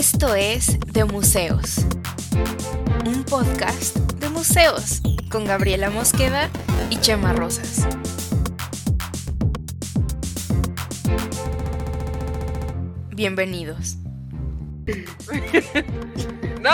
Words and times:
Esto 0.00 0.34
es 0.34 0.80
De 0.94 1.04
Museos, 1.04 1.84
un 3.04 3.22
podcast 3.22 3.98
de 4.14 4.30
museos 4.30 5.02
con 5.30 5.44
Gabriela 5.44 5.90
Mosqueda 5.90 6.48
y 6.88 6.96
Chema 6.96 7.34
Rosas. 7.34 7.86
Bienvenidos. 13.10 13.98
¿No? 16.62 16.70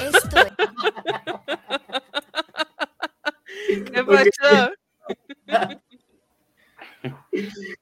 Esto 0.00 0.38
es... 0.38 0.52
¿Qué 3.84 4.02
pasó? 4.02 4.72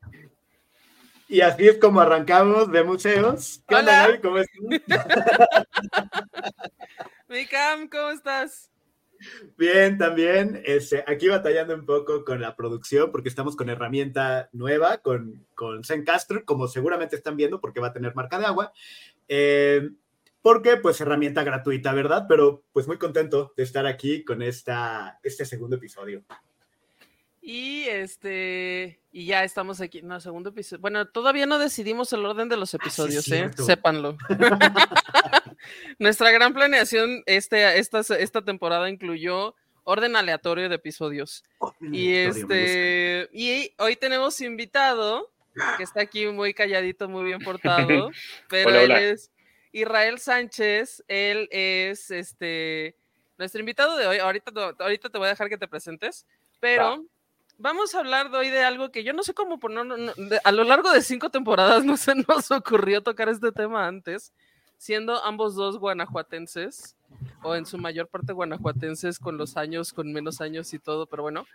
Y 1.30 1.40
así 1.42 1.68
es 1.68 1.78
como 1.78 2.00
arrancamos 2.00 2.72
de 2.72 2.82
museos. 2.82 3.62
¿Qué 3.68 3.76
onda, 3.76 4.08
Hola. 4.08 4.20
¿Cómo 4.20 4.38
estás? 4.38 4.58
Mi 7.28 7.46
Cam, 7.46 7.88
¿cómo 7.88 8.10
estás? 8.10 8.68
Bien, 9.56 9.96
también. 9.96 10.60
Este, 10.64 11.04
aquí 11.06 11.28
batallando 11.28 11.76
un 11.76 11.86
poco 11.86 12.24
con 12.24 12.40
la 12.40 12.56
producción 12.56 13.12
porque 13.12 13.28
estamos 13.28 13.54
con 13.54 13.70
herramienta 13.70 14.48
nueva, 14.52 14.98
con, 14.98 15.46
con 15.54 15.84
Zencaster, 15.84 16.44
como 16.44 16.66
seguramente 16.66 17.14
están 17.14 17.36
viendo 17.36 17.60
porque 17.60 17.78
va 17.78 17.86
a 17.88 17.92
tener 17.92 18.12
marca 18.16 18.40
de 18.40 18.46
agua. 18.46 18.72
Eh, 19.28 19.88
porque, 20.42 20.78
pues, 20.78 21.00
herramienta 21.00 21.44
gratuita, 21.44 21.94
¿verdad? 21.94 22.26
Pero, 22.28 22.64
pues, 22.72 22.88
muy 22.88 22.98
contento 22.98 23.52
de 23.56 23.62
estar 23.62 23.86
aquí 23.86 24.24
con 24.24 24.42
esta, 24.42 25.20
este 25.22 25.44
segundo 25.44 25.76
episodio. 25.76 26.24
Y 27.42 27.84
este, 27.84 29.00
y 29.12 29.24
ya 29.24 29.44
estamos 29.44 29.80
aquí, 29.80 30.02
no, 30.02 30.20
segundo 30.20 30.50
episodio. 30.50 30.82
Bueno, 30.82 31.06
todavía 31.08 31.46
no 31.46 31.58
decidimos 31.58 32.12
el 32.12 32.24
orden 32.26 32.48
de 32.48 32.56
los 32.56 32.74
episodios, 32.74 33.26
¿eh? 33.28 33.50
Sépanlo. 33.56 34.18
Nuestra 35.98 36.30
gran 36.32 36.52
planeación 36.52 37.22
este, 37.24 37.78
esta, 37.78 38.00
esta 38.00 38.42
temporada 38.42 38.90
incluyó 38.90 39.54
orden 39.84 40.16
aleatorio 40.16 40.68
de 40.68 40.74
episodios. 40.74 41.42
Y 41.80 42.12
este, 42.12 43.28
y 43.32 43.72
hoy 43.78 43.96
tenemos 43.96 44.40
invitado, 44.42 45.30
que 45.78 45.82
está 45.82 46.02
aquí 46.02 46.26
muy 46.26 46.52
calladito, 46.52 47.08
muy 47.08 47.24
bien 47.24 47.40
portado, 47.40 48.10
pero 48.50 48.68
Hola, 48.68 48.82
él 48.82 49.12
es 49.12 49.30
Israel 49.72 50.18
Sánchez, 50.18 51.04
él 51.08 51.48
es 51.50 52.10
este 52.10 52.96
nuestro 53.38 53.60
invitado 53.60 53.96
de 53.96 54.06
hoy. 54.06 54.18
Ahorita, 54.18 54.52
ahorita 54.78 55.08
te 55.08 55.18
voy 55.18 55.26
a 55.26 55.30
dejar 55.30 55.48
que 55.48 55.56
te 55.56 55.66
presentes, 55.66 56.26
pero 56.60 57.06
vamos 57.60 57.94
a 57.94 58.00
hablar 58.00 58.30
de 58.30 58.38
hoy 58.38 58.48
de 58.50 58.62
algo 58.64 58.90
que 58.90 59.04
yo 59.04 59.12
no 59.12 59.22
sé 59.22 59.34
cómo 59.34 59.58
poner, 59.60 59.84
no- 59.86 59.96
no- 59.96 60.12
de- 60.14 60.40
a 60.42 60.52
lo 60.52 60.64
largo 60.64 60.90
de 60.92 61.02
cinco 61.02 61.30
temporadas 61.30 61.84
no 61.84 61.96
se 61.96 62.14
nos 62.14 62.50
ocurrió 62.50 63.02
tocar 63.02 63.28
este 63.28 63.52
tema 63.52 63.86
antes, 63.86 64.32
siendo 64.78 65.22
ambos 65.24 65.54
dos 65.54 65.78
guanajuatenses, 65.78 66.96
o 67.42 67.54
en 67.54 67.66
su 67.66 67.76
mayor 67.78 68.08
parte 68.08 68.32
guanajuatenses 68.32 69.18
con 69.18 69.36
los 69.36 69.56
años, 69.56 69.92
con 69.92 70.12
menos 70.12 70.40
años 70.40 70.72
y 70.74 70.78
todo, 70.78 71.06
pero 71.06 71.22
bueno. 71.22 71.46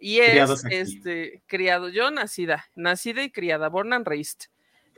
Y 0.00 0.18
es 0.18 0.30
Criados 0.30 0.64
este 0.66 1.42
criado, 1.46 1.88
yo 1.88 2.10
nacida, 2.10 2.66
nacida 2.74 3.22
y 3.22 3.30
criada, 3.30 3.68
born 3.68 3.92
and 3.92 4.06
raised. 4.06 4.48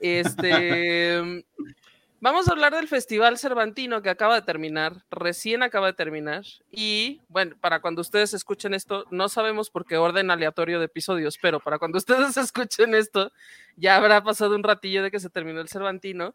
Este 0.00 1.44
vamos 2.20 2.48
a 2.48 2.52
hablar 2.52 2.74
del 2.74 2.88
Festival 2.88 3.38
Cervantino 3.38 4.02
que 4.02 4.10
acaba 4.10 4.34
de 4.36 4.42
terminar, 4.42 5.04
recién 5.10 5.62
acaba 5.62 5.88
de 5.88 5.92
terminar. 5.92 6.44
Y 6.70 7.20
bueno, 7.28 7.56
para 7.60 7.80
cuando 7.80 8.00
ustedes 8.00 8.34
escuchen 8.34 8.74
esto, 8.74 9.04
no 9.10 9.28
sabemos 9.28 9.70
por 9.70 9.86
qué 9.86 9.96
orden 9.96 10.30
aleatorio 10.30 10.78
de 10.78 10.86
episodios, 10.86 11.38
pero 11.40 11.60
para 11.60 11.78
cuando 11.78 11.98
ustedes 11.98 12.36
escuchen 12.36 12.94
esto, 12.94 13.32
ya 13.76 13.96
habrá 13.96 14.22
pasado 14.22 14.54
un 14.54 14.62
ratillo 14.62 15.02
de 15.02 15.10
que 15.10 15.20
se 15.20 15.30
terminó 15.30 15.60
el 15.60 15.68
Cervantino. 15.68 16.34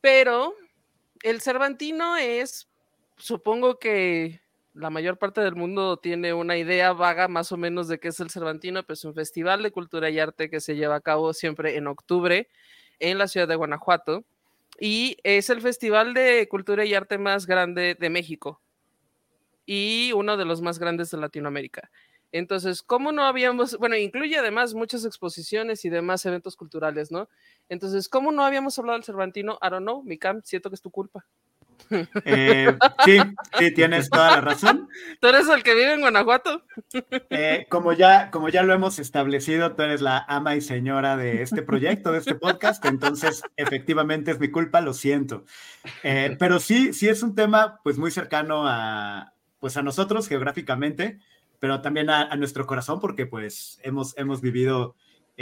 Pero 0.00 0.54
el 1.22 1.40
Cervantino 1.40 2.16
es, 2.16 2.68
supongo 3.16 3.78
que 3.78 4.42
la 4.74 4.90
mayor 4.90 5.18
parte 5.18 5.40
del 5.40 5.54
mundo 5.54 5.96
tiene 5.98 6.34
una 6.34 6.56
idea 6.56 6.92
vaga 6.92 7.28
más 7.28 7.52
o 7.52 7.56
menos 7.56 7.88
de 7.88 8.00
qué 8.00 8.08
es 8.08 8.20
el 8.20 8.30
Cervantino, 8.30 8.82
pues 8.82 8.98
es 8.98 9.04
un 9.04 9.14
festival 9.14 9.62
de 9.62 9.70
cultura 9.70 10.10
y 10.10 10.18
arte 10.18 10.50
que 10.50 10.60
se 10.60 10.74
lleva 10.74 10.96
a 10.96 11.00
cabo 11.00 11.32
siempre 11.32 11.76
en 11.76 11.86
octubre 11.86 12.48
en 12.98 13.18
la 13.18 13.28
ciudad 13.28 13.48
de 13.48 13.56
Guanajuato 13.56 14.24
y 14.80 15.16
es 15.22 15.50
el 15.50 15.60
festival 15.60 16.14
de 16.14 16.48
cultura 16.48 16.84
y 16.84 16.94
arte 16.94 17.18
más 17.18 17.46
grande 17.46 17.96
de 17.98 18.10
México 18.10 18.60
y 19.66 20.12
uno 20.12 20.36
de 20.36 20.44
los 20.44 20.60
más 20.60 20.78
grandes 20.78 21.10
de 21.10 21.18
Latinoamérica. 21.18 21.90
Entonces, 22.32 22.82
¿cómo 22.82 23.12
no 23.12 23.24
habíamos, 23.24 23.78
bueno, 23.78 23.96
incluye 23.96 24.36
además 24.36 24.74
muchas 24.74 25.04
exposiciones 25.04 25.84
y 25.84 25.88
demás 25.88 26.26
eventos 26.26 26.56
culturales, 26.56 27.12
¿no? 27.12 27.28
Entonces, 27.68 28.08
¿cómo 28.08 28.32
no 28.32 28.44
habíamos 28.44 28.78
hablado 28.78 28.98
del 28.98 29.04
Cervantino? 29.04 29.58
I 29.62 29.70
don't 29.70 29.82
know, 29.82 30.02
mi 30.02 30.18
Cam, 30.18 30.42
siento 30.42 30.68
que 30.68 30.74
es 30.74 30.82
tu 30.82 30.90
culpa. 30.90 31.24
Eh, 32.24 32.76
sí, 33.04 33.18
sí, 33.58 33.70
tienes 33.72 34.10
toda 34.10 34.32
la 34.32 34.40
razón. 34.40 34.88
¿Tú 35.20 35.28
eres 35.28 35.48
el 35.48 35.62
que 35.62 35.74
vive 35.74 35.94
en 35.94 36.00
Guanajuato? 36.00 36.62
Eh, 37.30 37.66
como, 37.68 37.92
ya, 37.92 38.30
como 38.30 38.48
ya 38.48 38.62
lo 38.62 38.72
hemos 38.72 38.98
establecido, 38.98 39.74
tú 39.74 39.82
eres 39.82 40.00
la 40.00 40.24
ama 40.28 40.56
y 40.56 40.60
señora 40.60 41.16
de 41.16 41.42
este 41.42 41.62
proyecto, 41.62 42.12
de 42.12 42.18
este 42.18 42.34
podcast, 42.34 42.84
entonces 42.84 43.42
efectivamente 43.56 44.30
es 44.30 44.40
mi 44.40 44.50
culpa, 44.50 44.80
lo 44.80 44.94
siento. 44.94 45.44
Eh, 46.02 46.36
pero 46.38 46.60
sí, 46.60 46.92
sí 46.92 47.08
es 47.08 47.22
un 47.22 47.34
tema 47.34 47.80
pues 47.82 47.98
muy 47.98 48.10
cercano 48.10 48.66
a, 48.66 49.32
pues, 49.60 49.76
a 49.76 49.82
nosotros 49.82 50.28
geográficamente, 50.28 51.18
pero 51.60 51.80
también 51.80 52.10
a, 52.10 52.22
a 52.22 52.36
nuestro 52.36 52.66
corazón 52.66 53.00
porque 53.00 53.26
pues 53.26 53.78
hemos, 53.82 54.16
hemos 54.18 54.40
vivido 54.40 54.96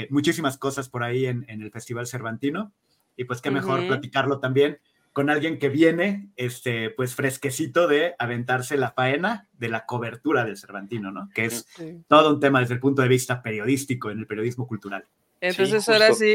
muchísimas 0.09 0.57
cosas 0.57 0.89
por 0.89 1.03
ahí 1.05 1.27
en, 1.27 1.45
en 1.49 1.61
el 1.63 1.71
Festival 1.71 2.07
Cervantino 2.07 2.73
y 3.17 3.25
pues 3.25 3.41
qué 3.41 3.51
mejor 3.51 3.87
platicarlo 3.87 4.39
también 4.39 4.81
con 5.13 5.29
alguien 5.31 5.59
que 5.59 5.69
viene, 5.69 6.29
este, 6.37 6.91
pues 6.91 7.15
fresquecito 7.15 7.87
de 7.87 8.15
aventarse 8.19 8.77
la 8.77 8.93
faena 8.93 9.49
de 9.53 9.69
la 9.69 9.85
cobertura 9.87 10.45
del 10.45 10.57
Cervantino, 10.57 11.13
¿no? 11.13 11.29
Que 11.35 11.45
es 11.47 11.67
Sí. 11.77 12.01
todo 12.09 12.35
un 12.35 12.41
tema 12.41 12.61
desde 12.61 12.75
el 12.75 12.81
punto 12.81 13.03
de 13.03 13.09
vista 13.09 13.43
periodístico, 13.43 14.11
en 14.11 14.19
el 14.21 14.27
periodismo 14.27 14.67
cultural. 14.67 15.05
Entonces, 15.41 15.85
Sí, 15.85 15.93
ahora 15.93 16.13
sí, 16.15 16.35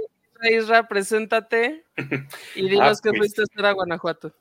Isra, 0.51 0.87
preséntate 0.87 1.85
y 2.55 2.67
dinos 2.69 2.97
Ah, 2.97 3.01
qué 3.01 3.09
pues. 3.09 3.19
fuiste 3.19 3.41
a 3.41 3.45
hacer 3.45 3.65
a 3.65 3.71
Guanajuato. 3.71 4.33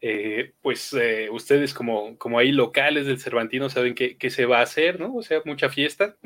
Eh, 0.00 0.52
pues 0.60 0.92
eh, 0.92 1.28
ustedes 1.30 1.72
como, 1.72 2.18
como 2.18 2.38
ahí 2.38 2.52
locales 2.52 3.06
del 3.06 3.18
Cervantino 3.18 3.70
saben 3.70 3.94
qué, 3.94 4.16
qué 4.18 4.28
se 4.30 4.44
va 4.44 4.58
a 4.58 4.62
hacer, 4.62 5.00
¿no? 5.00 5.14
O 5.14 5.22
sea, 5.22 5.40
mucha 5.44 5.68
fiesta, 5.70 6.16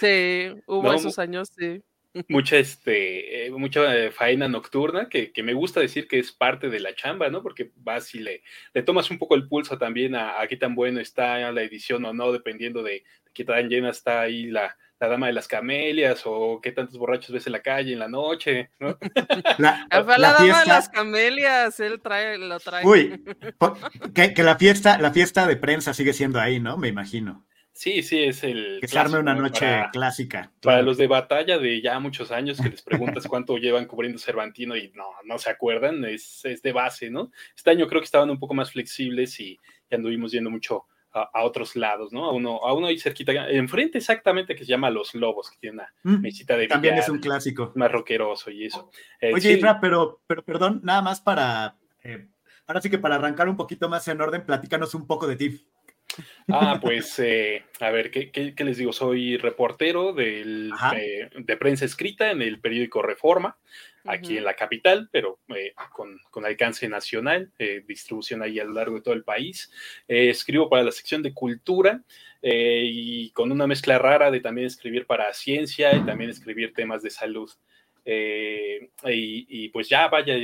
Sí, 0.00 0.50
hubo 0.66 0.82
No, 0.82 0.94
esos 0.94 1.18
años, 1.18 1.50
sí. 1.56 1.82
Mucha, 2.28 2.56
este, 2.56 3.46
eh, 3.46 3.50
mucha 3.50 3.96
eh, 3.96 4.10
faena 4.10 4.48
nocturna, 4.48 5.08
que, 5.08 5.32
que 5.32 5.42
me 5.42 5.54
gusta 5.54 5.80
decir 5.80 6.08
que 6.08 6.18
es 6.18 6.32
parte 6.32 6.68
de 6.68 6.80
la 6.80 6.94
chamba, 6.94 7.28
¿no? 7.30 7.42
Porque 7.42 7.70
vas 7.76 8.14
y 8.14 8.20
le, 8.20 8.42
le 8.74 8.82
tomas 8.82 9.10
un 9.10 9.18
poco 9.18 9.34
el 9.34 9.48
pulso 9.48 9.78
también 9.78 10.14
a, 10.14 10.40
a 10.40 10.46
qué 10.46 10.56
tan 10.56 10.74
bueno 10.74 11.00
está 11.00 11.50
la 11.52 11.62
edición 11.62 12.04
o 12.04 12.12
no, 12.12 12.32
dependiendo 12.32 12.82
de, 12.82 13.04
qué 13.34 13.44
tan 13.44 13.68
llena 13.68 13.90
está 13.90 14.20
ahí 14.22 14.46
la, 14.46 14.76
la 14.98 15.08
dama 15.08 15.28
de 15.28 15.32
las 15.32 15.48
camelias 15.48 16.22
o 16.24 16.60
qué 16.62 16.72
tantos 16.72 16.98
borrachos 16.98 17.30
ves 17.32 17.46
en 17.46 17.52
la 17.52 17.62
calle 17.62 17.92
en 17.92 17.98
la 17.98 18.08
noche, 18.08 18.70
¿no? 18.78 18.98
La, 19.58 19.86
la 19.90 20.18
la, 20.18 20.32
dama 20.32 20.60
de 20.60 20.66
las 20.66 20.88
camelias, 20.88 21.80
él 21.80 22.00
trae, 22.00 22.38
lo 22.38 22.58
trae. 22.60 22.84
uy, 22.84 23.24
que, 24.14 24.34
que 24.34 24.42
la 24.42 24.56
fiesta, 24.56 24.98
la 24.98 25.12
fiesta 25.12 25.46
de 25.46 25.56
prensa 25.56 25.94
sigue 25.94 26.12
siendo 26.12 26.40
ahí, 26.40 26.60
¿no? 26.60 26.76
Me 26.76 26.88
imagino. 26.88 27.46
Sí, 27.80 28.02
sí, 28.02 28.22
es 28.24 28.44
el... 28.44 28.76
Que 28.78 28.88
se 28.88 28.98
arme 28.98 29.18
una 29.20 29.34
¿no? 29.34 29.40
noche 29.40 29.60
Para- 29.64 29.90
clásica. 29.90 30.52
Para 30.60 30.82
los 30.82 30.98
de 30.98 31.06
batalla 31.06 31.56
de 31.56 31.80
ya 31.80 31.98
muchos 31.98 32.30
años 32.30 32.60
que 32.60 32.68
les 32.68 32.82
preguntas 32.82 33.26
cuánto 33.26 33.56
llevan 33.56 33.86
cubriendo 33.86 34.18
Cervantino 34.18 34.76
y 34.76 34.92
no, 34.94 35.06
no 35.24 35.38
se 35.38 35.48
acuerdan, 35.48 36.04
es, 36.04 36.44
es 36.44 36.60
de 36.60 36.72
base, 36.72 37.08
¿no? 37.08 37.30
Este 37.56 37.70
año 37.70 37.86
creo 37.88 38.02
que 38.02 38.04
estaban 38.04 38.28
un 38.28 38.38
poco 38.38 38.52
más 38.52 38.70
flexibles 38.72 39.40
y, 39.40 39.58
y 39.90 39.94
anduvimos 39.94 40.30
yendo 40.30 40.50
mucho 40.50 40.84
a, 41.14 41.22
a 41.32 41.42
otros 41.42 41.74
lados, 41.74 42.12
¿no? 42.12 42.26
A 42.26 42.32
uno, 42.34 42.58
a 42.62 42.74
uno 42.74 42.86
ahí 42.86 42.98
cerquita, 42.98 43.32
enfrente 43.48 43.96
exactamente, 43.96 44.54
que 44.54 44.64
se 44.66 44.70
llama 44.70 44.90
Los 44.90 45.14
Lobos, 45.14 45.50
que 45.50 45.56
tiene 45.58 45.76
una 45.76 45.88
Mm, 46.02 46.20
mesita 46.20 46.58
de 46.58 46.68
También 46.68 46.98
es 46.98 47.08
un 47.08 47.18
clásico. 47.18 47.72
más 47.76 47.90
rockeroso 47.90 48.50
y 48.50 48.66
eso. 48.66 48.90
Eh, 49.22 49.32
Oye, 49.32 49.40
sí, 49.40 49.52
Isra, 49.54 49.80
pero, 49.80 50.20
pero 50.26 50.44
perdón, 50.44 50.82
nada 50.84 51.00
más 51.00 51.22
para, 51.22 51.76
eh, 52.04 52.28
ahora 52.66 52.82
sí 52.82 52.90
que 52.90 52.98
para 52.98 53.14
arrancar 53.14 53.48
un 53.48 53.56
poquito 53.56 53.88
más 53.88 54.06
en 54.08 54.20
orden, 54.20 54.44
platícanos 54.44 54.94
un 54.94 55.06
poco 55.06 55.26
de 55.26 55.36
ti. 55.36 55.66
Ah, 56.48 56.78
pues, 56.80 57.18
eh, 57.20 57.64
a 57.80 57.90
ver, 57.90 58.10
¿qué, 58.10 58.30
qué, 58.30 58.54
qué 58.54 58.64
les 58.64 58.78
digo? 58.78 58.92
Soy 58.92 59.36
reportero 59.36 60.12
del, 60.12 60.72
eh, 60.96 61.30
de 61.34 61.56
prensa 61.56 61.84
escrita 61.84 62.30
en 62.30 62.42
el 62.42 62.60
periódico 62.60 63.02
Reforma, 63.02 63.56
aquí 64.04 64.38
en 64.38 64.44
la 64.44 64.54
capital, 64.54 65.08
pero 65.12 65.38
eh, 65.54 65.72
con, 65.92 66.18
con 66.30 66.44
alcance 66.44 66.88
nacional, 66.88 67.52
eh, 67.58 67.84
distribución 67.86 68.42
ahí 68.42 68.58
a 68.58 68.64
lo 68.64 68.72
largo 68.72 68.96
de 68.96 69.02
todo 69.02 69.14
el 69.14 69.24
país. 69.24 69.70
Eh, 70.08 70.30
escribo 70.30 70.68
para 70.68 70.84
la 70.84 70.92
sección 70.92 71.22
de 71.22 71.34
cultura 71.34 72.02
eh, 72.42 72.82
y 72.84 73.30
con 73.30 73.52
una 73.52 73.66
mezcla 73.66 73.98
rara 73.98 74.30
de 74.30 74.40
también 74.40 74.66
escribir 74.66 75.06
para 75.06 75.32
ciencia 75.34 75.94
y 75.94 76.04
también 76.04 76.30
escribir 76.30 76.72
temas 76.74 77.02
de 77.02 77.10
salud. 77.10 77.50
Eh, 78.04 78.90
y, 79.04 79.46
y, 79.64 79.68
pues 79.68 79.88
ya, 79.88 80.08
vaya, 80.08 80.34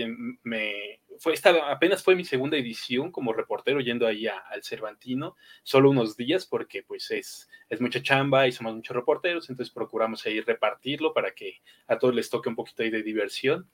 me, 0.43 1.01
fue 1.19 1.35
esta, 1.35 1.71
apenas 1.71 2.03
fue 2.03 2.15
mi 2.15 2.25
segunda 2.25 2.57
edición 2.57 3.11
como 3.11 3.33
reportero 3.33 3.81
yendo 3.81 4.07
ahí 4.07 4.27
al 4.27 4.63
Cervantino, 4.63 5.37
solo 5.63 5.91
unos 5.91 6.17
días 6.17 6.47
porque 6.47 6.83
pues 6.83 7.11
es, 7.11 7.49
es 7.69 7.81
mucha 7.81 8.03
chamba 8.03 8.47
y 8.47 8.53
somos 8.53 8.75
muchos 8.75 8.97
reporteros, 8.97 9.49
entonces 9.49 9.73
procuramos 9.73 10.25
ahí 10.27 10.41
repartirlo 10.41 11.13
para 11.13 11.33
que 11.33 11.61
a 11.87 11.99
todos 11.99 12.15
les 12.15 12.31
toque 12.31 12.49
un 12.49 12.57
poquito 12.57 12.83
ahí 12.83 12.91
de 12.91 13.03
diversión. 13.03 13.69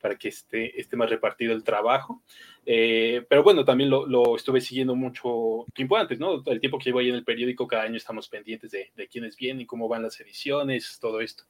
para 0.00 0.16
que 0.18 0.28
esté, 0.28 0.80
esté 0.80 0.96
más 0.96 1.08
repartido 1.08 1.54
el 1.54 1.62
trabajo. 1.62 2.24
Eh, 2.66 3.24
pero 3.28 3.44
bueno, 3.44 3.64
también 3.64 3.88
lo, 3.88 4.36
estuve 4.36 4.60
siguiendo 4.60 4.96
mucho 4.96 5.64
tiempo 5.72 5.96
antes, 5.96 6.18
¿no? 6.18 6.42
El 6.46 6.58
tiempo 6.58 6.78
que 6.78 6.86
llevo 6.86 6.98
ahí 6.98 7.08
en 7.08 7.14
el 7.14 7.24
periódico, 7.24 7.68
cada 7.68 7.84
año 7.84 7.96
estamos 7.96 8.28
pendientes 8.28 8.72
de, 8.72 8.90
de 8.96 9.06
quiénes 9.06 9.36
vienen, 9.36 9.64
cómo 9.64 9.86
van 9.88 10.02
las 10.02 10.18
ediciones, 10.20 10.98
todo 11.00 11.20
esto. 11.20 11.44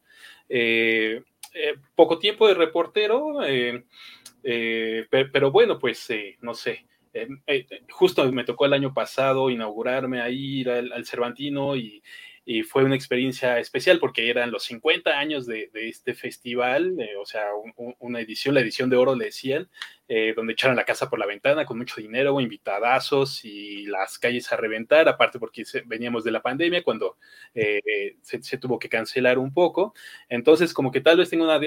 Eh, 0.51 1.23
eh, 1.55 1.75
poco 1.95 2.19
tiempo 2.19 2.49
de 2.49 2.55
reportero, 2.55 3.39
pero, 5.11 5.51
bueno, 5.51 5.79
pues 5.79 6.09
no 6.41 6.55
sé. 6.55 6.87
justo 7.91 8.31
me 8.33 8.45
tocó 8.45 8.67
el 8.67 8.73
año 8.73 8.93
pasado 8.95 9.51
inaugurarme 9.51 10.21
ahí, 10.21 10.61
ir 10.61 10.71
al 10.71 11.07
Cervantino 11.07 11.77
y, 11.77 12.03
y 12.45 12.63
fue 12.63 12.85
una 12.85 12.97
experiencia 12.97 13.59
especial 13.59 13.99
porque 14.01 14.29
eran 14.29 14.51
los 14.51 14.65
50 14.65 15.11
años 15.11 15.47
de, 15.47 15.71
este 15.73 16.15
festival, 16.15 16.97
eh, 17.01 17.17
o 17.17 17.25
sea, 17.25 17.47
una 17.99 18.21
edición, 18.21 18.55
la 18.55 18.61
edición 18.61 18.91
de 18.91 18.97
oro 18.97 19.15
le 19.15 19.27
decían, 19.27 19.69
eh, 20.09 20.33
donde 20.35 20.55
echaron 20.55 20.77
la 20.77 20.85
casa 20.85 21.09
por 21.09 21.19
la 21.19 21.27
ventana 21.27 21.65
con 21.65 21.79
mucho 21.79 22.01
dinero, 22.01 22.41
invitadazos 22.41 23.45
y 23.45 23.87
las 23.87 24.19
calles 24.19 24.53
a 24.53 24.57
reventar, 24.57 25.09
aparte 25.09 25.39
porque 25.39 25.65
veníamos 25.87 26.25
de 26.25 26.33
la 26.33 26.43
pandemia 26.43 26.83
cuando 26.83 27.17
eh, 27.55 28.17
se, 28.23 28.59
tuvo 28.59 28.79
que 28.79 28.89
cancelar 28.89 29.39
un 29.39 29.55
poco, 29.55 29.95
entonces 30.29 30.75
como 30.75 30.91
que 30.91 31.01
tal 31.01 31.19
vez 31.19 31.31
tengo 31.31 31.45
una 31.45 31.61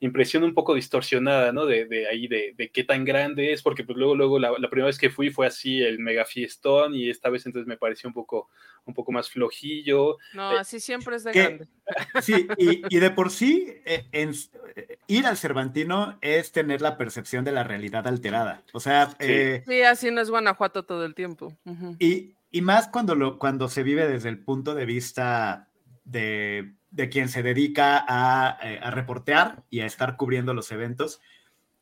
impresión 0.00 0.44
un 0.44 0.52
poco 0.52 0.74
distorsionada, 0.74 1.52
¿no? 1.52 1.64
De, 1.64 1.86
de 1.86 2.06
ahí, 2.06 2.28
de, 2.28 2.54
de, 2.56 2.70
qué 2.70 2.84
tan 2.84 3.04
grande 3.04 3.52
es, 3.52 3.62
porque 3.62 3.82
pues 3.82 3.96
luego, 3.96 4.14
luego 4.14 4.38
la, 4.38 4.52
primera 4.68 4.86
vez 4.86 4.98
que 4.98 5.08
fui 5.08 5.30
fue 5.30 5.46
así 5.46 5.80
el 5.80 5.98
mega 5.98 6.24
fiestón 6.24 6.94
y 6.94 7.08
esta 7.08 7.30
vez 7.30 7.46
entonces 7.46 7.66
me 7.66 7.78
pareció 7.78 8.08
un 8.08 8.14
poco, 8.14 8.50
un 8.84 8.92
poco 8.92 9.10
más 9.12 9.30
flojillo. 9.30 10.18
No, 10.34 10.52
eh, 10.52 10.58
así 10.58 10.80
siempre 10.80 11.16
es 11.16 11.24
de 11.24 11.32
grande. 11.32 11.68
Sí, 12.20 12.46
y, 12.58 12.82
y, 12.94 12.98
de 12.98 13.10
por 13.10 13.30
sí, 13.30 13.72
eh, 13.84 14.06
en, 14.12 14.32
eh, 14.74 14.98
ir 15.06 15.26
al 15.26 15.36
Cervantino 15.36 16.18
es 16.20 16.52
tener 16.52 16.82
la 16.82 16.98
percepción 16.98 17.44
de 17.44 17.52
la 17.52 17.64
realidad 17.64 18.06
alterada. 18.06 18.62
O 18.72 18.80
sea, 18.80 19.16
sí, 19.18 19.82
así 19.82 20.10
no 20.10 20.20
es 20.20 20.28
Guanajuato 20.28 20.84
todo 20.84 21.04
el 21.06 21.14
tiempo. 21.14 21.56
y, 21.98 22.34
y 22.50 22.60
más 22.60 22.88
cuando, 22.88 23.14
lo, 23.14 23.38
cuando 23.38 23.68
se 23.68 23.82
vive 23.82 24.08
desde 24.08 24.28
el 24.28 24.40
punto 24.40 24.74
de 24.74 24.84
vista 24.84 25.68
de 26.04 26.74
de 26.96 27.10
quien 27.10 27.28
se 27.28 27.42
dedica 27.42 27.98
eh, 28.62 28.80
a, 28.82 28.90
reportear 28.90 29.62
y 29.68 29.80
a 29.80 29.86
estar 29.86 30.16
cubriendo 30.16 30.54
los 30.54 30.72
eventos. 30.72 31.20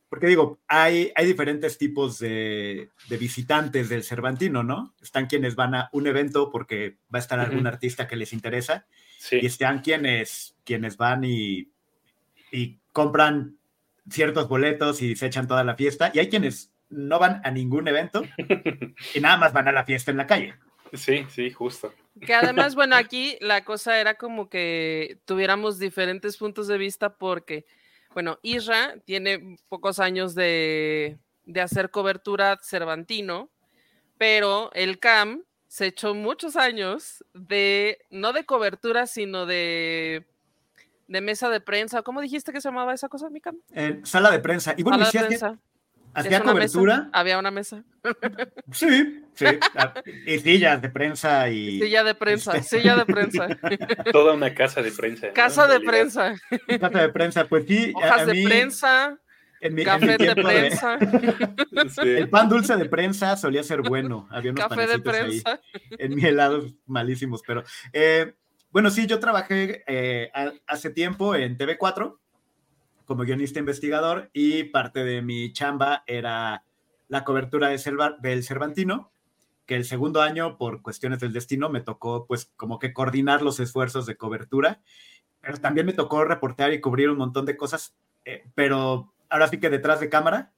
Porque 0.09 0.27
digo, 0.27 0.59
hay, 0.67 1.13
hay 1.15 1.25
diferentes 1.25 1.77
tipos 1.77 2.19
de, 2.19 2.89
visitantes 3.09 3.87
del 3.87 4.03
Cervantino, 4.03 4.61
¿no? 4.61 4.93
Están 5.01 5.27
quienes 5.27 5.55
van 5.55 5.73
a 5.73 5.89
un 5.93 6.05
evento 6.05 6.51
porque 6.51 6.97
va 7.13 7.19
a 7.19 7.21
estar 7.21 7.39
algún 7.39 7.65
artista 7.65 8.07
que 8.07 8.17
les 8.17 8.33
interesa. 8.33 8.85
Y 9.31 9.45
están 9.45 9.79
quienes, 9.79 10.55
quienes 10.65 10.97
van 10.97 11.23
y, 11.23 11.71
y 12.51 12.79
compran 12.91 13.57
ciertos 14.09 14.47
boletos 14.47 15.01
y 15.01 15.15
se 15.15 15.27
echan 15.27 15.47
toda 15.47 15.63
la 15.63 15.75
fiesta. 15.75 16.11
Y 16.13 16.19
hay 16.19 16.29
quienes 16.29 16.73
no 16.89 17.19
van 17.19 17.41
a 17.43 17.51
ningún 17.51 17.87
evento 17.87 18.23
y 19.15 19.19
nada 19.21 19.37
más 19.37 19.53
van 19.53 19.69
a 19.69 19.71
la 19.71 19.85
fiesta 19.85 20.11
en 20.11 20.17
la 20.17 20.27
calle. 20.27 20.55
Sí, 20.93 21.25
sí, 21.29 21.51
justo. 21.51 21.93
Que 22.21 22.33
además, 22.33 22.75
bueno, 22.75 22.95
aquí 22.95 23.37
la 23.41 23.65
cosa 23.65 23.99
era 23.99 24.15
como 24.15 24.49
que 24.49 25.19
tuviéramos 25.25 25.79
diferentes 25.79 26.37
puntos 26.37 26.67
de 26.67 26.77
vista 26.77 27.17
porque, 27.17 27.65
bueno, 28.13 28.39
Isra 28.41 28.95
tiene 29.05 29.57
pocos 29.67 29.99
años 29.99 30.33
de, 30.33 31.19
de 31.43 31.61
hacer 31.61 31.91
cobertura 31.91 32.57
cervantino, 32.63 33.49
pero 34.17 34.71
el 34.73 34.99
CAM 34.99 35.43
se 35.67 35.87
echó 35.87 36.13
muchos 36.13 36.55
años 36.55 37.25
de, 37.33 37.99
no 38.09 38.31
de 38.31 38.45
cobertura, 38.45 39.07
sino 39.07 39.45
de, 39.45 40.25
de 41.07 41.21
mesa 41.21 41.49
de 41.49 41.59
prensa. 41.59 42.01
¿Cómo 42.01 42.21
dijiste 42.21 42.53
que 42.53 42.61
se 42.61 42.69
llamaba 42.69 42.93
esa 42.93 43.09
cosa, 43.09 43.29
mi 43.29 43.41
CAM? 43.41 43.59
sala 44.03 44.31
de 44.31 44.39
prensa. 44.39 44.73
Y 44.77 44.83
bueno, 44.83 45.03
sala 45.05 45.23
de 45.23 45.27
prensa. 45.27 45.59
¿Hacía 46.15 46.41
cobertura? 46.41 47.09
Había 47.11 47.37
una 47.37 47.51
mesa. 47.51 47.83
Sí, 48.71 49.23
sí. 49.33 49.45
Y 50.25 50.39
sillas 50.39 50.81
de 50.81 50.89
prensa 50.89 51.49
y. 51.49 51.79
Silla 51.79 52.03
de 52.03 52.15
prensa, 52.15 52.55
este 52.57 52.77
silla 52.79 52.95
de 52.95 53.05
prensa. 53.05 53.47
Toda 54.11 54.33
una 54.33 54.53
casa 54.53 54.81
de 54.81 54.91
prensa. 54.91 55.33
Casa 55.33 55.67
de 55.67 55.81
prensa. 55.81 56.35
Casa 56.79 57.01
de 57.01 57.09
prensa, 57.09 57.45
pues 57.45 57.65
sí. 57.67 57.91
Hojas 57.95 58.27
de 58.27 58.43
prensa. 58.43 59.19
café 59.83 60.17
de 60.17 60.35
prensa. 60.35 60.97
El 62.01 62.29
pan 62.29 62.47
dulce 62.47 62.77
de 62.77 62.85
prensa 62.85 63.35
solía 63.35 63.63
ser 63.63 63.81
bueno. 63.81 64.27
Había 64.31 64.51
unos 64.51 64.67
café 64.67 64.87
de 64.87 64.99
prensa. 64.99 65.59
en 65.91 66.15
mi 66.15 66.23
helado 66.23 66.65
malísimos, 66.85 67.41
pero. 67.45 67.63
Eh, 67.91 68.33
bueno, 68.69 68.89
sí, 68.89 69.07
yo 69.07 69.19
trabajé 69.19 69.83
eh, 69.87 70.31
hace 70.67 70.89
tiempo 70.89 71.35
en 71.35 71.57
TV4 71.57 72.17
como 73.05 73.23
guionista 73.23 73.59
investigador 73.59 74.29
y 74.33 74.65
parte 74.65 75.03
de 75.03 75.21
mi 75.21 75.53
chamba 75.53 76.03
era 76.07 76.63
la 77.07 77.23
cobertura 77.23 77.69
de 77.69 77.79
del 78.19 78.43
Cervantino, 78.43 79.11
que 79.65 79.75
el 79.75 79.85
segundo 79.85 80.21
año, 80.21 80.57
por 80.57 80.81
cuestiones 80.81 81.19
del 81.19 81.33
destino, 81.33 81.69
me 81.69 81.81
tocó 81.81 82.25
pues 82.25 82.51
como 82.55 82.79
que 82.79 82.93
coordinar 82.93 83.41
los 83.41 83.59
esfuerzos 83.59 84.05
de 84.05 84.17
cobertura, 84.17 84.81
pero 85.41 85.57
también 85.57 85.85
me 85.85 85.93
tocó 85.93 86.23
reportear 86.23 86.73
y 86.73 86.81
cubrir 86.81 87.09
un 87.09 87.17
montón 87.17 87.45
de 87.45 87.57
cosas, 87.57 87.95
eh, 88.25 88.45
pero 88.55 89.13
ahora 89.29 89.47
sí 89.47 89.59
que 89.59 89.69
detrás 89.69 89.99
de 89.99 90.09
cámara, 90.09 90.51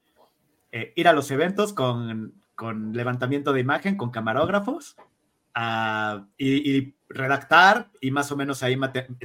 eh, 0.71 0.93
ir 0.95 1.07
a 1.07 1.13
los 1.13 1.31
eventos 1.31 1.73
con, 1.73 2.33
con, 2.55 2.93
levantamiento 2.93 3.53
de 3.53 3.61
imagen, 3.61 3.95
con 3.95 4.11
camarógrafos, 4.11 4.95
y, 6.37 6.77
y, 6.77 6.93
redactar 7.09 7.89
y 7.99 8.11
más 8.11 8.31
o 8.31 8.37
menos 8.37 8.61
ahí 8.61 8.77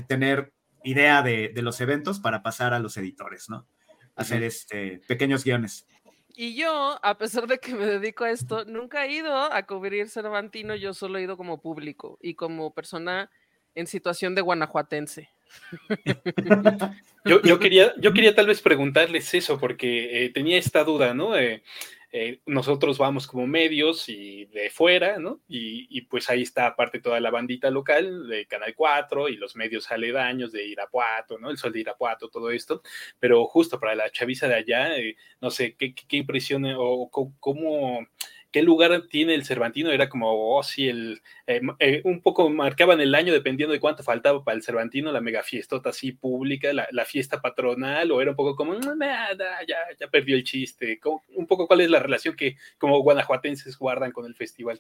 tener 0.07 0.53
idea 0.85 1.23
de, 1.23 1.53
los 1.57 1.81
eventos 1.81 2.21
para 2.21 2.43
pasar 2.43 2.75
a 2.75 2.79
los 2.79 2.97
editores, 2.97 3.49
¿no? 3.49 3.67
Hacer 4.15 4.43
este, 4.43 5.01
pequeños 5.07 5.45
guiones. 5.45 5.87
Y 6.35 6.55
yo, 6.55 6.99
a 7.03 7.19
pesar 7.19 7.47
de 7.47 7.59
que 7.59 7.75
me 7.75 7.87
dedico 7.87 8.25
a 8.25 8.31
esto, 8.31 8.65
nunca 8.65 9.05
he 9.05 9.13
ido 9.13 9.35
a 9.53 9.63
cubrir 9.65 10.09
Cervantino, 10.09 10.75
yo 10.75 10.95
solo 10.95 11.19
he 11.19 11.23
ido 11.23 11.37
como 11.37 11.61
público 11.61 12.19
y 12.23 12.35
como 12.35 12.73
persona 12.73 13.31
en 13.75 13.87
situación 13.87 14.35
de 14.35 14.41
guanajuatense. 14.41 15.29
yo, 17.25 17.59
quería, 17.59 17.93
yo 17.99 18.13
quería 18.13 18.35
tal 18.35 18.47
vez 18.47 18.63
preguntarles 18.63 19.35
eso, 19.35 19.59
porque 19.59 20.25
eh, 20.25 20.31
tenía 20.31 20.59
esta 20.59 20.85
duda, 20.85 21.13
¿no? 21.13 21.37
Eh, 21.37 21.63
nosotros 22.45 22.99
vamos 22.99 23.27
como 23.27 23.47
medios 23.47 24.09
y 24.09 24.45
de 24.47 24.69
fuera, 24.69 25.19
¿no? 25.19 25.41
Y, 25.49 26.03
pues 26.03 26.29
ahí 26.29 26.43
está 26.43 26.67
aparte 26.67 27.01
toda 27.01 27.21
la 27.21 27.31
bandita 27.31 27.71
local 27.71 28.29
de 28.29 28.47
Canal 28.47 28.75
4 28.75 29.29
y 29.31 29.37
los 29.37 29.57
medios 29.57 29.91
aledaños 29.91 30.53
de 30.53 30.67
Irapuato, 30.67 31.39
¿no? 31.39 31.51
El 31.51 31.57
Sol 31.57 31.73
de 31.73 31.81
Irapuato, 31.81 32.29
todo 32.29 32.51
esto, 32.51 32.83
pero 33.19 33.47
justo 33.47 33.81
para 33.81 33.95
la 33.95 34.11
chaviza 34.11 34.47
de 34.47 34.55
allá, 34.57 34.99
eh, 34.99 35.17
no 35.41 35.51
sé, 35.51 35.75
¿qué, 35.77 35.95
qué, 35.95 36.17
impresión 36.19 36.65
o 36.77 37.09
cómo 37.11 38.07
qué 38.53 38.63
lugar 38.63 39.09
tiene 39.09 39.35
el 39.35 39.45
Cervantino, 39.45 39.91
era 39.91 40.09
como, 40.09 40.57
oh, 40.57 40.63
sí, 40.63 40.89
el, 40.89 41.23
eh, 41.47 41.61
eh, 41.79 42.03
un 42.05 42.21
poco 42.21 42.49
marcaban 42.51 43.01
el 43.01 43.15
año 43.15 43.33
dependiendo 43.33 43.73
de 43.73 43.81
cuánto 43.81 44.03
faltaba 44.03 44.45
para 44.45 44.57
el 44.57 44.63
Cervantino, 44.63 45.11
la 45.11 45.21
mega 45.21 45.43
fiestota 45.43 45.91
así 45.91 46.13
pública, 46.13 46.73
la, 46.73 47.05
fiesta 47.05 47.41
patronal, 47.41 48.13
o 48.13 48.21
era 48.21 48.31
un 48.31 48.37
poco 48.37 48.55
como, 48.55 48.75
mm, 48.75 48.99
nada, 48.99 49.61
ya, 49.67 49.79
ya 49.99 50.09
perdió 50.09 50.37
el 50.37 50.45
chiste, 50.45 51.01
un 51.35 51.47
poco 51.47 51.67
cuál 51.67 51.81
es 51.81 51.91
la 51.91 51.99
relación 51.99 52.37
que 52.37 52.57
como 52.79 53.01
guanajuatenses 53.01 53.77
guardan 53.79 54.13
con 54.13 54.27
el 54.27 54.35
festival. 54.35 54.79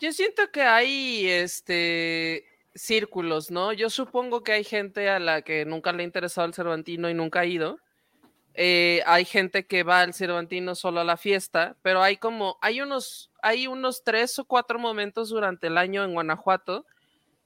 Yo 0.00 0.12
siento 0.12 0.50
que 0.50 0.62
hay 0.62 1.26
este 1.28 2.44
círculos, 2.74 3.50
¿no? 3.50 3.72
Yo 3.72 3.90
supongo 3.90 4.42
que 4.42 4.52
hay 4.52 4.64
gente 4.64 5.08
a 5.08 5.18
la 5.18 5.42
que 5.42 5.64
nunca 5.64 5.92
le 5.92 6.02
ha 6.02 6.06
interesado 6.06 6.46
el 6.46 6.54
Cervantino 6.54 7.08
y 7.10 7.14
nunca 7.14 7.40
ha 7.40 7.46
ido 7.46 7.78
eh, 8.54 9.02
hay 9.06 9.24
gente 9.24 9.66
que 9.66 9.82
va 9.82 10.00
al 10.00 10.14
Cervantino 10.14 10.74
solo 10.74 11.00
a 11.00 11.04
la 11.04 11.16
fiesta, 11.16 11.76
pero 11.82 12.02
hay 12.02 12.16
como, 12.18 12.58
hay 12.60 12.80
unos, 12.80 13.30
hay 13.42 13.66
unos 13.66 14.04
tres 14.04 14.38
o 14.38 14.44
cuatro 14.44 14.78
momentos 14.78 15.30
durante 15.30 15.68
el 15.68 15.78
año 15.78 16.04
en 16.04 16.12
Guanajuato 16.12 16.84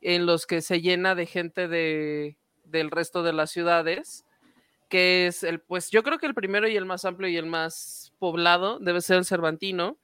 en 0.01 0.27
los 0.27 0.47
que 0.47 0.63
se 0.63 0.81
llena 0.81 1.15
de 1.15 1.27
gente 1.27 1.69
de, 1.69 2.37
del 2.65 2.91
resto 2.91 3.23
de 3.23 3.33
las 3.33 3.51
ciudades, 3.51 4.25
que 4.89 5.27
es 5.27 5.43
el, 5.43 5.61
pues 5.61 5.91
yo 5.91 6.03
creo 6.03 6.19
que 6.19 6.27
el 6.27 6.35
primero 6.35 6.69
y 6.69 6.77
el 6.77 6.87
más 6.87 7.05
amplio 7.05 7.29
y 7.29 7.37
el 7.37 7.47
más 7.47 8.13
poblado 8.19 8.79
debe 8.79 9.01
ser 9.01 9.19
el 9.19 9.25
Cervantino. 9.25 9.97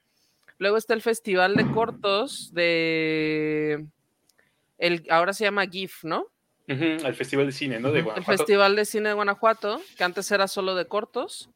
Luego 0.58 0.76
está 0.76 0.94
el 0.94 1.02
Festival 1.02 1.56
de 1.56 1.70
Cortos 1.72 2.52
de, 2.54 3.86
el, 4.78 5.04
ahora 5.10 5.32
se 5.32 5.44
llama 5.44 5.66
GIF, 5.66 6.04
¿no? 6.04 6.26
Al 6.68 7.14
Festival 7.14 7.46
de 7.46 7.52
Cine, 7.52 7.80
¿no? 7.80 7.92
De 7.92 8.02
Guanajuato. 8.02 8.32
El 8.32 8.38
Festival 8.38 8.76
de 8.76 8.84
Cine 8.84 9.08
de 9.10 9.14
Guanajuato, 9.14 9.80
que 9.96 10.04
antes 10.04 10.30
era 10.30 10.48
solo 10.48 10.74
de 10.74 10.86
cortos, 10.86 11.50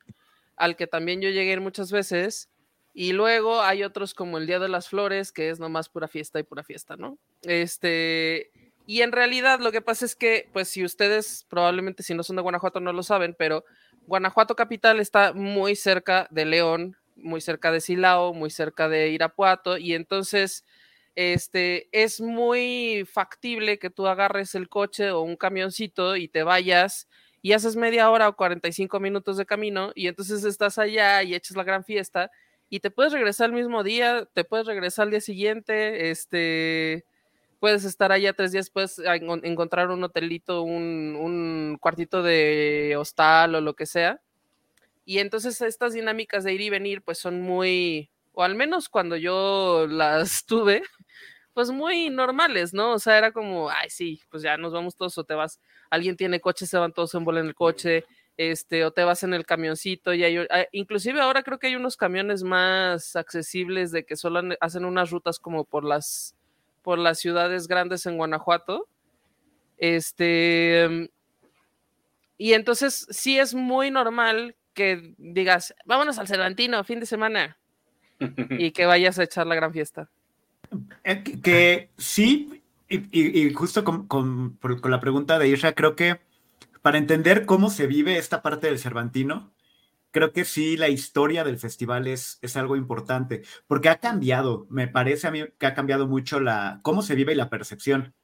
al 0.57 0.77
que 0.77 0.87
también 0.87 1.21
yo 1.21 1.31
llegué 1.31 1.59
muchas 1.61 1.93
veces. 1.93 2.49
Y 2.93 3.13
luego 3.13 3.61
hay 3.61 3.83
otros 3.83 4.15
como 4.15 4.39
el 4.39 4.47
Día 4.47 4.59
de 4.59 4.69
las 4.69 4.89
Flores, 4.89 5.31
que 5.31 5.51
es 5.51 5.61
nomás 5.61 5.91
pura 5.91 6.09
fiesta 6.09 6.41
y 6.41 6.45
pura 6.45 6.65
fiesta, 6.65 6.97
¿no? 6.97 7.19
Este, 7.43 8.51
y 8.87 9.03
en 9.03 9.13
realidad 9.13 9.61
lo 9.61 9.71
que 9.71 9.83
pasa 9.83 10.07
es 10.07 10.17
que, 10.17 10.49
pues 10.53 10.69
si 10.69 10.83
ustedes 10.83 11.45
probablemente 11.51 12.03
si 12.03 12.15
no 12.15 12.23
son 12.23 12.37
de 12.37 12.43
Guanajuato 12.43 12.81
no 12.81 12.95
lo 12.95 13.03
saben, 13.03 13.35
pero 13.39 13.65
Guanajuato 14.07 14.57
capital 14.57 15.01
está 15.01 15.33
muy 15.35 15.77
cerca 15.77 16.27
de 16.31 16.47
León, 16.47 16.97
muy 17.17 17.41
cerca 17.41 17.71
de 17.71 17.81
Silao, 17.81 18.33
muy 18.33 18.49
cerca 18.49 18.89
de 18.89 19.11
Irapuato, 19.11 19.77
y 19.77 19.95
entonces 19.95 20.65
este, 21.17 21.89
es 21.93 22.21
muy 22.21 23.07
factible 23.11 23.79
que 23.79 23.91
tú 23.91 24.07
agarres 24.07 24.55
el 24.55 24.69
coche 24.69 25.11
o 25.11 25.23
un 25.23 25.37
camioncito 25.37 26.17
y 26.17 26.29
te 26.29 26.45
vayas 26.45 27.09
y 27.43 27.53
haces 27.53 27.77
media 27.77 28.11
hora 28.11 28.29
o 28.29 28.37
45 28.37 29.01
minutos 29.01 29.37
de 29.37 29.47
camino 29.47 29.93
y 29.95 30.09
entonces 30.09 30.45
estás 30.45 30.79
allá 30.79 31.23
y 31.23 31.35
echas 31.35 31.57
la 31.57 31.65
gran 31.65 31.85
fiesta 31.85 32.31
y 32.69 32.81
te 32.81 32.91
puedes 32.91 33.13
regresar 33.13 33.51
el 33.51 33.57
mismo 33.57 33.83
día, 33.83 34.29
te 34.35 34.45
puedes 34.45 34.67
regresar 34.67 35.05
al 35.05 35.11
día 35.11 35.21
siguiente, 35.21 36.11
este, 36.11 37.05
puedes 37.61 37.85
estar 37.85 38.13
allá 38.13 38.33
tres 38.33 38.53
días, 38.53 38.71
puedes 38.71 39.01
encontrar 39.43 39.91
un 39.91 40.03
hotelito, 40.03 40.63
un, 40.63 41.17
un 41.19 41.79
cuartito 41.81 42.23
de 42.23 42.97
hostal 42.99 43.55
o 43.55 43.61
lo 43.61 43.75
que 43.75 43.87
sea. 43.87 44.21
Y 45.05 45.19
entonces 45.21 45.61
estas 45.61 45.95
dinámicas 45.95 46.45
de 46.45 46.53
ir 46.53 46.61
y 46.61 46.71
venir 46.71 47.03
pues 47.03 47.19
son 47.19 47.41
muy, 47.41 48.11
o 48.33 48.43
al 48.43 48.57
menos 48.57 48.89
cuando 48.89 49.17
yo 49.17 49.87
las 49.89 50.45
tuve, 50.47 50.83
pues 51.57 51.71
muy 51.71 52.11
normales, 52.11 52.75
¿no? 52.75 52.93
O 52.93 52.99
sea, 52.99 53.17
era 53.17 53.33
como, 53.33 53.71
ay, 53.71 53.89
sí, 53.89 54.21
pues 54.29 54.43
ya 54.43 54.59
nos 54.59 54.75
vamos 54.75 54.95
todos 54.95 55.17
o 55.17 55.25
te 55.25 55.33
vas, 55.33 55.59
alguien 55.89 56.15
tiene 56.15 56.39
coche, 56.39 56.67
se 56.67 56.77
van 56.77 56.93
todos 56.93 57.15
en 57.15 57.25
bola 57.25 57.41
en 57.41 57.47
el 57.47 57.55
coche, 57.55 58.05
este, 58.37 58.85
o 58.85 58.91
te 58.91 59.05
vas 59.05 59.23
en 59.23 59.33
el 59.33 59.47
camioncito 59.47 60.13
y 60.13 60.23
hay, 60.23 60.37
ah, 60.51 60.67
inclusive 60.73 61.19
ahora 61.19 61.43
creo 61.43 61.59
que 61.59 61.69
hay 61.69 61.75
unos 61.75 61.97
camiones 61.97 62.43
más 62.43 63.17
accesibles 63.17 63.91
de 63.91 64.05
que 64.05 64.17
solo 64.17 64.43
hacen 64.61 64.85
unas 64.85 65.11
rutas 65.11 65.39
como 65.39 65.65
por 65.65 65.83
las, 65.83 66.37
por 66.83 66.99
las 66.99 67.21
ciudades 67.21 67.69
grandes 67.69 68.05
en 68.05 68.19
Guanajuato. 68.19 68.87
Este, 69.79 71.11
y 72.37 72.53
entonces 72.53 73.07
sí 73.09 73.39
es 73.39 73.55
muy 73.55 73.91
normal 73.91 74.57
que 74.75 75.15
digas, 75.17 75.75
vámonos 75.87 76.19
al 76.19 76.29
Cervantino, 76.29 76.85
fin 76.85 77.01
de 77.01 77.07
semana, 77.07 77.57
y 78.51 78.73
que 78.73 78.85
vayas 78.85 79.19
a 79.19 79.23
echar 79.23 79.47
la 79.47 79.55
gran 79.55 79.73
fiesta. 79.73 80.11
Eh, 81.05 81.23
que, 81.43 81.91
sí, 81.97 82.63
y, 82.89 83.53
justo 83.53 83.85
con, 83.85 84.59
la 84.85 85.01
pregunta 85.01 85.39
de 85.39 85.49
Isra, 85.49 85.73
creo 85.73 85.97
que 85.97 86.21
para 86.83 86.99
entender 86.99 87.47
cómo 87.47 87.71
se 87.71 87.87
vive 87.87 88.19
esta 88.19 88.43
parte 88.43 88.69
del 88.69 88.79
Cervantino, 88.79 89.53
creo 90.13 90.33
que 90.33 90.45
sí 90.45 90.77
la 90.77 90.89
historia 90.89 91.45
del 91.45 91.59
festival 91.59 92.07
es, 92.07 92.39
es 92.43 92.57
algo 92.57 92.77
importante, 92.77 93.43
porque 93.67 93.89
ha 93.89 93.99
cambiado, 93.99 94.67
me 94.71 94.89
parece 94.89 95.27
a 95.27 95.31
mí 95.31 95.45
que 95.59 95.67
ha 95.67 95.75
cambiado 95.75 96.07
mucho 96.07 96.41
la, 96.41 96.81
cómo 96.83 97.03
se 97.03 97.15
vive 97.15 97.33
y 97.33 97.37
la 97.37 97.51
percepción. 97.51 98.15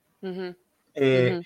Eh, 0.95 1.41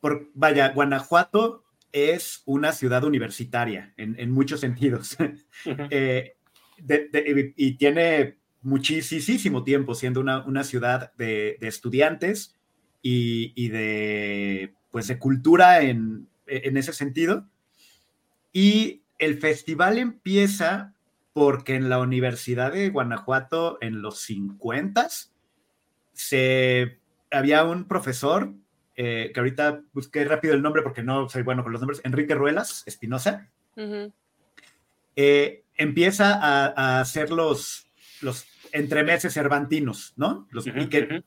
por, 0.00 0.28
vaya, 0.34 0.68
Guanajuato 0.68 1.64
es 1.92 2.42
una 2.44 2.72
ciudad 2.72 3.04
universitaria 3.04 3.94
en, 3.96 4.30
muchos 4.30 4.60
sentidos. 4.60 5.16
Eh, 5.90 6.36
y 7.56 7.76
tiene 7.76 8.36
muchísimo 8.64 9.62
tiempo 9.64 9.94
siendo 9.94 10.20
una, 10.20 10.64
ciudad 10.64 11.12
de, 11.16 11.58
estudiantes 11.60 12.56
y, 13.02 13.68
de, 13.68 14.74
pues, 14.90 15.06
de 15.06 15.18
cultura 15.18 15.82
en, 15.82 16.28
en 16.46 16.76
ese 16.76 16.92
sentido. 16.92 17.46
Y 18.52 19.02
el 19.18 19.38
festival 19.38 19.98
empieza 19.98 20.94
porque 21.32 21.74
en 21.74 21.88
la 21.88 21.98
Universidad 21.98 22.72
de 22.72 22.90
Guanajuato 22.90 23.78
en 23.80 24.02
los 24.02 24.20
50 24.20 25.08
se 26.12 26.98
había 27.30 27.64
un 27.64 27.86
profesor 27.86 28.54
eh, 28.96 29.32
que 29.34 29.40
ahorita 29.40 29.82
busqué 29.92 30.24
rápido 30.24 30.54
el 30.54 30.62
nombre 30.62 30.82
porque 30.82 31.02
no 31.02 31.28
soy 31.28 31.42
bueno 31.42 31.64
con 31.64 31.72
los 31.72 31.80
nombres, 31.80 32.00
Enrique 32.04 32.36
Ruelas 32.36 32.84
Espinosa, 32.86 33.48
eh, 35.16 35.64
empieza 35.76 36.38
a, 36.40 37.00
hacer 37.00 37.30
los, 37.30 37.88
los 38.20 38.46
entremeses 38.74 39.32
cervantinos, 39.32 40.12
¿no? 40.16 40.46
Los, 40.50 40.66
y 40.66 40.88
que 40.88 41.22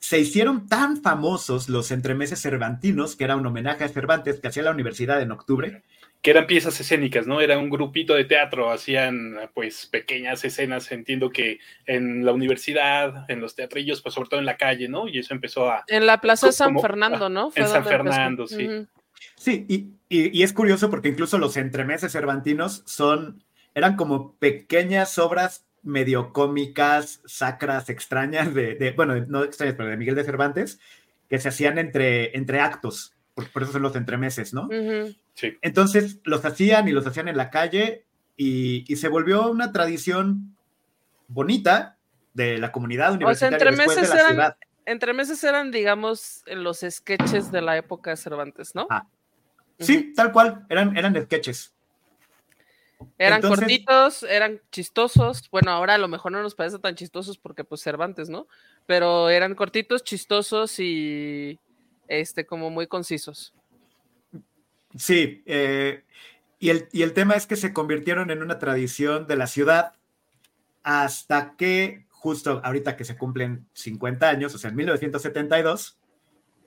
se 0.00 0.18
hicieron 0.18 0.66
tan 0.66 1.00
famosos 1.02 1.68
los 1.68 1.90
entremeses 1.90 2.40
cervantinos, 2.42 3.16
que 3.16 3.24
era 3.24 3.36
un 3.36 3.46
homenaje 3.46 3.84
a 3.84 3.88
Cervantes 3.88 4.40
que 4.40 4.48
hacía 4.48 4.62
la 4.62 4.72
universidad 4.72 5.22
en 5.22 5.30
octubre. 5.30 5.82
Que 6.22 6.32
eran 6.32 6.46
piezas 6.46 6.78
escénicas, 6.80 7.26
¿no? 7.26 7.40
Era 7.40 7.58
un 7.58 7.70
grupito 7.70 8.14
de 8.14 8.24
teatro, 8.24 8.70
hacían 8.70 9.36
pues 9.54 9.86
pequeñas 9.86 10.44
escenas, 10.44 10.90
entiendo 10.90 11.30
que 11.30 11.60
en 11.86 12.24
la 12.24 12.32
universidad, 12.32 13.30
en 13.30 13.40
los 13.40 13.54
teatrillos, 13.54 14.02
pues 14.02 14.14
sobre 14.14 14.30
todo 14.30 14.40
en 14.40 14.46
la 14.46 14.56
calle, 14.56 14.88
¿no? 14.88 15.06
Y 15.06 15.18
eso 15.18 15.32
empezó 15.32 15.70
a... 15.70 15.84
En 15.86 16.06
la 16.06 16.20
Plaza 16.20 16.50
San 16.50 16.78
Fernando, 16.80 17.28
¿no? 17.28 17.52
en 17.54 17.68
San 17.68 17.84
Fernando, 17.84 18.46
sí. 18.46 18.68
Sí, 19.36 19.66
y, 19.68 19.86
y, 20.08 20.42
es 20.42 20.52
curioso 20.52 20.90
porque 20.90 21.08
incluso 21.08 21.38
los 21.38 21.56
entremeses 21.56 22.12
cervantinos 22.12 22.82
son, 22.86 23.44
eran 23.74 23.96
como 23.96 24.34
pequeñas 24.36 25.18
obras 25.18 25.66
medio 25.82 26.32
cómicas, 26.32 27.20
sacras, 27.24 27.88
extrañas, 27.88 28.54
de, 28.54 28.92
bueno, 28.96 29.14
no 29.26 29.44
extrañas, 29.44 29.76
pero 29.76 29.88
de 29.88 29.96
Miguel 29.96 30.14
de 30.14 30.24
Cervantes, 30.24 30.78
que 31.28 31.38
se 31.38 31.48
hacían 31.48 31.78
entre, 31.78 32.36
entre 32.36 32.60
actos, 32.60 33.14
por, 33.34 33.62
eso 33.62 33.72
son 33.72 33.82
los 33.82 33.96
entremeses, 33.96 34.52
¿no? 34.52 34.68
Sí. 35.34 35.56
Entonces 35.62 36.20
los 36.24 36.44
hacían 36.44 36.88
y 36.88 36.92
los 36.92 37.06
hacían 37.06 37.28
en 37.28 37.36
la 37.36 37.50
calle 37.50 38.04
y, 38.36 38.84
se 38.96 39.08
volvió 39.08 39.50
una 39.50 39.72
tradición 39.72 40.56
bonita 41.28 41.96
de 42.34 42.58
la 42.58 42.72
comunidad 42.72 43.12
universitaria. 43.12 43.56
O 43.56 43.60
sea, 43.60 43.72
entre 43.74 44.20
eran, 44.20 44.54
entre 44.86 45.12
meses 45.12 45.44
eran, 45.44 45.70
digamos, 45.70 46.42
los 46.46 46.84
sketches 46.88 47.52
de 47.52 47.62
la 47.62 47.76
época 47.76 48.10
de 48.10 48.16
Cervantes, 48.16 48.74
¿no? 48.74 48.86
Ah. 48.90 49.06
Sí, 49.78 50.12
tal 50.14 50.32
cual, 50.32 50.66
eran, 50.68 50.96
eran 50.96 51.20
sketches. 51.22 51.74
Eran 53.18 53.42
cortitos, 53.42 54.22
eran 54.22 54.60
chistosos. 54.70 55.48
Bueno, 55.50 55.70
ahora 55.70 55.94
a 55.94 55.98
lo 55.98 56.08
mejor 56.08 56.32
no 56.32 56.42
nos 56.42 56.54
parece 56.54 56.78
tan 56.78 56.94
chistosos 56.94 57.38
porque 57.38 57.64
pues 57.64 57.82
Cervantes, 57.82 58.28
¿no? 58.28 58.46
Pero 58.86 59.28
eran 59.28 59.54
cortitos, 59.54 60.04
chistosos 60.04 60.78
y 60.78 61.58
este 62.08 62.46
como 62.46 62.70
muy 62.70 62.86
concisos. 62.86 63.54
Sí, 64.96 65.42
eh, 65.46 66.04
y, 66.58 66.70
el, 66.70 66.88
y 66.92 67.02
el 67.02 67.12
tema 67.12 67.34
es 67.34 67.46
que 67.46 67.56
se 67.56 67.72
convirtieron 67.72 68.30
en 68.30 68.42
una 68.42 68.58
tradición 68.58 69.26
de 69.26 69.36
la 69.36 69.46
ciudad 69.46 69.94
hasta 70.82 71.56
que 71.56 72.06
justo 72.20 72.60
ahorita 72.64 72.96
que 72.96 73.04
se 73.04 73.16
cumplen 73.16 73.66
50 73.72 74.28
años, 74.28 74.54
o 74.54 74.58
sea, 74.58 74.70
en 74.70 74.76
1972, 74.76 75.98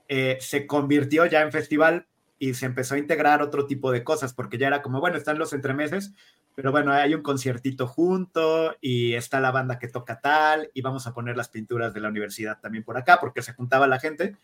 eh, 0.07 0.37
se 0.41 0.65
convirtió 0.65 1.25
ya 1.27 1.41
en 1.41 1.51
festival 1.51 2.07
y 2.43 2.55
se 2.55 2.65
empezó 2.65 2.95
a 2.95 2.97
integrar 2.97 3.41
otro 3.41 3.67
tipo 3.67 3.89
de 3.89 4.03
cosas, 4.03 4.33
porque 4.33 4.57
ya 4.57 4.67
era 4.67 4.81
como, 4.81 4.99
bueno, 4.99 5.15
están 5.15 5.39
los 5.39 5.53
entremeses, 5.53 6.13
pero 6.55 6.73
bueno, 6.73 6.91
hay 6.91 7.15
un 7.15 7.21
conciertito 7.21 7.87
junto 7.87 8.75
y 8.81 9.13
está 9.13 9.39
la 9.39 9.51
banda 9.51 9.79
que 9.79 9.87
toca 9.87 10.19
tal 10.19 10.69
y 10.73 10.81
vamos 10.81 11.07
a 11.07 11.13
poner 11.13 11.37
las 11.37 11.47
pinturas 11.47 11.93
de 11.93 12.01
la 12.01 12.09
universidad 12.09 12.59
también 12.59 12.83
por 12.83 12.97
acá, 12.97 13.19
porque 13.21 13.41
se 13.41 13.53
juntaba 13.53 13.87
la 13.87 13.97
gente. 13.97 14.35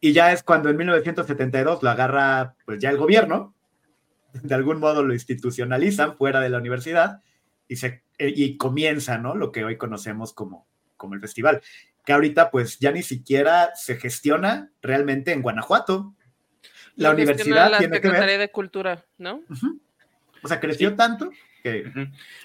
Y 0.00 0.14
ya 0.14 0.32
es 0.32 0.42
cuando 0.42 0.70
en 0.70 0.78
1972 0.78 1.82
lo 1.82 1.90
agarra 1.90 2.54
pues 2.64 2.78
ya 2.78 2.88
el 2.88 2.96
gobierno, 2.96 3.54
de 4.32 4.54
algún 4.54 4.80
modo 4.80 5.02
lo 5.02 5.12
institucionalizan 5.12 6.16
fuera 6.16 6.40
de 6.40 6.48
la 6.48 6.56
universidad 6.56 7.20
y, 7.68 7.76
se, 7.76 8.02
y 8.18 8.56
comienza, 8.56 9.18
¿no? 9.18 9.34
Lo 9.34 9.52
que 9.52 9.62
hoy 9.62 9.76
conocemos 9.76 10.32
como, 10.32 10.66
como 10.96 11.12
el 11.12 11.20
festival, 11.20 11.60
que 12.06 12.14
ahorita 12.14 12.50
pues 12.50 12.78
ya 12.78 12.92
ni 12.92 13.02
siquiera 13.02 13.72
se 13.74 13.96
gestiona 13.96 14.70
realmente 14.80 15.32
en 15.32 15.42
Guanajuato, 15.42 16.14
la 16.96 17.10
universidad 17.10 17.70
la 17.70 17.78
tiene 17.78 18.00
que 18.00 18.08
ver. 18.08 18.38
de 18.38 18.50
Cultura, 18.50 19.04
¿no? 19.18 19.42
O 20.42 20.48
sea, 20.48 20.60
creció 20.60 20.94
tanto 20.94 21.30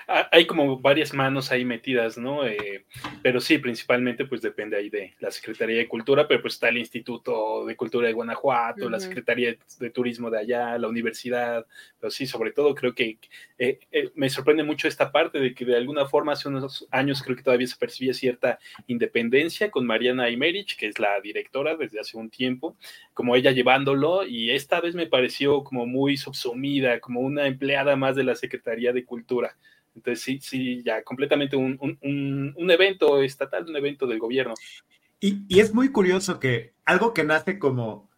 Ah, 0.07 0.29
hay 0.31 0.47
como 0.47 0.79
varias 0.79 1.13
manos 1.13 1.51
ahí 1.51 1.65
metidas, 1.65 2.17
¿no? 2.17 2.45
Eh, 2.47 2.85
pero 3.21 3.41
sí, 3.41 3.57
principalmente 3.57 4.23
pues 4.25 4.41
depende 4.41 4.77
ahí 4.77 4.89
de 4.89 5.13
la 5.19 5.29
Secretaría 5.29 5.77
de 5.77 5.89
Cultura, 5.89 6.25
pero 6.25 6.41
pues 6.41 6.53
está 6.53 6.69
el 6.69 6.77
Instituto 6.77 7.65
de 7.65 7.75
Cultura 7.75 8.07
de 8.07 8.13
Guanajuato, 8.13 8.89
la 8.89 8.99
Secretaría 8.99 9.57
de 9.79 9.89
Turismo 9.89 10.29
de 10.29 10.39
allá, 10.39 10.77
la 10.77 10.87
universidad, 10.87 11.65
pero 11.99 12.11
sí, 12.11 12.25
sobre 12.25 12.51
todo 12.51 12.73
creo 12.73 12.95
que 12.95 13.19
eh, 13.57 13.79
eh, 13.91 14.09
me 14.15 14.29
sorprende 14.29 14.63
mucho 14.63 14.87
esta 14.87 15.11
parte 15.11 15.39
de 15.39 15.53
que 15.53 15.65
de 15.65 15.75
alguna 15.75 16.05
forma 16.05 16.31
hace 16.31 16.47
unos 16.47 16.87
años 16.89 17.21
creo 17.21 17.35
que 17.35 17.43
todavía 17.43 17.67
se 17.67 17.75
percibía 17.75 18.13
cierta 18.13 18.57
independencia 18.87 19.69
con 19.69 19.85
Mariana 19.85 20.23
Aymerich, 20.23 20.77
que 20.77 20.87
es 20.87 20.97
la 20.97 21.19
directora 21.19 21.75
desde 21.75 21.99
hace 21.99 22.17
un 22.17 22.29
tiempo, 22.29 22.77
como 23.13 23.35
ella 23.35 23.51
llevándolo 23.51 24.25
y 24.25 24.51
esta 24.51 24.79
vez 24.79 24.95
me 24.95 25.07
pareció 25.07 25.65
como 25.65 25.85
muy 25.85 26.15
subsumida, 26.15 27.01
como 27.01 27.19
una 27.19 27.47
empleada 27.47 27.97
más 27.97 28.15
de 28.15 28.23
la 28.23 28.35
Secretaría 28.35 28.93
de 28.93 29.08
cultura. 29.09 29.57
Entonces, 29.95 30.23
sí, 30.23 30.39
sí, 30.41 30.81
ya 30.83 31.03
completamente 31.03 31.57
un, 31.57 32.55
evento 32.69 33.21
estatal, 33.21 33.65
un 33.67 33.75
evento 33.75 34.07
del 34.07 34.19
gobierno. 34.19 34.53
Y, 35.19 35.59
es 35.59 35.73
muy 35.73 35.89
curioso 35.89 36.39
que 36.39 36.73
algo 36.85 37.13
que 37.13 37.25
nace 37.25 37.59
como, 37.59 38.09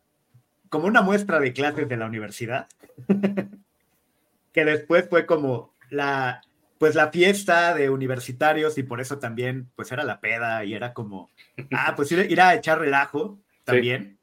como 0.69 0.86
una 0.86 1.01
muestra 1.01 1.39
de 1.39 1.53
clases 1.53 1.89
de 1.89 1.98
la 1.98 2.05
universidad, 2.05 2.67
que 4.53 4.65
después 4.65 5.10
fue 5.10 5.25
como 5.25 5.74
la, 5.89 6.41
pues 6.77 6.93
la 6.93 7.10
fiesta 7.10 7.74
de 7.74 7.89
universitarios 7.89 8.77
y 8.77 8.83
por 8.83 9.01
eso 9.01 9.17
también, 9.17 9.71
pues 9.75 9.91
era 9.91 10.03
la 10.03 10.19
peda 10.19 10.63
y 10.65 10.74
era 10.74 10.93
como, 10.93 11.31
ah, 11.71 11.93
pues 11.95 12.12
ir, 12.12 12.41
a 12.41 12.53
echar 12.53 12.79
relajo 12.79 13.39
también. 13.63 14.19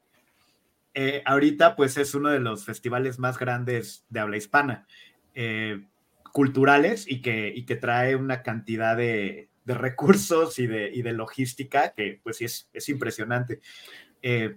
Eh, 0.95 1.23
ahorita, 1.25 1.77
pues 1.77 1.97
es 1.97 2.15
uno 2.15 2.29
de 2.29 2.41
los 2.41 2.65
festivales 2.65 3.19
más 3.19 3.39
grandes 3.39 4.05
de 4.09 4.21
habla 4.21 4.37
hispana. 4.37 4.87
Eh, 5.35 5.81
culturales 6.33 7.07
y 7.09 7.21
que, 7.21 7.65
que 7.67 7.77
trae 7.77 8.17
una 8.17 8.43
cantidad 8.43 8.97
de, 8.97 9.49
recursos 9.67 10.59
y 10.59 10.67
de, 10.67 10.91
de, 10.91 11.13
logística 11.13 11.93
que 11.93 12.21
pues 12.23 12.39
sí 12.39 12.47
es, 12.47 12.89
impresionante. 12.89 13.61
Eh, 14.23 14.57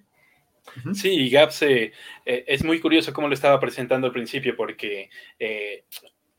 Sí, 0.94 1.30
Gaps 1.30 1.64
eh, 1.64 1.92
eh, 2.24 2.44
es 2.48 2.64
muy 2.64 2.80
curioso 2.80 3.12
cómo 3.12 3.28
lo 3.28 3.34
estaba 3.34 3.60
presentando 3.60 4.08
al 4.08 4.14
principio, 4.14 4.56
porque 4.56 5.10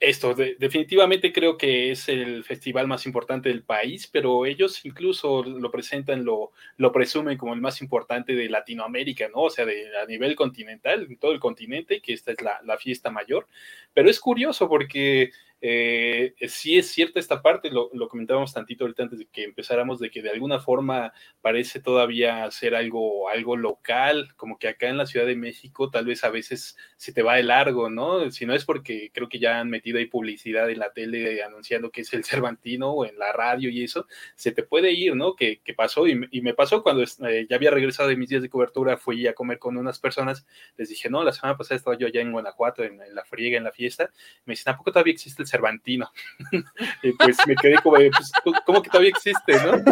esto, 0.03 0.35
definitivamente 0.35 1.33
creo 1.33 1.57
que 1.57 1.93
es 1.93 2.09
el 2.09 2.43
festival 2.43 2.89
más 2.89 3.07
importante 3.07 3.49
del 3.49 3.63
país, 3.63 4.09
pero 4.09 4.47
ellos 4.47 4.85
incluso 4.85 5.45
lo 5.45 5.71
presentan, 5.71 6.25
lo, 6.25 6.51
lo 6.77 6.91
presumen 6.91 7.39
como 7.39 7.55
el 7.55 7.61
más 7.61 7.81
importante 7.81 8.35
de 8.35 8.49
Latinoamérica, 8.49 9.29
¿no? 9.29 9.43
O 9.43 9.51
sea, 9.51 9.65
de, 9.65 9.97
a 9.97 10.05
nivel 10.07 10.35
continental, 10.35 11.07
en 11.09 11.17
todo 11.19 11.31
el 11.33 11.39
continente, 11.39 12.01
que 12.01 12.13
esta 12.13 12.33
es 12.33 12.43
la, 12.43 12.61
la 12.65 12.79
fiesta 12.79 13.11
mayor. 13.11 13.47
Pero 13.95 14.11
es 14.11 14.19
curioso 14.19 14.69
porque 14.69 15.31
eh, 15.65 16.35
sí 16.49 16.77
es 16.77 16.91
cierta 16.91 17.21
esta 17.21 17.41
parte, 17.41 17.71
lo, 17.71 17.89
comentábamos 18.09 18.53
tantito 18.53 18.83
ahorita 18.83 19.05
antes 19.05 19.21
de 19.21 19.27
que 19.27 19.45
empezáramos, 19.45 20.01
de 20.01 20.11
que 20.11 20.21
de 20.21 20.31
alguna 20.31 20.59
forma 20.59 21.13
parece 21.41 21.79
todavía 21.79 22.51
ser 22.51 22.75
algo, 22.75 23.29
algo 23.29 23.57
local, 23.57 24.35
como 24.35 24.59
que 24.59 24.67
acá 24.67 24.89
en 24.89 24.97
la 24.97 25.07
Ciudad 25.07 25.25
de 25.25 25.37
México 25.37 25.89
tal 25.89 26.07
vez 26.07 26.25
a 26.25 26.31
veces 26.31 26.77
se 26.97 27.13
te 27.13 27.23
va 27.23 27.37
de 27.37 27.45
largo, 27.45 27.89
¿no? 27.91 28.29
Si 28.33 28.45
no 28.45 28.55
es 28.55 28.65
porque 28.65 29.13
creo 29.15 29.29
que 29.29 29.39
ya 29.39 29.61
han 29.61 29.71
metido 29.71 29.99
ahí 29.99 30.07
publicidad 30.07 30.69
en 30.69 30.81
la 30.81 30.93
tele 30.93 31.45
anunciando 31.45 31.93
que 31.93 32.01
es 32.01 32.13
el 32.13 32.25
Cervantino 32.25 32.91
o 32.91 33.05
en 33.05 33.17
la 33.17 33.31
radio 33.31 33.71
y 33.71 33.85
eso, 33.85 34.09
se 34.35 34.51
te 34.51 34.65
puede 34.65 34.91
ir, 34.91 35.15
¿no? 35.15 35.37
Que, 35.37 35.61
pasó 35.77 36.09
y, 36.09 36.41
me 36.43 36.55
pasó 36.55 36.83
cuando 36.83 37.05
eh, 37.05 37.47
ya 37.49 37.55
había 37.57 37.71
regresado 37.71 38.09
de 38.09 38.17
mis 38.17 38.29
días 38.29 38.43
de 38.43 38.51
cobertura, 38.51 38.97
fui 38.97 39.29
a 39.29 39.35
comer 39.35 39.61
con 39.61 39.77
unas 39.77 40.01
personas, 40.01 40.45
les 40.77 40.89
dije, 40.89 41.09
no, 41.09 41.23
la 41.23 41.33
semana 41.33 41.57
pasada 41.57 41.77
estaba 41.77 41.97
yo 41.97 42.09
allá 42.09 42.21
en 42.21 42.33
Guanajuato, 42.33 42.83
en, 42.83 42.99
la 43.15 43.25
friega, 43.25 43.57
en 43.57 43.65
la 43.65 43.71
fiesta, 43.71 44.11
me 44.45 44.55
dicen, 44.55 44.65
¿tampoco 44.65 44.91
todavía 44.91 45.13
existe 45.13 45.43
el 45.43 45.52
Cervantino. 45.53 46.11
y 47.03 47.13
pues 47.13 47.37
me 47.47 47.55
quedé 47.55 47.77
como, 47.83 47.97
pues, 47.97 48.33
¿cómo 48.65 48.83
que 48.83 48.89
todavía 48.89 49.11
existe, 49.11 49.53
no? 49.53 49.83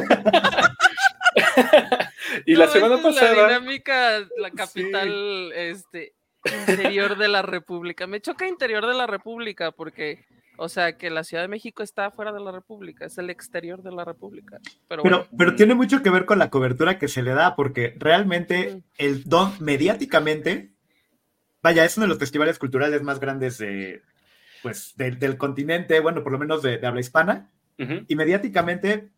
y 2.47 2.55
la 2.55 2.67
semana 2.69 3.02
pasada. 3.02 3.35
La 3.35 3.49
dinámica, 3.49 4.21
la 4.38 4.50
capital, 4.50 5.52
este, 5.52 6.14
interior 6.67 7.19
de 7.19 7.29
la 7.29 7.43
República. 7.43 8.07
Me 8.07 8.21
choca 8.21 8.49
interior 8.49 8.87
de 8.87 8.95
la 8.95 9.07
República 9.07 9.71
porque. 9.73 10.25
O 10.62 10.69
sea, 10.69 10.99
que 10.99 11.09
la 11.09 11.25
Ciudad 11.25 11.43
de 11.45 11.49
México 11.49 11.83
está 11.83 12.11
fuera 12.11 12.33
de 12.33 12.40
la 12.40 12.52
República, 12.52 13.07
es 13.07 13.17
el 13.17 13.31
exterior 13.31 13.83
de 13.83 13.93
la 13.93 14.05
República. 14.05 14.59
Pero, 14.88 15.02
pero, 15.02 15.26
pero, 15.35 15.55
tiene 15.55 15.75
mucho 15.75 16.02
que 16.02 16.11
ver 16.11 16.26
con 16.26 16.38
la 16.38 16.50
cobertura 16.50 16.99
que 16.99 17.09
se 17.09 17.23
le 17.23 17.33
da, 17.33 17.57
porque 17.57 17.95
realmente 17.99 18.83
el 18.99 19.25
don 19.25 19.55
mediáticamente, 19.61 20.75
vaya, 21.62 21.87
es 21.87 21.97
uno 21.97 22.05
de 22.05 22.09
los 22.11 22.19
festivales 22.19 22.59
culturales 22.59 23.00
más 23.02 23.21
grandes 23.21 23.57
de, 23.57 24.02
pues, 24.62 24.95
del 24.97 25.37
continente, 25.38 26.00
bueno, 26.00 26.23
por 26.23 26.33
lo 26.33 26.38
menos 26.38 26.62
de, 26.62 26.85
habla 26.87 27.00
hispana, 27.00 27.50
y 28.09 28.14
mediáticamente, 28.14 29.09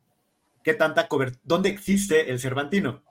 ¿qué 0.63 0.75
tanta 0.75 1.09
cobertura? 1.09 1.41
¿Dónde 1.43 1.69
existe 1.69 2.31
el 2.31 2.39
Cervantino? 2.39 3.03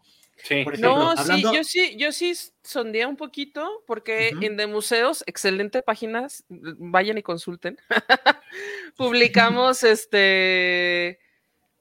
Sí. 0.43 0.65
no, 0.79 1.15
sí, 1.17 1.41
yo 1.41 1.63
sí, 1.63 1.95
yo 1.97 2.11
sí 2.11 2.33
sondea 2.63 3.07
un 3.07 3.17
poquito, 3.17 3.83
porque 3.85 4.29
en 4.41 4.57
de 4.57 4.67
museos, 4.67 5.23
excelente 5.27 5.83
páginas, 5.83 6.45
vayan 6.49 7.17
y 7.17 7.21
consulten. 7.21 7.77
Publicamos 8.97 9.83
este 9.83 11.19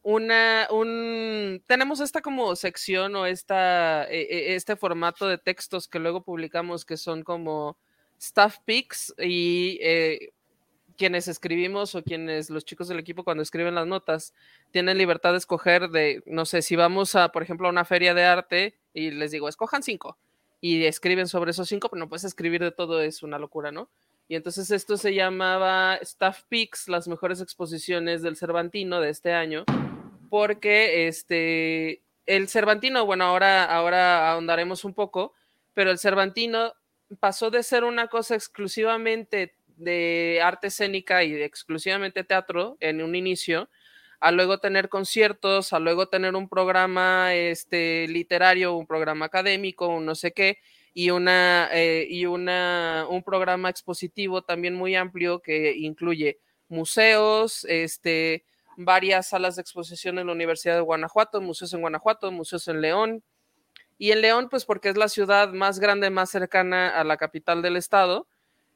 una, 0.02 0.66
un, 0.70 1.62
tenemos 1.66 2.00
esta 2.00 2.22
como 2.22 2.56
sección 2.56 3.14
o 3.16 3.26
esta, 3.26 4.04
e, 4.10 4.22
e, 4.22 4.54
este 4.54 4.76
formato 4.76 5.28
de 5.28 5.38
textos 5.38 5.88
que 5.88 5.98
luego 5.98 6.22
publicamos 6.22 6.84
que 6.84 6.96
son 6.96 7.22
como 7.22 7.76
staff 8.18 8.58
pics 8.64 9.14
y 9.18 9.78
eh, 9.82 10.32
quienes 11.00 11.28
escribimos 11.28 11.94
o 11.94 12.02
quienes 12.02 12.50
los 12.50 12.66
chicos 12.66 12.86
del 12.86 12.98
equipo 12.98 13.24
cuando 13.24 13.42
escriben 13.42 13.74
las 13.74 13.86
notas 13.86 14.34
tienen 14.70 14.98
libertad 14.98 15.32
de 15.32 15.38
escoger 15.38 15.88
de, 15.88 16.22
no 16.26 16.44
sé, 16.44 16.60
si 16.60 16.76
vamos 16.76 17.16
a, 17.16 17.30
por 17.32 17.42
ejemplo, 17.42 17.66
a 17.66 17.70
una 17.70 17.86
feria 17.86 18.12
de 18.12 18.24
arte 18.24 18.74
y 18.92 19.10
les 19.10 19.30
digo, 19.30 19.48
escojan 19.48 19.82
cinco 19.82 20.18
y 20.60 20.84
escriben 20.84 21.26
sobre 21.26 21.52
esos 21.52 21.70
cinco, 21.70 21.88
pero 21.88 22.00
no 22.00 22.10
puedes 22.10 22.24
escribir 22.24 22.60
de 22.60 22.70
todo, 22.70 23.00
es 23.00 23.22
una 23.22 23.38
locura, 23.38 23.72
¿no? 23.72 23.88
Y 24.28 24.34
entonces 24.34 24.70
esto 24.70 24.98
se 24.98 25.14
llamaba 25.14 25.96
Staff 26.02 26.42
Picks, 26.50 26.90
las 26.90 27.08
mejores 27.08 27.40
exposiciones 27.40 28.20
del 28.20 28.36
Cervantino 28.36 29.00
de 29.00 29.08
este 29.08 29.32
año, 29.32 29.64
porque 30.28 31.08
este, 31.08 32.02
el 32.26 32.46
Cervantino, 32.50 33.06
bueno, 33.06 33.24
ahora, 33.24 33.64
ahora 33.64 34.30
ahondaremos 34.30 34.84
un 34.84 34.92
poco, 34.92 35.32
pero 35.72 35.90
el 35.90 35.98
Cervantino 35.98 36.74
pasó 37.20 37.50
de 37.50 37.62
ser 37.62 37.84
una 37.84 38.08
cosa 38.08 38.34
exclusivamente 38.34 39.54
de 39.80 40.40
arte 40.42 40.68
escénica 40.68 41.24
y 41.24 41.34
exclusivamente 41.34 42.24
teatro 42.24 42.76
en 42.80 43.02
un 43.02 43.14
inicio, 43.14 43.68
a 44.20 44.30
luego 44.32 44.58
tener 44.58 44.88
conciertos, 44.88 45.72
a 45.72 45.78
luego 45.78 46.08
tener 46.08 46.34
un 46.36 46.48
programa 46.48 47.34
este, 47.34 48.06
literario, 48.08 48.74
un 48.74 48.86
programa 48.86 49.26
académico, 49.26 49.88
un 49.88 50.04
no 50.04 50.14
sé 50.14 50.32
qué, 50.32 50.58
y, 50.92 51.10
una, 51.10 51.68
eh, 51.72 52.06
y 52.08 52.26
una, 52.26 53.06
un 53.08 53.22
programa 53.22 53.70
expositivo 53.70 54.42
también 54.42 54.74
muy 54.74 54.94
amplio 54.94 55.40
que 55.40 55.74
incluye 55.76 56.40
museos, 56.68 57.64
este, 57.68 58.44
varias 58.76 59.28
salas 59.28 59.56
de 59.56 59.62
exposición 59.62 60.18
en 60.18 60.26
la 60.26 60.32
Universidad 60.32 60.74
de 60.74 60.80
Guanajuato, 60.80 61.40
museos 61.40 61.72
en 61.72 61.80
Guanajuato, 61.80 62.30
museos 62.32 62.66
en 62.68 62.80
León. 62.80 63.24
Y 63.98 64.12
en 64.12 64.22
León, 64.22 64.48
pues 64.48 64.64
porque 64.64 64.88
es 64.88 64.96
la 64.96 65.08
ciudad 65.08 65.52
más 65.52 65.78
grande, 65.78 66.08
más 66.08 66.30
cercana 66.30 66.88
a 66.88 67.04
la 67.04 67.18
capital 67.18 67.60
del 67.60 67.76
estado, 67.76 68.26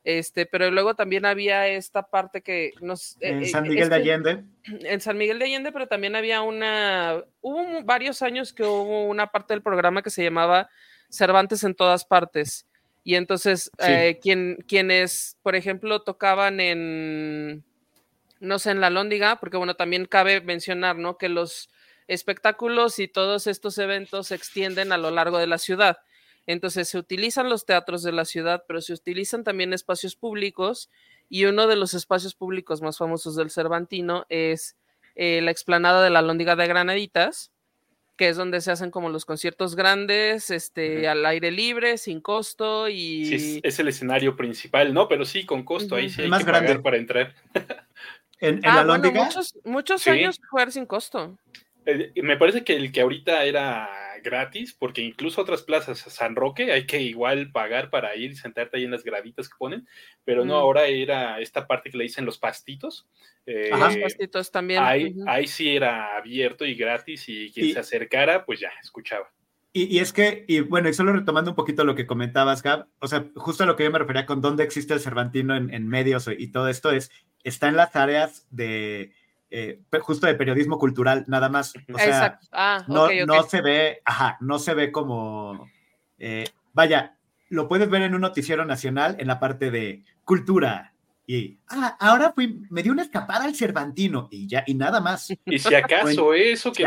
este, 0.04 0.44
pero 0.44 0.70
luego 0.70 0.94
también 0.94 1.24
había 1.24 1.66
esta 1.66 2.02
parte 2.02 2.42
que 2.42 2.72
nos... 2.82 3.16
Eh, 3.20 3.30
en 3.30 3.42
eh, 3.42 3.46
San 3.46 3.66
Miguel 3.66 3.88
de 3.88 3.94
Allende. 3.94 4.44
En 4.84 5.00
San 5.00 5.18
Miguel 5.18 5.38
de 5.38 5.46
Allende, 5.46 5.72
pero 5.72 5.86
también 5.86 6.14
había 6.14 6.42
una... 6.42 7.24
Hubo 7.40 7.82
varios 7.84 8.22
años 8.22 8.52
que 8.52 8.62
hubo 8.62 9.04
una 9.04 9.28
parte 9.28 9.54
del 9.54 9.62
programa 9.62 10.02
que 10.02 10.10
se 10.10 10.22
llamaba 10.22 10.68
Cervantes 11.10 11.64
en 11.64 11.74
todas 11.74 12.04
partes. 12.04 12.66
Y 13.02 13.16
entonces, 13.16 13.70
eh, 13.78 14.18
quien, 14.22 14.56
quienes, 14.66 15.36
por 15.42 15.54
ejemplo, 15.54 16.02
tocaban 16.02 16.60
en, 16.60 17.62
no 18.40 18.58
sé, 18.58 18.70
en 18.70 18.80
la 18.80 18.88
Lóndiga, 18.88 19.36
porque 19.40 19.58
bueno, 19.58 19.74
también 19.74 20.06
cabe 20.06 20.40
mencionar, 20.40 20.96
¿no? 20.96 21.18
Que 21.18 21.28
los 21.28 21.68
espectáculos 22.08 22.98
y 22.98 23.08
todos 23.08 23.46
estos 23.46 23.76
eventos 23.78 24.28
se 24.28 24.34
extienden 24.34 24.92
a 24.92 24.98
lo 24.98 25.10
largo 25.10 25.38
de 25.38 25.46
la 25.46 25.58
ciudad. 25.58 25.98
Entonces 26.46 26.88
se 26.88 26.98
utilizan 26.98 27.48
los 27.48 27.64
teatros 27.64 28.02
de 28.02 28.12
la 28.12 28.24
ciudad, 28.24 28.64
pero 28.66 28.80
se 28.80 28.92
utilizan 28.92 29.44
también 29.44 29.72
espacios 29.72 30.16
públicos 30.16 30.90
y 31.28 31.46
uno 31.46 31.66
de 31.66 31.76
los 31.76 31.94
espacios 31.94 32.34
públicos 32.34 32.82
más 32.82 32.98
famosos 32.98 33.36
del 33.36 33.50
Cervantino 33.50 34.26
es 34.28 34.76
eh, 35.14 35.40
la 35.42 35.50
explanada 35.50 36.02
de 36.02 36.10
la 36.10 36.22
Lóndiga 36.22 36.56
de 36.56 36.66
Granaditas, 36.66 37.50
que 38.16 38.28
es 38.28 38.36
donde 38.36 38.60
se 38.60 38.70
hacen 38.70 38.90
como 38.90 39.08
los 39.08 39.24
conciertos 39.24 39.74
grandes, 39.74 40.50
este, 40.50 41.08
al 41.08 41.24
aire 41.26 41.50
libre, 41.50 41.98
sin 41.98 42.20
costo 42.20 42.88
y... 42.88 43.26
Sí, 43.26 43.60
es, 43.62 43.78
el 43.78 43.88
escenario 43.88 44.36
principal, 44.36 44.94
¿no? 44.94 45.08
Pero 45.08 45.24
sí, 45.24 45.44
con 45.46 45.64
costo, 45.64 45.96
ahí 45.96 46.10
sí 46.10 46.22
hay 46.22 46.30
que 46.30 46.44
pagar 46.44 46.82
para 46.82 46.96
entrar. 46.96 47.34
¿En, 48.38 48.60
ah, 48.64 48.76
la 48.76 48.84
Lóndiga? 48.84 49.24
muchos, 49.24 49.58
muchos 49.64 50.06
años 50.06 50.38
jugar 50.50 50.70
sin 50.70 50.86
costo. 50.86 51.38
Eh, 51.86 52.12
me 52.22 52.36
parece 52.36 52.64
que 52.64 52.74
el 52.74 52.92
que 52.92 53.00
ahorita 53.00 53.44
era 53.44 53.88
gratis, 54.22 54.74
porque 54.74 55.02
incluso 55.02 55.40
otras 55.40 55.62
plazas, 55.62 55.98
San 55.98 56.34
Roque, 56.34 56.72
hay 56.72 56.86
que 56.86 57.00
igual 57.00 57.52
pagar 57.52 57.90
para 57.90 58.16
ir 58.16 58.32
y 58.32 58.36
sentarte 58.36 58.78
ahí 58.78 58.84
en 58.84 58.90
las 58.90 59.04
graditas 59.04 59.48
que 59.48 59.56
ponen, 59.58 59.86
pero 60.24 60.44
no, 60.44 60.54
mm. 60.54 60.62
ahora 60.62 60.86
era 60.86 61.40
esta 61.40 61.66
parte 61.66 61.90
que 61.90 61.98
le 61.98 62.04
dicen 62.04 62.24
los 62.24 62.38
pastitos. 62.38 63.06
Eh, 63.46 63.70
los 63.70 63.96
pastitos 63.98 64.50
también. 64.50 64.82
Ahí, 64.82 65.14
ahí, 65.26 65.46
sí 65.46 65.76
era 65.76 66.16
abierto 66.16 66.64
y 66.64 66.74
gratis 66.74 67.28
y 67.28 67.52
quien 67.52 67.72
se 67.72 67.80
acercara, 67.80 68.44
pues 68.44 68.58
ya, 68.60 68.72
escuchaba. 68.82 69.30
Y, 69.76 69.98
es 69.98 70.12
que, 70.12 70.44
y 70.46 70.60
bueno, 70.60 70.88
y 70.88 70.94
solo 70.94 71.12
retomando 71.12 71.50
un 71.50 71.56
poquito 71.56 71.84
lo 71.84 71.96
que 71.96 72.06
comentabas, 72.06 72.62
Gab, 72.62 72.86
o 73.00 73.08
sea, 73.08 73.26
justo 73.34 73.64
a 73.64 73.66
lo 73.66 73.74
que 73.74 73.82
yo 73.82 73.90
me 73.90 73.98
refería 73.98 74.24
con 74.24 74.40
dónde 74.40 74.62
existe 74.62 74.94
el 74.94 75.00
Cervantino 75.00 75.56
en, 75.56 75.74
en 75.74 75.88
medios 75.88 76.30
y 76.38 76.46
todo 76.52 76.68
esto 76.68 76.92
es, 76.92 77.10
está 77.42 77.68
en 77.68 77.76
las 77.76 77.96
áreas 77.96 78.46
de 78.52 79.12
eh, 79.56 79.78
justo 80.00 80.26
de 80.26 80.34
periodismo 80.34 80.80
cultural, 80.80 81.24
nada 81.28 81.48
más. 81.48 81.74
O 81.92 81.96
sea, 81.96 82.40
ah, 82.50 82.84
no, 82.88 83.06
no, 83.24 83.42
se 83.44 83.62
ve, 83.62 84.02
ajá, 84.04 84.36
no 84.40 84.58
se 84.58 84.74
ve 84.74 84.90
como, 84.90 85.70
eh, 86.18 86.48
vaya, 86.72 87.16
lo 87.50 87.68
puedes 87.68 87.88
ver 87.88 88.02
en 88.02 88.16
un 88.16 88.22
noticiero 88.22 88.64
nacional 88.64 89.14
en 89.20 89.28
la 89.28 89.38
parte 89.38 89.70
de 89.70 90.02
cultura, 90.24 90.93
y, 91.26 91.56
ah, 91.68 91.96
ahora 92.00 92.32
fui, 92.32 92.60
me 92.68 92.82
dio 92.82 92.92
una 92.92 93.02
escapada 93.02 93.44
al 93.44 93.54
Cervantino 93.54 94.28
y 94.30 94.46
ya, 94.46 94.62
y 94.66 94.74
nada 94.74 95.00
más. 95.00 95.30
Y 95.46 95.58
si 95.58 95.74
acaso 95.74 96.34
eso 96.34 96.70
que 96.72 96.86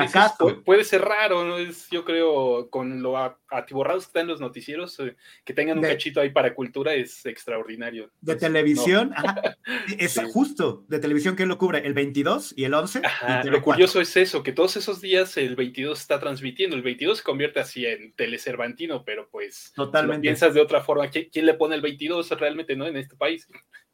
puede 0.64 0.84
ser 0.84 1.02
raro, 1.02 1.44
¿no? 1.44 1.58
Es, 1.58 1.88
yo 1.90 2.06
creo, 2.06 2.70
con 2.70 3.02
lo 3.02 3.18
atiborrados 3.50 4.04
que 4.04 4.10
están 4.10 4.28
los 4.28 4.40
noticieros, 4.40 5.00
eh, 5.00 5.16
que 5.44 5.54
tengan 5.54 5.80
un 5.80 5.84
cachito 5.84 6.22
ahí 6.22 6.30
para 6.30 6.54
cultura 6.54 6.94
es 6.94 7.26
extraordinario. 7.26 8.12
de 8.22 8.36
televisión, 8.36 9.12
es 9.98 10.20
justo, 10.32 10.86
de 10.88 11.00
televisión 11.00 11.36
que 11.36 11.46
lo 11.46 11.58
cubre 11.58 11.86
el 11.86 11.94
22 11.94 12.54
y 12.56 12.66
el 12.66 12.74
11. 12.74 13.02
lo 13.46 13.62
curioso 13.62 14.02
es 14.02 14.16
eso, 14.18 14.44
que 14.44 14.52
todos 14.52 14.78
esos 14.78 15.02
días 15.02 15.36
el 15.38 15.56
22 15.56 16.00
está 16.00 16.20
transmitiendo, 16.20 16.76
el 16.76 16.84
22 16.84 17.20
se 17.20 17.24
convierte 17.24 17.60
así 17.60 17.86
en 17.86 18.14
telecervantino, 18.14 19.04
pero 19.04 19.30
pues 19.30 19.72
Totalmente. 19.76 20.22
piensas 20.22 20.54
de 20.54 20.62
otra 20.62 20.82
forma, 20.82 21.10
¿quién, 21.10 21.46
le 21.46 21.54
pone 21.56 21.76
el 21.76 21.82
22 21.82 22.30
realmente, 22.32 22.76
no? 22.76 22.86
En 22.86 22.98
este 22.98 23.16
país 23.16 23.48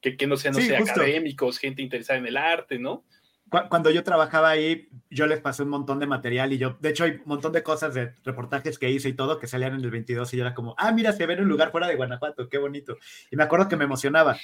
que, 0.04 0.16
que 0.18 0.28
no 0.28 0.38
sean, 0.38 0.54
no 0.54 0.62
sé, 0.62 0.76
académicos, 0.76 1.58
gente 1.58 1.82
interesada 1.82 2.20
en 2.20 2.28
el 2.28 2.38
arte, 2.38 2.78
¿no? 2.78 3.04
cuando 3.70 3.92
yo 3.92 4.04
trabajaba 4.04 4.50
ahí, 4.50 4.90
yo 5.12 5.28
les 5.28 5.40
pasé 5.40 5.62
un 5.62 5.70
montón 5.70 6.00
de 6.00 6.08
material 6.08 6.54
y 6.54 6.58
yo, 6.58 6.76
de 6.80 6.90
hecho, 6.90 7.04
hay 7.04 7.12
un 7.12 7.22
montón 7.26 7.52
de 7.52 7.62
cosas 7.62 7.94
de 7.94 8.14
reportajes 8.24 8.80
que 8.80 8.90
hice 8.90 9.10
y 9.10 9.14
todo 9.14 9.38
que 9.38 9.46
salían 9.46 9.76
en 9.76 9.82
el 9.82 9.92
22 9.92 10.34
y 10.34 10.38
yo 10.38 10.44
era 10.44 10.56
como, 10.56 10.74
ah, 10.78 10.92
mira, 10.92 11.12
se 11.14 11.26
ve 11.28 11.34
en 11.34 11.42
un 11.42 11.50
lugar 11.50 11.72
fuera 11.72 11.88
de 11.88 11.96
Guanajuato, 11.96 12.50
qué 12.50 12.58
bonito. 12.58 12.98
Y 13.30 13.36
me 13.36 13.44
acuerdo 13.44 13.68
que 13.68 13.76
me 13.76 13.84
emocionaba. 13.84 14.38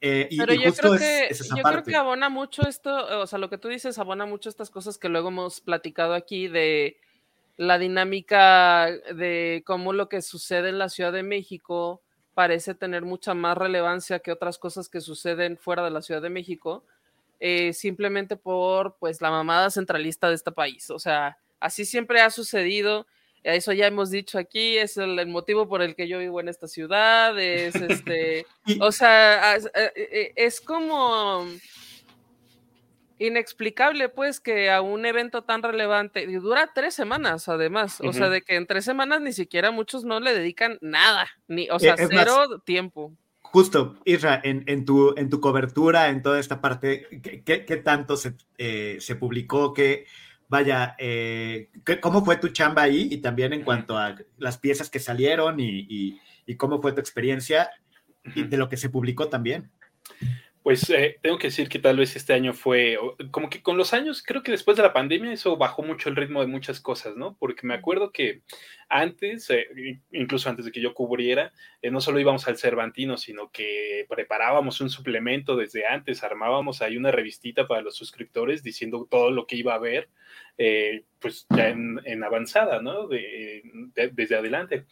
Eh, 0.00 0.28
y, 0.30 0.38
Pero 0.38 0.54
yo, 0.54 0.72
creo, 0.72 0.96
que, 0.96 1.28
yo 1.30 1.62
creo 1.62 1.84
que 1.84 1.94
abona 1.94 2.30
mucho 2.30 2.66
esto, 2.66 3.20
o 3.20 3.26
sea, 3.26 3.38
lo 3.38 3.50
que 3.50 3.58
tú 3.58 3.68
dices 3.68 3.98
abona 3.98 4.24
mucho 4.24 4.48
estas 4.48 4.70
cosas 4.70 4.96
que 4.96 5.10
luego 5.10 5.28
hemos 5.28 5.60
platicado 5.60 6.14
aquí 6.14 6.48
de 6.48 6.96
la 7.58 7.78
dinámica 7.78 8.90
de 9.14 9.62
cómo 9.66 9.92
lo 9.92 10.08
que 10.08 10.22
sucede 10.22 10.70
en 10.70 10.78
la 10.78 10.88
Ciudad 10.88 11.12
de 11.12 11.22
México 11.22 12.02
parece 12.34 12.74
tener 12.74 13.02
mucha 13.02 13.34
más 13.34 13.56
relevancia 13.56 14.18
que 14.20 14.32
otras 14.32 14.58
cosas 14.58 14.88
que 14.88 15.00
suceden 15.00 15.58
fuera 15.58 15.84
de 15.84 15.90
la 15.90 16.02
Ciudad 16.02 16.22
de 16.22 16.30
México 16.30 16.84
eh, 17.44 17.72
simplemente 17.72 18.36
por 18.36 18.94
pues 19.00 19.20
la 19.20 19.28
mamada 19.28 19.68
centralista 19.68 20.28
de 20.28 20.36
este 20.36 20.52
país. 20.52 20.88
O 20.90 21.00
sea, 21.00 21.38
así 21.58 21.84
siempre 21.84 22.20
ha 22.20 22.30
sucedido. 22.30 23.04
Eso 23.42 23.72
ya 23.72 23.88
hemos 23.88 24.12
dicho 24.12 24.38
aquí, 24.38 24.78
es 24.78 24.96
el, 24.96 25.26
motivo 25.26 25.68
por 25.68 25.82
el 25.82 25.96
que 25.96 26.06
yo 26.06 26.20
vivo 26.20 26.38
en 26.38 26.48
esta 26.48 26.68
ciudad, 26.68 27.36
es 27.40 27.74
este, 28.06 28.46
o 28.78 28.92
sea, 28.92 29.56
eh, 29.56 29.92
eh, 29.96 30.32
es 30.36 30.60
como 30.60 31.44
inexplicable 33.26 34.08
pues 34.08 34.40
que 34.40 34.70
a 34.70 34.80
un 34.80 35.06
evento 35.06 35.42
tan 35.42 35.62
relevante, 35.62 36.24
y 36.24 36.34
dura 36.34 36.70
tres 36.74 36.94
semanas 36.94 37.48
además, 37.48 38.00
o 38.00 38.12
sea, 38.12 38.28
de 38.28 38.42
que 38.42 38.56
en 38.56 38.66
tres 38.66 38.84
semanas 38.84 39.20
ni 39.20 39.32
siquiera 39.32 39.70
muchos 39.70 40.04
no 40.04 40.20
le 40.20 40.34
dedican 40.34 40.78
nada, 40.80 41.28
ni, 41.48 41.68
o 41.70 41.78
sea, 41.78 41.96
cero 41.96 42.62
tiempo. 42.64 43.12
Justo, 43.42 43.98
Isra, 44.06 44.40
en, 44.42 44.64
en, 44.66 44.86
tu, 44.86 45.14
en 45.16 45.28
tu 45.28 45.40
cobertura, 45.40 46.08
en 46.08 46.22
toda 46.22 46.40
esta 46.40 46.60
parte, 46.60 47.06
¿qué, 47.44 47.64
qué 47.66 47.76
tanto 47.76 48.16
se, 48.16 48.34
eh, 48.56 48.96
se, 48.98 49.14
publicó? 49.14 49.74
¿Qué, 49.74 50.06
vaya, 50.48 50.96
eh, 50.98 51.68
¿cómo 52.00 52.24
fue 52.24 52.36
tu 52.36 52.48
chamba 52.48 52.82
ahí? 52.82 53.08
Y 53.10 53.18
también 53.18 53.52
en 53.52 53.62
cuanto 53.62 53.98
a 53.98 54.16
las 54.38 54.56
piezas 54.56 54.88
que 54.88 55.00
salieron 55.00 55.60
y, 55.60 55.86
y, 55.88 56.20
y 56.46 56.56
cómo 56.56 56.80
fue 56.80 56.92
tu 56.92 57.00
experiencia 57.00 57.70
y 58.34 58.44
de 58.44 58.56
lo 58.56 58.68
que 58.68 58.78
se 58.78 58.88
publicó 58.88 59.28
también. 59.28 59.70
Pues 60.62 60.88
eh, 60.90 61.18
tengo 61.20 61.38
que 61.38 61.48
decir 61.48 61.68
que 61.68 61.80
tal 61.80 61.96
vez 61.96 62.14
este 62.14 62.34
año 62.34 62.52
fue, 62.52 62.96
como 63.32 63.50
que 63.50 63.62
con 63.62 63.76
los 63.76 63.92
años, 63.92 64.22
creo 64.24 64.44
que 64.44 64.52
después 64.52 64.76
de 64.76 64.84
la 64.84 64.92
pandemia 64.92 65.32
eso 65.32 65.56
bajó 65.56 65.82
mucho 65.82 66.08
el 66.08 66.14
ritmo 66.14 66.40
de 66.40 66.46
muchas 66.46 66.80
cosas, 66.80 67.16
¿no? 67.16 67.36
Porque 67.36 67.66
me 67.66 67.74
acuerdo 67.74 68.12
que 68.12 68.42
antes, 68.88 69.50
eh, 69.50 69.66
incluso 70.12 70.48
antes 70.48 70.64
de 70.64 70.70
que 70.70 70.80
yo 70.80 70.94
cubriera, 70.94 71.52
eh, 71.82 71.90
no 71.90 72.00
solo 72.00 72.20
íbamos 72.20 72.46
al 72.46 72.58
Cervantino, 72.58 73.16
sino 73.16 73.50
que 73.50 74.06
preparábamos 74.08 74.80
un 74.80 74.88
suplemento 74.88 75.56
desde 75.56 75.84
antes, 75.84 76.22
armábamos 76.22 76.80
ahí 76.80 76.96
una 76.96 77.10
revistita 77.10 77.66
para 77.66 77.82
los 77.82 77.96
suscriptores 77.96 78.62
diciendo 78.62 79.08
todo 79.10 79.32
lo 79.32 79.48
que 79.48 79.56
iba 79.56 79.72
a 79.72 79.76
haber, 79.76 80.10
pues 81.18 81.44
ya 81.50 81.70
en, 81.70 82.22
avanzada, 82.22 82.80
¿no? 82.80 83.08
desde 83.08 84.36
adelante 84.36 84.86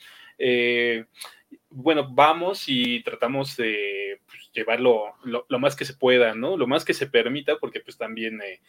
bueno, 1.70 2.08
vamos 2.12 2.64
y 2.66 3.02
tratamos 3.02 3.56
de 3.56 4.20
pues, 4.26 4.50
llevarlo 4.52 5.14
lo, 5.24 5.58
más 5.58 5.76
que 5.76 5.84
se 5.84 5.94
pueda, 5.94 6.34
¿no? 6.34 6.56
Lo 6.56 6.66
más 6.66 6.84
que 6.84 6.94
se 6.94 7.06
permita, 7.06 7.58
porque 7.58 7.80
pues 7.80 7.96
también 7.96 8.40
eh, 8.42 8.60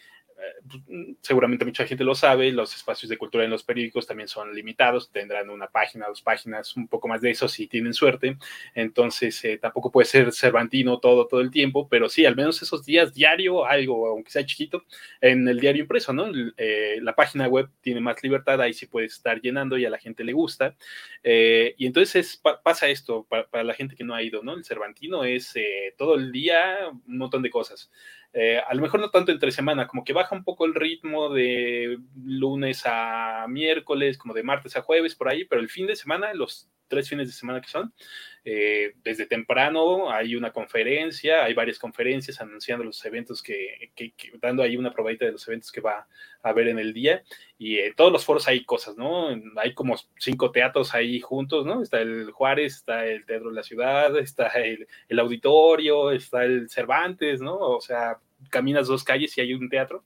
seguramente 1.21 1.65
mucha 1.65 1.86
gente 1.86 2.04
lo 2.04 2.15
sabe, 2.15 2.51
los 2.51 2.75
espacios 2.75 3.10
de 3.10 3.17
cultura 3.17 3.43
en 3.43 3.49
los 3.49 3.63
periódicos 3.63 4.08
también 4.08 4.27
son 4.27 4.54
limitados, 4.54 5.12
tendrán 5.12 5.49
una 5.49 5.67
página, 5.67 6.08
dos 6.08 6.21
páginas, 6.21 6.75
un 6.75 6.88
poco 6.88 7.08
más 7.08 7.21
de 7.21 7.32
eso 7.32 7.47
si 7.47 7.67
tienen 7.67 7.93
suerte, 7.93 8.38
entonces 8.73 9.43
eh, 9.45 9.58
tampoco 9.58 9.91
puede 9.91 10.06
ser 10.06 10.32
Cervantino 10.32 10.99
todo, 10.99 11.27
todo 11.27 11.41
el 11.41 11.51
tiempo, 11.51 11.88
pero 11.89 12.10
sí, 12.10 12.25
al 12.25 12.36
menos 12.36 12.62
esos 12.62 12.86
días 12.86 13.13
diario, 13.13 13.65
algo, 13.65 14.08
aunque 14.08 14.32
sea 14.32 14.45
chiquito, 14.45 14.84
en 15.19 15.47
el 15.47 15.60
diario 15.60 15.84
impreso, 15.84 16.13
¿no? 16.13 16.32
Eh, 16.58 16.99
la 17.01 17.15
página 17.15 17.47
web 17.47 17.69
tiene 17.82 17.99
más 17.99 18.21
libertad, 18.23 18.62
ahí 18.62 18.73
sí 18.73 18.86
puede 18.86 19.08
estar 19.08 19.41
llenando 19.41 19.77
y 19.77 19.86
a 19.86 19.89
la 19.89 19.99
gente 19.99 20.23
le 20.23 20.34
gusta, 20.34 20.75
y 21.23 21.86
entonces 21.86 22.41
pasa 22.63 22.89
esto 22.89 23.25
para, 23.30 23.47
para, 23.47 23.63
la 23.63 23.73
gente 23.73 23.95
que 23.95 24.04
no 24.04 24.15
ha 24.15 24.23
ido, 24.23 24.41
¿no? 24.43 24.54
El 24.54 24.65
Cervantino 24.65 25.23
es 25.23 25.54
todo 25.97 26.15
el 26.15 26.32
día 26.32 26.89
un 26.89 27.17
montón 27.17 27.41
de 27.41 27.49
cosas. 27.49 27.91
Eh, 28.34 28.60
a 28.65 28.74
lo 28.74 28.82
mejor 28.82 29.00
no 29.02 29.10
tanto 29.10 29.32
entre 29.32 29.52
semana, 29.52 29.88
como 29.88 30.04
que 30.04 30.13
baja 30.13 30.36
un 30.36 30.44
poco 30.44 30.65
el 30.65 30.74
ritmo 30.74 31.30
de 31.34 31.98
lunes 32.15 32.84
a 32.86 33.46
miércoles, 33.50 34.17
como 34.17 34.34
de 34.34 34.44
martes 34.44 34.78
a 34.78 34.82
jueves, 34.82 35.15
por 35.15 35.28
ahí, 35.28 35.46
pero 35.46 35.62
el 35.62 35.70
fin 35.70 35.88
de 35.88 35.96
semana, 35.96 36.34
los 36.34 36.70
tres 36.91 37.08
fines 37.08 37.27
de 37.27 37.34
semana 37.34 37.62
que 37.62 37.69
son, 37.69 37.93
eh, 38.43 38.95
desde 39.04 39.27
temprano 39.27 40.12
hay 40.12 40.36
una 40.36 40.51
conferencia, 40.51 41.43
hay 41.43 41.54
varias 41.54 41.77
conferencias 41.77 42.41
anunciando 42.41 42.84
los 42.84 43.04
eventos 43.06 43.41
que, 43.41 43.91
dando 44.41 44.62
ahí 44.62 44.75
una 44.75 44.91
probadita 44.91 45.25
de 45.25 45.32
los 45.32 45.47
eventos 45.47 45.71
que 45.71 45.80
va 45.80 46.08
a 46.43 46.49
haber 46.49 46.67
en 46.67 46.80
el 46.80 46.93
día. 46.93 47.23
Y 47.58 47.77
en 47.77 47.93
todos 47.95 48.12
los 48.12 48.25
foros 48.25 48.47
hay 48.47 48.65
cosas, 48.65 48.97
¿no? 48.97 49.30
Hay 49.58 49.73
como 49.73 49.95
cinco 50.17 50.51
teatros 50.51 50.93
ahí 50.93 51.21
juntos, 51.21 51.65
¿no? 51.65 51.82
Está 51.82 52.01
el 52.01 52.32
Juárez, 52.32 52.77
está 52.77 53.06
el 53.06 53.25
Teatro 53.25 53.49
de 53.49 53.56
la 53.56 53.63
Ciudad, 53.63 54.17
está 54.17 54.47
el, 54.47 54.88
Auditorio, 55.19 56.12
está 56.12 56.43
el 56.43 56.69
Cervantes, 56.69 57.41
¿no? 57.41 57.56
O 57.58 57.80
sea, 57.80 58.17
caminas 58.49 58.88
dos 58.88 59.04
calles 59.04 59.38
y 59.38 59.41
hay 59.41 59.54
un 59.54 59.69
teatro, 59.69 60.04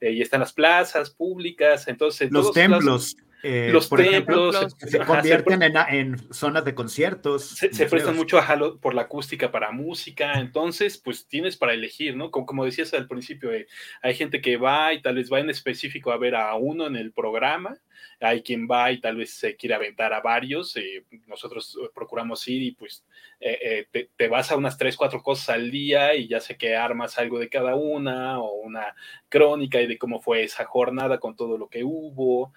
eh, 0.00 0.12
y 0.12 0.22
están 0.22 0.40
las 0.40 0.54
plazas 0.54 1.10
públicas, 1.10 1.86
entonces... 1.86 2.32
Los 2.32 2.52
templos. 2.52 3.16
Eh, 3.46 3.68
los 3.70 3.88
por 3.88 4.00
templos 4.00 4.54
ejemplo, 4.54 4.88
se, 4.88 4.98
convierten 5.00 5.62
en, 5.62 6.16
zonas 6.32 6.64
de 6.64 6.74
conciertos. 6.74 7.44
Se, 7.44 7.68
prestan 7.84 8.16
mucho 8.16 8.38
a 8.38 8.78
por 8.80 8.94
la 8.94 9.02
acústica 9.02 9.52
para 9.52 9.70
música, 9.70 10.40
entonces 10.40 10.96
pues 10.96 11.28
tienes 11.28 11.54
para 11.58 11.74
elegir, 11.74 12.16
¿no? 12.16 12.30
Como, 12.30 12.46
como 12.46 12.64
decías 12.64 12.94
al 12.94 13.06
principio, 13.06 13.52
eh, 13.52 13.66
hay 14.00 14.14
gente 14.14 14.40
que 14.40 14.56
va 14.56 14.94
y 14.94 15.02
tal 15.02 15.16
vez 15.16 15.30
va 15.30 15.40
en 15.40 15.50
específico 15.50 16.10
a 16.10 16.16
ver 16.16 16.36
a 16.36 16.54
uno 16.54 16.86
en 16.86 16.96
el 16.96 17.12
programa, 17.12 17.76
hay 18.20 18.42
quien 18.42 18.68
va 18.68 18.92
y 18.92 19.00
tal 19.00 19.16
vez 19.16 19.30
se 19.30 19.56
quiere 19.56 19.74
aventar 19.74 20.12
a 20.12 20.20
varios, 20.20 20.76
eh, 20.76 21.04
nosotros 21.26 21.78
procuramos 21.94 22.46
ir 22.48 22.62
y 22.62 22.72
pues 22.72 23.04
te, 23.40 24.08
te, 24.16 24.28
vas 24.28 24.50
a 24.50 24.56
unas 24.56 24.78
tres, 24.78 24.96
cuatro 24.96 25.22
cosas 25.22 25.50
al 25.50 25.70
día 25.70 26.14
y 26.14 26.28
ya 26.28 26.40
sé 26.40 26.56
que 26.56 26.76
armas 26.76 27.18
algo 27.18 27.38
de 27.38 27.50
cada 27.50 27.74
una 27.74 28.40
o 28.40 28.54
una 28.54 28.94
crónica 29.28 29.82
y 29.82 29.86
de 29.86 29.98
cómo 29.98 30.20
fue 30.20 30.44
esa 30.44 30.64
jornada 30.64 31.18
con 31.18 31.36
todo 31.36 31.58
lo 31.58 31.68
que 31.68 31.84
hubo, 31.84 32.54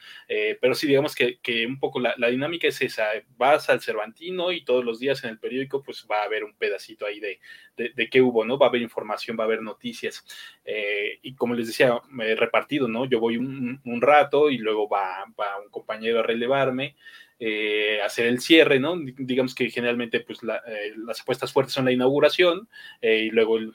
pero 0.61 0.73
sí, 0.75 0.87
digamos 0.87 1.13
que, 1.13 1.39
un 1.67 1.79
poco 1.79 1.99
la, 1.99 2.15
dinámica 2.29 2.67
es 2.67 2.81
esa, 2.81 3.07
vas 3.35 3.69
al 3.69 3.81
Cervantino 3.81 4.51
y 4.51 4.63
todos 4.63 4.85
los 4.85 4.99
días 4.99 5.23
en 5.23 5.31
el 5.31 5.39
periódico 5.39 5.83
pues 5.83 6.07
va 6.09 6.21
a 6.21 6.25
haber 6.25 6.43
un 6.43 6.53
pedacito 6.53 7.05
ahí 7.05 7.19
de, 7.19 7.39
de, 7.75 8.09
qué 8.09 8.21
hubo, 8.21 8.45
¿no? 8.45 8.57
Va 8.57 8.67
a 8.67 8.69
haber 8.69 8.81
información, 8.81 9.37
va 9.39 9.43
a 9.43 9.47
haber 9.47 9.61
noticias. 9.61 10.25
Eh, 10.65 11.19
y 11.21 11.35
como 11.35 11.53
les 11.53 11.67
decía, 11.67 11.99
me 12.09 12.31
he 12.31 12.35
repartido, 12.35 12.87
¿no? 12.87 13.05
Yo 13.05 13.19
voy 13.19 13.37
un, 13.37 13.81
rato 14.01 14.49
y 14.49 14.57
luego 14.57 14.87
va, 14.87 15.25
va, 15.39 15.59
un 15.63 15.69
compañero 15.69 16.19
a 16.19 16.23
relevarme. 16.23 16.95
Eh, 17.39 18.01
hacer 18.01 18.25
el 18.25 18.39
cierre, 18.39 18.79
¿no? 18.79 18.95
Digamos 18.97 19.53
que 19.53 19.69
generalmente 19.69 20.21
pues 20.21 20.39
eh, 20.43 20.93
las 21.05 21.21
apuestas 21.21 21.53
fuertes 21.53 21.73
son 21.73 21.85
la 21.85 21.91
inauguración 21.91 22.67
y 22.99 23.29
luego 23.29 23.57
el, 23.57 23.73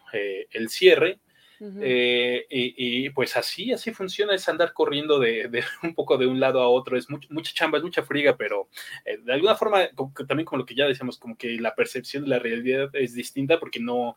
el 0.50 0.68
cierre. 0.68 1.20
Eh, 1.80 2.46
y, 2.50 3.10
pues 3.10 3.36
así, 3.36 3.72
así 3.72 3.92
funciona, 3.92 4.34
es 4.34 4.48
andar 4.48 4.72
corriendo 4.72 5.18
de, 5.20 5.62
un 5.82 5.94
poco 5.94 6.18
de 6.18 6.26
un 6.26 6.40
lado 6.40 6.60
a 6.60 6.68
otro, 6.68 6.96
es 6.96 7.08
mucha 7.08 7.52
chamba, 7.54 7.78
es 7.78 7.84
mucha 7.84 8.02
friga, 8.02 8.36
pero 8.36 8.68
eh, 9.04 9.18
de 9.18 9.32
alguna 9.32 9.54
forma, 9.54 9.88
también 10.26 10.44
como 10.44 10.58
lo 10.58 10.66
que 10.66 10.74
ya 10.74 10.86
decíamos, 10.86 11.18
como 11.18 11.36
que 11.36 11.60
la 11.60 11.74
percepción 11.74 12.24
de 12.24 12.30
la 12.30 12.38
realidad 12.38 12.90
es 12.94 13.14
distinta 13.14 13.60
porque 13.60 13.78
no, 13.78 14.16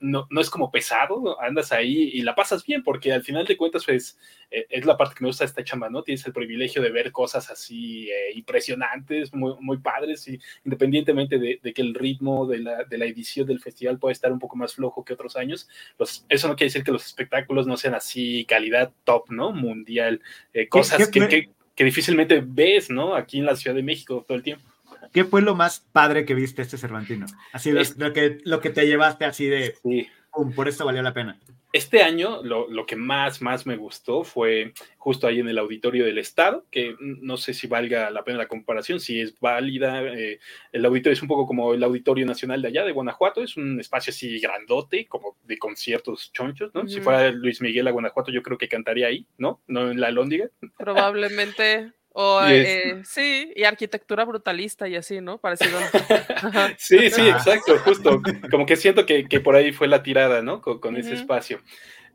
no, 0.00 0.26
no 0.30 0.40
es 0.40 0.48
como 0.48 0.70
pesado, 0.70 1.40
andas 1.40 1.70
ahí 1.72 2.10
y 2.14 2.22
la 2.22 2.34
pasas 2.34 2.64
bien, 2.64 2.82
porque 2.82 3.12
al 3.12 3.22
final 3.22 3.44
de 3.44 3.56
cuentas, 3.56 3.84
pues 3.84 4.18
eh, 4.50 4.66
es 4.70 4.86
la 4.86 4.96
parte 4.96 5.16
que 5.16 5.24
me 5.24 5.28
gusta 5.28 5.44
de 5.44 5.48
esta 5.48 5.64
chamba, 5.64 5.90
¿no? 5.90 6.02
Tienes 6.02 6.26
el 6.26 6.32
privilegio 6.32 6.80
de 6.80 6.90
ver 6.90 7.12
cosas 7.12 7.50
así 7.50 8.08
impresionantes, 8.34 9.34
muy, 9.34 9.54
muy 9.60 9.78
padres, 9.78 10.26
y 10.28 10.40
independientemente 10.64 11.38
de, 11.38 11.60
que 11.74 11.82
el 11.82 11.94
ritmo 11.94 12.46
de 12.46 12.60
la, 12.60 12.84
de 12.84 12.96
la 12.96 13.04
edición 13.04 13.46
del 13.46 13.60
festival 13.60 13.98
pueda 13.98 14.12
estar 14.12 14.32
un 14.32 14.38
poco 14.38 14.56
más 14.56 14.74
flojo 14.74 15.04
que 15.04 15.12
otros 15.12 15.36
años, 15.36 15.68
pues 15.98 16.24
eso 16.28 16.48
no 16.48 16.56
quiere 16.56 16.68
decir 16.68 16.85
que 16.86 16.92
los 16.92 17.04
espectáculos 17.04 17.66
no 17.66 17.76
sean 17.76 17.94
así 17.94 18.46
calidad 18.46 18.90
top, 19.04 19.30
¿no? 19.30 19.52
Mundial, 19.52 20.22
eh, 20.54 20.68
cosas 20.68 21.08
que, 21.08 21.50
difícilmente 21.76 22.42
ves, 22.46 22.88
¿no? 22.88 23.14
Aquí 23.14 23.40
en 23.40 23.44
la 23.44 23.56
Ciudad 23.56 23.76
de 23.76 23.82
México 23.82 24.24
todo 24.26 24.38
el 24.38 24.42
tiempo. 24.42 24.64
¿Qué 25.12 25.24
fue 25.24 25.42
lo 25.42 25.54
más 25.54 25.84
padre 25.92 26.24
que 26.24 26.34
viste 26.34 26.62
este 26.62 26.78
Cervantino? 26.78 27.26
Así, 27.52 27.70
lo, 27.72 28.12
que, 28.12 28.38
lo 28.44 28.60
que 28.60 28.70
te 28.70 28.86
llevaste 28.86 29.24
así 29.24 29.46
de, 29.46 29.74
sí. 29.82 30.08
Por 30.54 30.68
esto 30.68 30.84
valió 30.84 31.02
la 31.02 31.14
pena. 31.14 31.38
Este 31.72 32.02
año 32.02 32.42
lo, 32.42 32.86
que 32.86 32.96
más, 32.96 33.42
más 33.42 33.66
me 33.66 33.76
gustó 33.76 34.24
fue 34.24 34.72
justo 34.96 35.26
ahí 35.26 35.40
en 35.40 35.48
el 35.48 35.58
auditorio 35.58 36.06
del 36.06 36.16
Estado, 36.16 36.64
que 36.70 36.96
no 36.98 37.36
sé 37.36 37.52
si 37.52 37.66
valga 37.66 38.10
la 38.10 38.24
pena 38.24 38.38
la 38.38 38.48
comparación, 38.48 38.98
si 38.98 39.20
es 39.20 39.38
válida. 39.40 40.02
Eh, 40.02 40.38
el 40.72 40.84
auditorio 40.86 41.12
es 41.12 41.22
un 41.22 41.28
poco 41.28 41.46
como 41.46 41.74
el 41.74 41.82
Auditorio 41.82 42.24
Nacional 42.24 42.62
de 42.62 42.68
allá, 42.68 42.84
de 42.84 42.92
Guanajuato, 42.92 43.42
es 43.42 43.56
un 43.56 43.78
espacio 43.78 44.10
así 44.10 44.38
grandote, 44.38 45.06
como 45.06 45.36
de 45.44 45.58
conciertos 45.58 46.32
chonchos, 46.32 46.74
¿no? 46.74 46.88
Si 46.88 47.00
fuera 47.00 47.30
Luis 47.30 47.60
Miguel 47.60 47.88
a 47.88 47.90
Guanajuato, 47.90 48.32
yo 48.32 48.42
creo 48.42 48.56
que 48.56 48.68
cantaría 48.68 49.08
ahí, 49.08 49.26
¿no? 49.36 49.60
No 49.66 49.90
en 49.90 50.00
la 50.00 50.10
Lóndiga. 50.10 50.48
Probablemente. 50.78 51.92
O, 52.18 52.40
eh, 52.48 53.02
sí, 53.04 53.52
y 53.54 53.64
arquitectura 53.64 54.24
brutalista 54.24 54.88
y 54.88 54.96
así, 54.96 55.20
¿no? 55.20 55.36
Parecido. 55.36 55.78
sí, 56.78 57.10
sí, 57.10 57.28
exacto, 57.28 57.78
justo. 57.80 58.22
Como 58.50 58.64
que 58.64 58.76
siento 58.76 59.04
que, 59.04 59.40
por 59.40 59.54
ahí 59.54 59.70
fue 59.70 59.86
la 59.86 60.02
tirada, 60.02 60.40
¿no? 60.40 60.62
Con, 60.62 60.96
ese 60.96 61.12
espacio. 61.12 61.60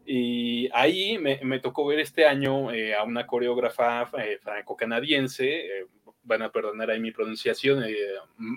Y 0.03 0.69
ahí 0.73 1.19
me, 1.19 1.39
me 1.43 1.59
tocó 1.59 1.85
ver 1.85 1.99
este 1.99 2.25
año 2.25 2.73
eh, 2.73 2.95
a 2.95 3.03
una 3.03 3.27
coreógrafa 3.27 4.09
eh, 4.17 4.39
franco-canadiense, 4.41 5.47
eh, 5.47 5.85
van 6.23 6.41
a 6.41 6.51
perdonar 6.51 6.89
ahí 6.89 6.99
mi 6.99 7.12
pronunciación, 7.12 7.84
eh, 7.84 7.95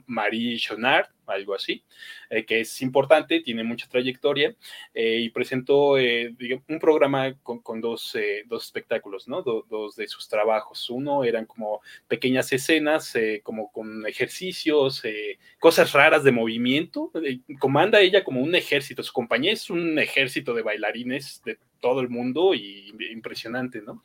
Marie 0.07 0.59
Chonard, 0.59 1.09
algo 1.27 1.55
así, 1.55 1.83
eh, 2.31 2.45
que 2.45 2.61
es 2.61 2.83
importante, 2.83 3.41
tiene 3.41 3.65
mucha 3.65 3.89
trayectoria 3.89 4.55
eh, 4.93 5.21
y 5.21 5.31
presentó 5.31 5.99
eh, 5.99 6.35
digamos, 6.39 6.65
un 6.69 6.79
programa 6.79 7.35
con, 7.43 7.61
con 7.61 7.81
dos, 7.81 8.15
eh, 8.15 8.45
dos, 8.47 8.65
espectáculos, 8.65 9.29
¿no? 9.29 9.43
Do, 9.43 9.65
dos 9.69 9.97
de 9.97 10.07
sus 10.09 10.29
trabajos. 10.29 10.91
Uno 10.91 11.25
eran 11.25 11.47
como 11.47 11.81
pequeñas 12.09 12.53
escenas, 12.53 13.15
eh, 13.17 13.41
como 13.43 13.71
con 13.73 14.07
ejercicios, 14.07 15.03
cosas 15.59 15.93
raras 15.93 16.25
de 16.25 16.33
movimiento. 16.33 17.11
comanda 17.59 18.01
ella 18.01 18.25
como 18.25 18.41
un 18.41 18.55
ejército, 18.55 19.03
su 19.03 19.13
compañía 19.13 19.53
es 19.53 19.71
un 19.71 19.99
ejército 19.99 20.55
de 20.55 20.63
bailarines 20.63 21.43
de 21.45 21.59
todo 21.81 22.01
el 22.01 22.09
mundo 22.09 22.55
y 22.55 22.95
impresionante, 23.11 23.83
¿no? 23.83 24.03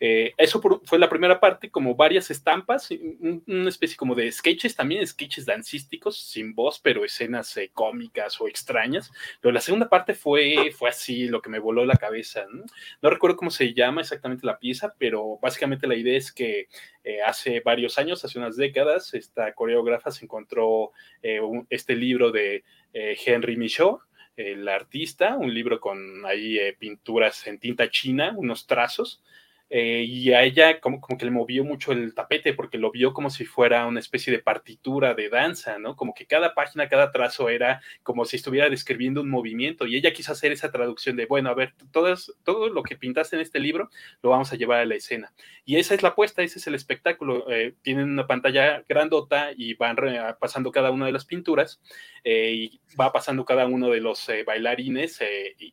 Eh, 0.00 0.32
eso 0.36 0.60
por, 0.60 0.80
fue 0.84 0.98
la 0.98 1.08
primera 1.08 1.40
parte, 1.40 1.70
como 1.70 1.94
varias 1.94 2.30
estampas, 2.30 2.90
un, 2.90 3.42
una 3.46 3.68
especie 3.68 3.96
como 3.96 4.14
de 4.14 4.30
sketches, 4.30 4.76
también 4.76 5.06
sketches 5.06 5.46
dancísticos, 5.46 6.20
sin 6.20 6.54
voz, 6.54 6.80
pero 6.80 7.04
escenas 7.04 7.56
eh, 7.56 7.70
cómicas 7.72 8.40
o 8.40 8.48
extrañas. 8.48 9.10
Pero 9.40 9.52
la 9.52 9.60
segunda 9.60 9.88
parte 9.88 10.14
fue, 10.14 10.72
fue 10.76 10.90
así, 10.90 11.26
lo 11.26 11.42
que 11.42 11.50
me 11.50 11.58
voló 11.58 11.84
la 11.84 11.96
cabeza. 11.96 12.46
¿no? 12.50 12.64
no 13.02 13.10
recuerdo 13.10 13.36
cómo 13.36 13.50
se 13.50 13.74
llama 13.74 14.00
exactamente 14.00 14.46
la 14.46 14.58
pieza, 14.58 14.94
pero 14.98 15.38
básicamente 15.40 15.86
la 15.86 15.96
idea 15.96 16.16
es 16.16 16.32
que 16.32 16.68
eh, 17.04 17.22
hace 17.22 17.60
varios 17.60 17.98
años, 17.98 18.24
hace 18.24 18.38
unas 18.38 18.56
décadas, 18.56 19.14
esta 19.14 19.54
coreógrafa 19.54 20.10
se 20.10 20.26
encontró 20.26 20.92
eh, 21.22 21.40
un, 21.40 21.66
este 21.70 21.96
libro 21.96 22.30
de 22.30 22.64
eh, 22.92 23.16
Henry 23.24 23.56
Michaud, 23.56 24.00
el 24.36 24.68
artista, 24.68 25.36
un 25.36 25.52
libro 25.52 25.80
con 25.80 26.24
ahí 26.26 26.58
pinturas 26.78 27.46
en 27.46 27.58
tinta 27.58 27.90
china, 27.90 28.34
unos 28.36 28.66
trazos, 28.66 29.22
eh, 29.70 30.04
y 30.06 30.32
a 30.32 30.42
ella 30.44 30.80
como, 30.80 31.00
como, 31.00 31.18
que 31.18 31.26
le 31.26 31.30
movió 31.30 31.64
mucho 31.64 31.92
el 31.92 32.14
tapete 32.14 32.54
porque 32.54 32.78
lo 32.78 32.90
vio 32.90 33.12
como 33.12 33.28
si 33.28 33.44
fuera 33.44 33.86
una 33.86 34.00
especie 34.00 34.32
de 34.32 34.38
partitura 34.38 35.14
de 35.14 35.28
danza, 35.28 35.78
¿no? 35.78 35.94
Como 35.94 36.14
que 36.14 36.26
cada 36.26 36.54
página, 36.54 36.88
cada 36.88 37.12
trazo 37.12 37.48
era 37.48 37.82
como 38.02 38.24
si 38.24 38.36
estuviera 38.36 38.70
describiendo 38.70 39.20
un 39.20 39.28
movimiento 39.28 39.86
y 39.86 39.96
ella 39.96 40.12
quiso 40.12 40.32
hacer 40.32 40.52
esa 40.52 40.72
traducción 40.72 41.16
de, 41.16 41.26
bueno, 41.26 41.50
a 41.50 41.54
ver, 41.54 41.74
todas, 41.92 42.32
todo 42.44 42.70
lo 42.70 42.82
que 42.82 42.96
pintaste 42.96 43.36
en 43.36 43.42
este 43.42 43.60
libro 43.60 43.90
lo 44.22 44.30
vamos 44.30 44.52
a 44.52 44.56
llevar 44.56 44.80
a 44.80 44.86
la 44.86 44.94
escena. 44.94 45.32
Y 45.64 45.76
esa 45.76 45.94
es 45.94 46.02
la 46.02 46.10
apuesta, 46.10 46.42
ese 46.42 46.58
es 46.58 46.66
el 46.66 46.74
espectáculo. 46.74 47.50
Eh, 47.50 47.74
tienen 47.82 48.10
una 48.10 48.26
pantalla 48.26 48.82
grandota 48.88 49.50
y 49.54 49.74
van 49.74 49.96
pasando 50.40 50.72
cada 50.72 50.90
una 50.90 51.06
de 51.06 51.12
las 51.12 51.26
pinturas 51.26 51.80
eh, 52.24 52.52
y 52.52 52.80
va 52.98 53.12
pasando 53.12 53.44
cada 53.44 53.66
uno 53.66 53.90
de 53.90 54.00
los 54.00 54.28
eh, 54.30 54.44
bailarines 54.44 55.20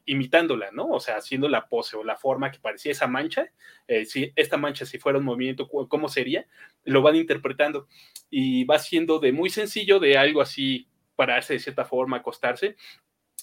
imitándola, 0.06 0.72
¿no? 0.72 0.90
O 0.90 1.00
sea, 1.00 1.16
haciendo 1.16 1.48
la 1.48 1.68
pose 1.68 1.96
o 1.96 2.04
la 2.04 2.18
forma 2.18 2.52
que 2.52 2.60
parecía 2.60 2.92
esa 2.92 3.08
mancha 3.08 3.52
eh, 3.88 4.06
si 4.06 4.32
esta 4.36 4.58
mancha, 4.58 4.86
si 4.86 4.98
fuera 4.98 5.20
un 5.20 5.26
movimiento, 5.26 5.68
¿cómo 5.68 6.10
sería? 6.10 6.48
Lo 6.84 7.02
van 7.02 7.16
interpretando 7.16 7.88
y 8.30 8.64
va 8.66 8.80
siendo 8.80 9.20
de 9.20 9.32
muy 9.32 9.50
sencillo, 9.50 10.00
de 10.00 10.18
algo 10.18 10.42
así, 10.42 10.88
pararse 11.16 11.54
de 11.54 11.60
cierta 11.60 11.86
forma, 11.86 12.18
acostarse, 12.18 12.76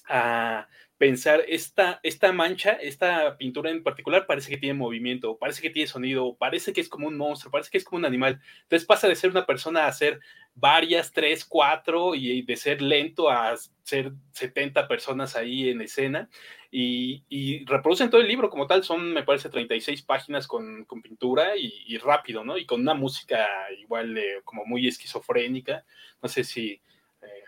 a 0.08 0.66
pensar, 1.02 1.44
esta, 1.48 1.98
esta 2.04 2.32
mancha, 2.32 2.74
esta 2.74 3.36
pintura 3.36 3.70
en 3.70 3.82
particular, 3.82 4.24
parece 4.24 4.50
que 4.50 4.56
tiene 4.56 4.78
movimiento, 4.78 5.36
parece 5.36 5.60
que 5.60 5.70
tiene 5.70 5.88
sonido, 5.88 6.36
parece 6.36 6.72
que 6.72 6.80
es 6.80 6.88
como 6.88 7.08
un 7.08 7.16
monstruo, 7.16 7.50
parece 7.50 7.70
que 7.70 7.78
es 7.78 7.84
como 7.84 7.98
un 7.98 8.04
animal. 8.04 8.40
Entonces 8.62 8.86
pasa 8.86 9.08
de 9.08 9.16
ser 9.16 9.30
una 9.30 9.44
persona 9.44 9.86
a 9.86 9.92
ser 9.92 10.20
varias, 10.54 11.12
tres, 11.12 11.44
cuatro, 11.44 12.14
y 12.14 12.42
de 12.42 12.56
ser 12.56 12.80
lento 12.82 13.30
a 13.30 13.54
ser 13.82 14.12
70 14.32 14.86
personas 14.86 15.34
ahí 15.34 15.70
en 15.70 15.80
escena. 15.80 16.28
Y, 16.70 17.24
y, 17.28 17.64
reproducen 17.64 18.08
todo 18.08 18.20
el 18.20 18.28
libro 18.28 18.48
como 18.48 18.68
tal, 18.68 18.84
son, 18.84 19.12
me 19.12 19.24
parece, 19.24 19.48
36 19.50 20.02
páginas 20.02 20.46
con, 20.46 20.84
con 20.84 21.02
pintura 21.02 21.56
y, 21.56 21.98
rápido, 21.98 22.44
¿no? 22.44 22.56
Y 22.56 22.64
con 22.64 22.80
una 22.80 22.94
música 22.94 23.46
igual 23.78 24.16
eh, 24.16 24.40
como 24.44 24.64
muy 24.64 24.86
esquizofrénica. 24.86 25.84
No 26.22 26.28
sé 26.28 26.44
si, 26.44 26.80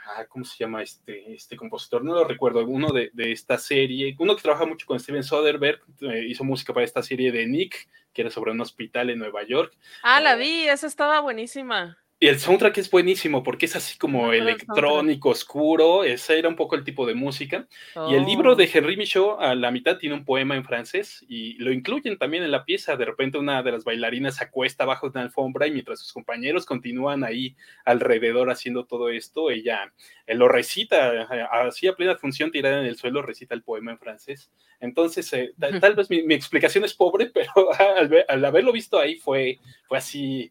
ah, 0.07 0.25
¿cómo 0.27 0.45
se 0.45 0.57
llama 0.59 0.83
este, 0.83 1.35
este 1.35 1.57
compositor? 1.57 2.05
No 2.05 2.15
lo 2.15 2.25
recuerdo, 2.25 2.65
uno 2.65 2.93
de, 2.93 3.11
de 3.13 3.33
esta 3.33 3.59
serie, 3.59 4.15
uno 4.19 4.37
que 4.37 4.43
trabaja 4.43 4.67
mucho 4.67 4.87
con 4.87 5.01
Steven 5.01 5.23
Soderbergh, 5.23 5.81
eh, 6.01 6.27
hizo 6.29 6.45
música 6.45 6.73
para 6.73 6.85
esta 6.85 7.03
serie 7.03 7.33
de 7.33 7.47
Nick, 7.47 7.89
que 8.13 8.23
era 8.23 8.31
sobre 8.31 8.53
un 8.53 8.61
hospital 8.61 9.11
en 9.11 9.19
Nueva 9.19 9.43
York. 9.45 9.77
Ah, 10.03 10.21
la 10.21 10.37
vi, 10.37 10.69
esa 10.69 10.87
estaba 10.87 11.21
buenísima. 11.21 11.99
Y 12.25 12.29
el 12.29 12.41
soundtrack 12.41 12.79
es 12.79 12.91
buenísimo 12.91 13.43
porque 13.43 13.67
es 13.67 13.77
así 13.77 13.99
como 13.99 14.33
electrónico, 14.33 15.29
oscuro, 15.29 16.05
ese 16.05 16.39
era 16.39 16.49
un 16.49 16.57
poco 16.57 16.75
el 16.75 16.83
tipo 16.83 17.05
de 17.05 17.13
música. 17.13 17.69
Oh. 17.95 18.11
Y 18.11 18.15
el 18.15 18.25
libro 18.25 18.55
de 18.57 18.67
Henri 18.73 18.97
Michaud 18.97 19.43
a 19.43 19.55
la 19.55 19.71
mitad 19.71 19.99
tiene 19.99 20.15
un 20.15 20.25
poema 20.25 20.57
en 20.57 20.65
francés 20.65 21.23
y 21.29 21.59
lo 21.59 21.71
incluyen 21.71 22.17
también 22.17 22.43
en 22.43 22.51
la 22.51 22.65
pieza. 22.65 22.97
De 22.97 23.05
repente 23.05 23.37
una 23.37 23.63
de 23.63 23.73
las 23.73 23.85
bailarinas 23.85 24.37
se 24.37 24.45
acuesta 24.45 24.87
bajo 24.87 25.09
una 25.09 25.21
alfombra 25.21 25.67
y 25.67 25.73
mientras 25.73 26.01
sus 26.01 26.15
compañeros 26.15 26.65
continúan 26.65 27.25
ahí 27.25 27.57
alrededor 27.85 28.51
haciendo 28.51 28.87
todo 28.87 29.11
esto, 29.11 29.51
ella 29.51 29.93
eh, 30.27 30.35
lo 30.35 30.49
recita, 30.49 31.29
así 31.51 31.89
a 31.89 31.95
plena 31.95 32.17
función 32.17 32.51
tirada 32.51 32.81
en 32.81 32.87
el 32.87 32.97
suelo, 32.97 33.21
recita 33.21 33.55
el 33.55 33.63
poema 33.63 33.91
en 33.91 33.99
francés. 33.99 34.51
Entonces, 34.81 35.31
eh, 35.35 35.53
tal, 35.61 35.79
tal, 35.79 35.95
vez 35.95 36.09
mi, 36.09 36.23
mi, 36.23 36.33
explicación 36.33 36.85
es 36.85 36.95
pobre, 36.95 37.27
pero 37.35 37.53
al, 37.99 38.25
al 38.27 38.45
haberlo 38.47 38.73
visto 38.73 38.99
ahí 38.99 39.17
fue, 39.17 39.59
fue 39.87 39.99
así 39.99 40.51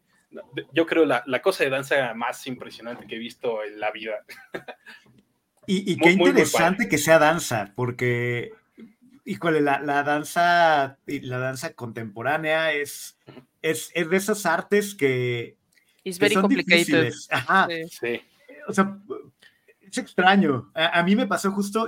yo 0.73 0.85
creo 0.85 1.05
la, 1.05 1.23
la, 1.25 1.41
cosa 1.41 1.63
de 1.63 1.69
danza 1.69 2.13
más 2.13 2.45
impresionante 2.47 3.07
que 3.07 3.15
he 3.15 3.19
visto 3.19 3.63
en 3.63 3.79
la 3.79 3.91
vida. 3.91 4.25
Y, 5.65 5.93
y 5.93 5.97
qué 5.97 6.15
muy, 6.17 6.29
interesante 6.29 6.83
muy 6.83 6.89
que 6.89 6.97
sea 6.97 7.19
danza, 7.19 7.71
porque, 7.75 8.51
híjole, 9.23 9.61
la, 9.61 9.79
la, 9.79 10.03
danza, 10.03 10.97
la 11.05 11.37
danza 11.37 11.73
contemporánea 11.73 12.73
es, 12.73 13.17
es, 13.61 13.89
es 13.93 14.09
de 14.09 14.17
esas 14.17 14.45
artes 14.45 14.93
que, 14.93 15.57
It's 16.03 16.19
very 16.19 16.31
que 16.31 16.33
son 16.33 16.41
complicated. 16.43 16.77
difíciles. 16.79 17.27
Ajá. 17.31 17.67
Sí. 17.69 17.87
sí. 17.89 18.21
O 18.67 18.73
sea, 18.73 18.97
es 19.81 19.97
extraño. 19.97 20.69
A, 20.73 20.99
a, 20.99 21.03
mí 21.03 21.15
me 21.15 21.27
pasó 21.27 21.51
justo 21.51 21.87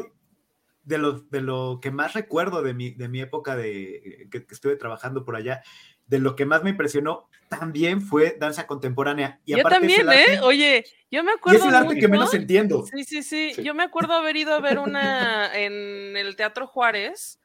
de 0.86 0.98
lo, 0.98 1.20
de 1.20 1.42
lo 1.42 1.80
que 1.82 1.92
más 1.92 2.14
recuerdo 2.14 2.62
de 2.62 2.74
mi, 2.74 2.92
de 2.92 3.10
mi 3.10 3.20
época 3.20 3.56
de 3.56 4.28
que, 4.32 4.46
que 4.46 4.54
estuve 4.54 4.76
trabajando 4.78 5.26
por 5.26 5.36
allá 5.36 5.64
de 6.08 6.20
lo 6.20 6.36
que 6.36 6.46
más 6.46 6.64
me 6.64 6.72
impresionó 6.72 7.28
también 7.50 8.02
fue 8.02 8.36
danza 8.40 8.68
contemporánea. 8.68 9.40
Y 9.46 9.56
yo 9.56 9.64
también, 9.64 10.08
arte, 10.08 10.34
¿eh? 10.34 10.40
Oye, 10.42 10.86
yo 11.12 11.24
me 11.24 11.34
acuerdo. 11.34 11.60
Y 11.60 11.62
es 11.62 11.68
el 11.68 11.76
arte 11.76 11.88
mucho, 11.90 12.00
que 12.00 12.08
menos 12.08 12.34
entiendo. 12.34 12.86
Sí, 12.86 13.04
sí, 13.04 13.24
sí, 13.24 13.54
sí, 13.54 13.64
Yo 13.64 13.74
me 13.74 13.84
acuerdo 13.84 14.14
haber 14.14 14.36
ido 14.36 14.54
a 14.54 14.60
ver 14.60 14.80
una 14.80 15.56
en 15.56 16.18
el 16.18 16.36
Teatro 16.36 16.68
Juárez, 16.68 17.40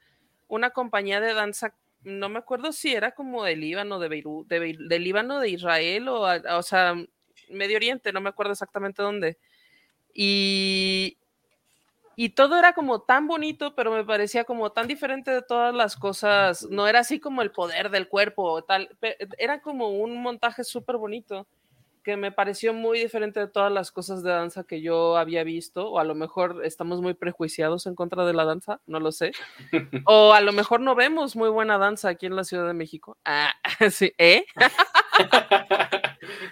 una 0.47 0.71
compañía 0.71 1.19
de 1.19 1.33
danza. 1.33 1.75
No 2.03 2.29
me 2.29 2.39
acuerdo 2.39 2.71
si 2.71 2.93
era 2.93 3.11
como 3.11 3.43
de 3.43 3.55
Líbano, 3.55 3.99
de 3.99 4.09
Beirut, 4.09 4.47
de, 4.47 4.59
Beirut, 4.59 4.87
de 4.87 4.99
Líbano, 4.99 5.39
de 5.39 5.49
Israel, 5.49 6.07
o, 6.07 6.21
o 6.23 6.63
sea, 6.63 6.95
Medio 7.49 7.77
Oriente, 7.77 8.11
no 8.11 8.21
me 8.21 8.29
acuerdo 8.29 8.53
exactamente 8.53 9.03
dónde. 9.03 9.37
Y, 10.13 11.17
y 12.15 12.29
todo 12.29 12.57
era 12.57 12.73
como 12.73 13.01
tan 13.01 13.27
bonito, 13.27 13.75
pero 13.75 13.91
me 13.91 14.03
parecía 14.03 14.43
como 14.43 14.71
tan 14.71 14.87
diferente 14.87 15.31
de 15.31 15.41
todas 15.41 15.73
las 15.73 15.95
cosas. 15.95 16.67
No 16.69 16.87
era 16.87 16.99
así 16.99 17.19
como 17.19 17.41
el 17.41 17.51
poder 17.51 17.89
del 17.89 18.07
cuerpo 18.07 18.43
o 18.43 18.63
tal, 18.63 18.95
era 19.37 19.61
como 19.61 19.89
un 19.89 20.21
montaje 20.21 20.63
súper 20.63 20.97
bonito 20.97 21.47
que 22.03 22.17
me 22.17 22.31
pareció 22.31 22.73
muy 22.73 22.99
diferente 22.99 23.39
de 23.39 23.47
todas 23.47 23.71
las 23.71 23.91
cosas 23.91 24.23
de 24.23 24.31
danza 24.31 24.63
que 24.63 24.81
yo 24.81 25.17
había 25.17 25.43
visto, 25.43 25.89
o 25.89 25.99
a 25.99 26.03
lo 26.03 26.15
mejor 26.15 26.61
estamos 26.63 27.01
muy 27.01 27.13
prejuiciados 27.13 27.85
en 27.85 27.95
contra 27.95 28.25
de 28.25 28.33
la 28.33 28.45
danza, 28.45 28.81
no 28.87 28.99
lo 28.99 29.11
sé, 29.11 29.31
o 30.05 30.33
a 30.33 30.41
lo 30.41 30.51
mejor 30.51 30.81
no 30.81 30.95
vemos 30.95 31.35
muy 31.35 31.49
buena 31.49 31.77
danza 31.77 32.09
aquí 32.09 32.25
en 32.25 32.35
la 32.35 32.43
Ciudad 32.43 32.67
de 32.67 32.73
México. 32.73 33.17
Ah, 33.25 33.53
sí, 33.91 34.13
¿eh? 34.17 34.45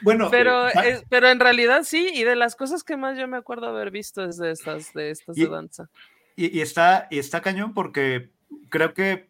bueno, 0.01 0.29
pero, 0.29 0.67
es, 0.67 1.03
pero 1.09 1.29
en 1.29 1.39
realidad 1.39 1.83
sí, 1.83 2.09
y 2.13 2.23
de 2.23 2.35
las 2.35 2.55
cosas 2.55 2.83
que 2.83 2.97
más 2.97 3.17
yo 3.17 3.27
me 3.27 3.37
acuerdo 3.37 3.67
haber 3.67 3.91
visto 3.91 4.23
es 4.23 4.37
de 4.37 4.51
estas, 4.51 4.93
de 4.93 5.11
estas 5.11 5.37
y, 5.37 5.43
de 5.43 5.49
danza. 5.49 5.89
Y, 6.35 6.57
y, 6.57 6.61
está, 6.61 7.07
y 7.09 7.19
está 7.19 7.41
cañón 7.41 7.73
porque 7.73 8.31
creo 8.69 8.93
que, 8.93 9.29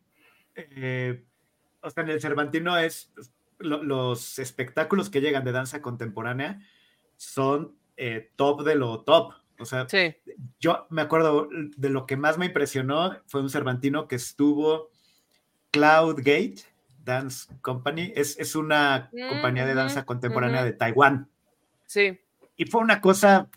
eh, 0.56 1.24
o 1.82 1.90
sea, 1.90 2.04
en 2.04 2.10
el 2.10 2.22
Cervantino 2.22 2.78
es, 2.78 3.12
lo, 3.58 3.84
los 3.84 4.40
espectáculos 4.40 5.10
que 5.10 5.22
llegan 5.22 5.44
de 5.44 5.52
danza 5.52 5.82
contemporánea 5.82 6.62
son 7.18 7.76
eh, 7.98 8.32
top 8.36 8.64
de 8.64 8.76
lo 8.76 9.02
top. 9.02 9.34
O 9.60 9.66
sea, 9.66 9.88
sí. 9.90 10.16
yo 10.60 10.88
me 10.90 11.02
acuerdo 11.02 11.50
de 11.52 11.90
lo 11.90 12.06
que 12.06 12.16
más 12.16 12.38
me 12.38 12.46
impresionó 12.46 13.18
fue 13.28 13.42
un 13.42 13.50
Cervantino 13.50 14.08
que 14.08 14.16
estuvo 14.16 14.90
Cloudgate 15.72 16.64
Dance 17.10 17.52
Company. 17.62 18.14
Es, 18.16 18.40
es 18.40 18.56
una 18.56 19.10
mm, 19.12 19.30
compañía 19.30 19.66
de 19.66 19.74
danza 19.74 20.06
contemporánea 20.06 20.62
mm, 20.62 20.66
de 20.66 20.74
Taiwán. 20.74 21.30
Sí. 21.86 22.20
Y 22.56 22.66
fue 22.66 22.82
una 22.82 23.02
cosa. 23.02 23.50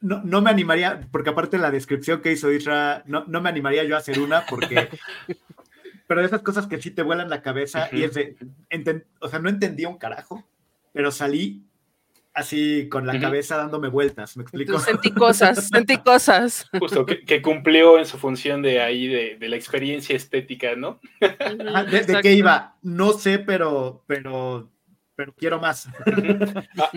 No, 0.00 0.22
no, 0.22 0.40
me 0.40 0.50
animaría, 0.50 1.08
porque 1.10 1.30
aparte 1.30 1.58
la 1.58 1.72
descripción 1.72 2.20
que 2.20 2.30
hizo 2.30 2.52
Isra, 2.52 3.02
no, 3.06 3.24
no 3.26 3.40
me 3.40 3.48
animaría 3.48 3.82
yo 3.82 3.96
a 3.96 3.98
hacer 3.98 4.20
una, 4.20 4.46
porque 4.46 4.88
pero 6.06 6.20
de 6.20 6.26
esas 6.26 6.42
cosas 6.42 6.66
que 6.68 6.80
sí 6.80 6.92
te 6.92 7.02
vuelan 7.02 7.28
la 7.28 7.42
cabeza 7.42 7.88
uh 7.90 7.94
-huh. 7.94 7.98
y 7.98 8.04
es 8.04 8.14
de, 8.14 8.36
enten, 8.70 9.04
o 9.20 9.28
sea, 9.28 9.40
no 9.40 9.48
entendía 9.48 9.88
un 9.88 9.98
carajo, 9.98 10.44
pero 10.92 11.10
salí 11.10 11.64
así 12.34 12.88
con 12.88 13.06
la 13.06 13.18
cabeza 13.18 13.56
dándome 13.56 13.88
vueltas, 13.88 14.36
¿me 14.36 14.42
explico? 14.42 14.78
Sentí 14.80 15.12
cosas, 15.12 15.68
sentí 15.72 15.98
cosas. 15.98 16.68
Justo, 16.78 17.06
que, 17.06 17.40
cumplió 17.40 17.98
en 17.98 18.06
su 18.06 18.18
función 18.18 18.60
de 18.60 18.80
ahí, 18.80 19.06
de, 19.06 19.48
la 19.48 19.56
experiencia 19.56 20.16
estética, 20.16 20.74
¿no? 20.74 21.00
¿De, 21.20 22.18
qué 22.22 22.32
iba? 22.32 22.76
No 22.82 23.12
sé, 23.12 23.38
pero, 23.38 24.02
pero, 24.08 24.68
pero 25.14 25.32
quiero 25.34 25.60
más. 25.60 25.88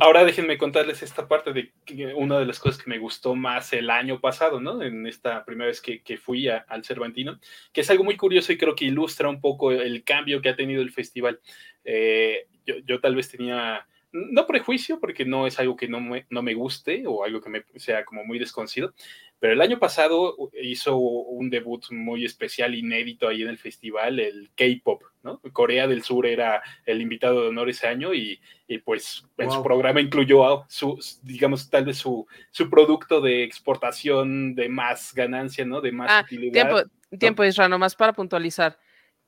Ahora 0.02 0.26
déjenme 0.26 0.58
contarles 0.58 1.04
esta 1.04 1.28
parte 1.28 1.54
de 1.54 1.71
una 2.15 2.39
de 2.39 2.45
las 2.47 2.60
cosas 2.60 2.82
que 2.82 2.89
me 2.89 2.97
gustó 2.97 3.36
más 3.36 3.73
el 3.73 3.91
año 3.91 4.19
pasado, 4.19 4.60
¿no? 4.60 4.82
En 4.82 5.06
esta 5.06 5.45
primera 5.45 5.67
vez 5.67 5.82
que, 5.82 6.17
fui 6.17 6.50
al 6.50 6.84
Cervantino, 6.84 7.39
que 7.71 7.82
es 7.82 7.89
algo 7.91 8.04
muy 8.04 8.17
curioso 8.17 8.52
y 8.52 8.58
creo 8.58 8.76
que 8.76 8.86
ilustra 8.86 9.30
un 9.30 9.39
poco 9.39 9.71
el 9.71 10.04
cambio 10.04 10.41
que 10.41 10.50
ha 10.50 10.56
tenido 10.56 10.82
el 10.82 10.91
festival. 10.91 11.39
Eh, 11.84 12.47
yo, 12.65 12.76
yo 12.86 13.00
tal 13.00 13.15
vez 13.15 13.30
tenía 13.30 13.86
no 14.32 14.47
prejuicio, 14.47 14.99
porque 14.99 15.25
no 15.25 15.47
es 15.47 15.60
algo 15.60 15.75
que 15.75 15.88
no 15.88 15.99
me, 15.99 16.25
no 16.30 16.41
me 16.41 16.53
guste 16.53 17.03
o 17.06 17.23
algo 17.23 17.41
que 17.41 17.49
me 17.49 17.63
sea 17.75 18.06
como 18.06 18.23
muy 18.23 18.39
desconocido, 18.39 18.93
pero 19.39 19.53
el 19.53 19.62
año 19.62 19.77
pasado 19.77 20.36
hizo 20.62 20.97
un 20.97 21.49
debut 21.51 21.86
muy 21.91 22.25
especial, 22.25 22.73
inédito 22.73 23.27
ahí 23.27 23.43
en 23.43 23.49
el 23.49 23.60
festival, 23.60 24.19
el 24.19 24.49
K-Pop, 24.56 25.03
¿no? 25.21 25.39
Corea 25.53 25.88
del 25.88 26.01
Sur 26.01 26.25
era 26.25 26.63
el 26.86 27.01
invitado 27.01 27.43
de 27.43 27.49
honor 27.49 27.69
ese 27.69 27.88
año 27.88 28.15
y, 28.15 28.39
pues 28.84 29.25
en 29.38 29.51
su 29.51 29.62
programa 29.62 30.01
incluyó 30.01 30.45
a 30.45 30.65
su, 30.69 30.99
digamos, 31.21 31.69
tal 31.69 31.86
vez 31.86 31.97
su, 31.97 32.25
su 32.49 32.69
producto 32.69 33.21
de 33.21 33.43
exportación 33.43 34.56
de 34.56 34.69
más 34.69 35.13
ganancia, 35.13 35.65
¿no? 35.65 35.82
De 35.82 35.91
más 35.91 36.10
ah, 36.10 36.23
utilidad. 36.25 36.53
Tiempo, 36.53 36.91
tiempo 37.19 37.43
Isra, 37.43 37.69
nomás 37.69 37.95
para 37.95 38.13
puntualizar. 38.13 38.80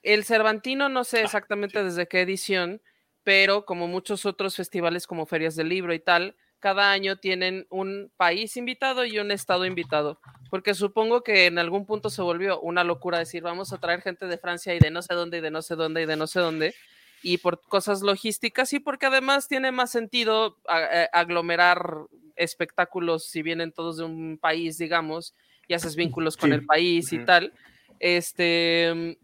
El 0.02 0.24
Cervantino, 0.24 0.90
no 0.90 1.04
sé 1.04 1.20
ah, 1.20 1.24
exactamente 1.24 1.84
desde 1.84 2.08
qué 2.08 2.22
edición, 2.22 2.82
pero 3.24 3.66
como 3.66 3.88
muchos 3.88 4.26
otros 4.26 4.56
festivales 4.56 5.08
como 5.08 5.26
ferias 5.26 5.56
del 5.56 5.70
libro 5.70 5.94
y 5.94 6.00
tal, 6.00 6.36
cada 6.60 6.92
año 6.92 7.18
tienen 7.18 7.66
un 7.70 8.12
país 8.18 8.58
invitado 8.58 9.06
y 9.06 9.18
un 9.20 9.32
estado 9.32 9.66
invitado, 9.66 10.20
porque 10.50 10.74
supongo 10.74 11.22
que 11.24 11.46
en 11.46 11.58
algún 11.58 11.86
punto 11.86 12.10
se 12.10 12.22
volvió 12.22 12.60
una 12.60 12.84
locura 12.84 13.20
decir, 13.20 13.44
vamos 13.44 13.72
a 13.72 13.78
traer 13.78 14.02
gente 14.02 14.28
de 14.28 14.38
Francia 14.38 14.76
y 14.76 14.80
de 14.80 14.92
no 14.92 15.02
sé 15.02 15.14
dónde 15.14 15.38
y 15.38 15.42
de 15.42 15.52
no 15.52 15.62
sé 15.62 15.76
dónde 15.76 16.02
y 16.02 16.06
de 16.06 16.18
no 16.18 16.28
sé 16.28 16.40
dónde, 16.40 16.76
y 17.22 17.38
por 17.38 17.62
cosas 17.62 18.02
logísticas 18.02 18.74
y 18.74 18.80
porque 18.80 19.06
además 19.06 19.48
tiene 19.48 19.72
más 19.72 19.92
sentido 19.92 20.58
eh, 20.70 21.08
aglomerar 21.14 22.06
espectáculos 22.36 23.26
si 23.26 23.42
vienen 23.42 23.72
todos 23.72 23.98
de 23.98 24.06
un 24.06 24.38
país, 24.38 24.78
digamos, 24.78 25.36
y 25.68 25.74
haces 25.74 25.96
vínculos 25.96 26.38
con 26.38 26.52
el 26.54 26.66
país 26.66 27.12
y 27.14 27.20
tal. 27.20 27.54
Este, 28.00 29.18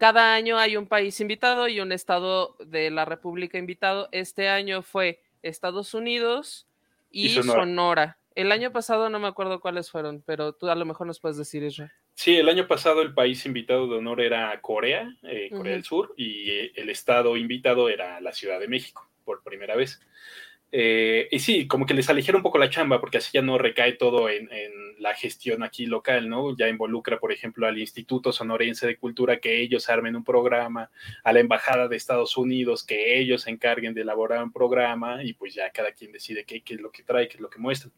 cada 0.00 0.32
año 0.32 0.58
hay 0.58 0.78
un 0.78 0.86
país 0.86 1.20
invitado 1.20 1.68
y 1.68 1.78
un 1.78 1.92
estado 1.92 2.56
de 2.58 2.90
la 2.90 3.04
República 3.04 3.58
invitado. 3.58 4.08
Este 4.12 4.48
año 4.48 4.80
fue 4.80 5.20
Estados 5.42 5.92
Unidos 5.92 6.66
y, 7.10 7.28
Sonora. 7.28 8.16
El 8.34 8.50
año 8.50 8.72
pasado 8.72 9.10
no 9.10 9.18
me 9.18 9.28
acuerdo 9.28 9.60
cuáles 9.60 9.90
fueron, 9.90 10.22
pero 10.24 10.54
tú 10.54 10.70
a 10.70 10.74
lo 10.74 10.86
mejor 10.86 11.06
nos 11.06 11.20
puedes 11.20 11.36
decir, 11.36 11.62
Israel. 11.62 11.90
Sí, 12.14 12.36
el 12.36 12.48
año 12.48 12.66
pasado 12.66 13.02
el 13.02 13.12
país 13.12 13.44
invitado 13.44 13.88
de 13.88 13.98
honor 13.98 14.22
era 14.22 14.58
Corea, 14.62 15.14
eh, 15.22 15.50
Corea 15.50 15.72
del 15.72 15.84
Sur, 15.84 16.14
y 16.16 16.50
eh, 16.50 16.72
el 16.76 16.88
estado 16.88 17.36
invitado 17.36 17.90
era 17.90 18.22
la 18.22 18.32
Ciudad 18.32 18.58
de 18.58 18.68
México, 18.68 19.06
por 19.26 19.42
primera 19.42 19.76
vez. 19.76 20.00
Eh, 20.72 21.28
y 21.32 21.40
sí, 21.40 21.66
como 21.66 21.84
que 21.84 21.94
les 21.94 22.08
aligera 22.08 22.36
un 22.36 22.44
poco 22.44 22.58
la 22.58 22.70
chamba, 22.70 23.00
porque 23.00 23.18
así 23.18 23.30
ya 23.32 23.42
no 23.42 23.58
recae 23.58 23.94
todo 23.94 24.28
en, 24.28 24.48
la 24.98 25.14
gestión 25.14 25.62
aquí 25.62 25.86
local, 25.86 26.28
¿no? 26.28 26.54
Ya 26.54 26.68
involucra, 26.68 27.18
por 27.18 27.32
ejemplo, 27.32 27.66
al 27.66 27.78
Instituto 27.78 28.32
Sonorense 28.32 28.86
de 28.86 28.98
Cultura 28.98 29.38
que 29.38 29.62
ellos 29.62 29.88
armen 29.88 30.14
un 30.14 30.24
programa, 30.24 30.90
a 31.24 31.32
la 31.32 31.40
Embajada 31.40 31.88
de 31.88 31.96
Estados 31.96 32.36
Unidos 32.36 32.84
que 32.84 33.18
ellos 33.18 33.42
se 33.42 33.50
encarguen 33.50 33.94
de 33.94 34.02
elaborar 34.02 34.42
un 34.42 34.52
programa 34.52 35.24
y 35.24 35.32
pues 35.32 35.54
ya 35.54 35.70
cada 35.70 35.92
quien 35.92 36.12
decide 36.12 36.44
qué, 36.44 36.62
es 36.66 36.80
lo 36.82 36.92
que 36.92 37.02
trae, 37.02 37.28
qué 37.28 37.36
es 37.36 37.40
lo 37.40 37.48
que 37.48 37.58
muestra. 37.58 37.90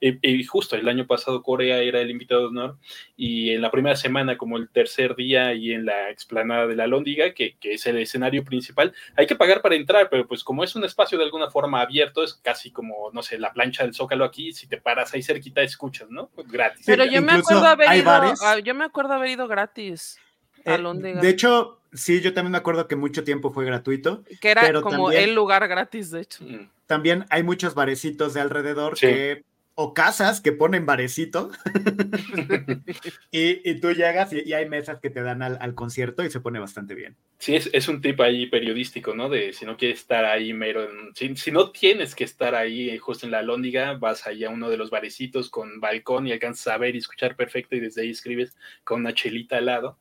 Y, 0.00 0.44
justo 0.44 0.76
el 0.76 0.86
año 0.86 1.06
pasado 1.06 1.42
Corea 1.42 1.78
era 1.78 2.02
el 2.02 2.10
invitado 2.10 2.42
de 2.42 2.46
honor 2.48 2.78
y 3.16 3.50
en 3.50 3.62
la 3.62 3.70
primera 3.70 3.96
semana, 3.96 4.36
como 4.36 4.58
el 4.58 4.68
tercer 4.68 5.16
día 5.16 5.54
y 5.54 5.72
en 5.72 5.86
la 5.86 6.10
explanada 6.10 6.66
de 6.66 6.76
la 6.76 6.86
Lóndiga, 6.86 7.32
que, 7.32 7.56
que 7.58 7.72
es 7.72 7.86
el 7.86 7.96
escenario 7.96 8.44
principal, 8.44 8.92
hay 9.16 9.26
que 9.26 9.36
pagar 9.36 9.62
para 9.62 9.76
entrar, 9.76 10.10
pero 10.10 10.26
pues 10.26 10.44
como 10.44 10.62
es 10.62 10.76
un 10.76 10.84
espacio 10.84 11.16
de 11.16 11.24
alguna 11.24 11.50
forma 11.50 11.80
abierto, 11.80 12.19
es 12.22 12.34
casi 12.34 12.70
como, 12.70 13.10
no 13.12 13.22
sé, 13.22 13.38
la 13.38 13.52
plancha 13.52 13.84
del 13.84 13.94
Zócalo 13.94 14.24
aquí, 14.24 14.52
si 14.52 14.66
te 14.66 14.78
paras 14.78 15.12
ahí 15.14 15.22
cerquita 15.22 15.62
escuchas, 15.62 16.10
¿no? 16.10 16.30
Gratis. 16.46 16.84
Pero 16.86 17.04
yo 17.04 17.22
me 17.22 17.32
acuerdo 17.32 17.66
haber 17.66 17.96
ido, 17.96 18.58
yo 18.64 18.74
me 18.74 18.84
acuerdo 18.84 19.14
haber 19.14 19.30
ido 19.30 19.48
gratis. 19.48 20.18
A 20.66 20.74
eh, 20.74 21.18
de 21.20 21.28
hecho, 21.28 21.80
sí, 21.92 22.20
yo 22.20 22.34
también 22.34 22.52
me 22.52 22.58
acuerdo 22.58 22.86
que 22.86 22.96
mucho 22.96 23.24
tiempo 23.24 23.50
fue 23.50 23.64
gratuito. 23.64 24.24
Que 24.40 24.50
era 24.50 24.80
como 24.82 25.10
el 25.10 25.34
lugar 25.34 25.66
gratis, 25.68 26.10
de 26.10 26.20
hecho. 26.20 26.44
Mm. 26.44 26.68
También 26.86 27.24
hay 27.30 27.42
muchos 27.42 27.74
barecitos 27.74 28.34
de 28.34 28.40
alrededor 28.40 28.98
que 28.98 29.44
o 29.74 29.94
casas 29.94 30.40
que 30.40 30.52
ponen 30.52 30.84
barecito 30.84 31.50
y, 33.30 33.70
y, 33.70 33.80
tú 33.80 33.92
llegas 33.92 34.32
y, 34.32 34.52
hay 34.52 34.68
mesas 34.68 34.98
que 35.00 35.08
te 35.08 35.22
dan 35.22 35.42
al, 35.42 35.74
concierto 35.74 36.22
y 36.24 36.30
se 36.30 36.40
pone 36.40 36.58
bastante 36.58 36.94
bien. 36.94 37.16
Sí, 37.40 37.56
es, 37.56 37.70
es, 37.72 37.88
un 37.88 38.02
tip 38.02 38.20
ahí 38.20 38.48
periodístico, 38.48 39.14
¿no? 39.14 39.30
De 39.30 39.54
si 39.54 39.64
no 39.64 39.78
quieres 39.78 40.00
estar 40.00 40.26
ahí 40.26 40.52
mero, 40.52 40.86
si, 41.14 41.34
si, 41.36 41.50
no 41.50 41.70
tienes 41.70 42.14
que 42.14 42.24
estar 42.24 42.54
ahí 42.54 42.98
justo 42.98 43.24
en 43.24 43.32
la 43.32 43.40
lóndiga, 43.40 43.94
vas 43.94 44.26
ahí 44.26 44.44
a 44.44 44.50
uno 44.50 44.68
de 44.68 44.76
los 44.76 44.90
barecitos 44.90 45.48
con 45.48 45.80
balcón 45.80 46.26
y 46.26 46.32
alcanzas 46.32 46.66
a 46.66 46.76
ver 46.76 46.94
y 46.94 46.98
escuchar 46.98 47.36
perfecto 47.36 47.74
y 47.76 47.80
desde 47.80 48.02
ahí 48.02 48.10
escribes 48.10 48.54
con 48.84 49.00
una 49.00 49.14
chelita 49.14 49.56
al 49.56 49.64
lado. 49.64 49.98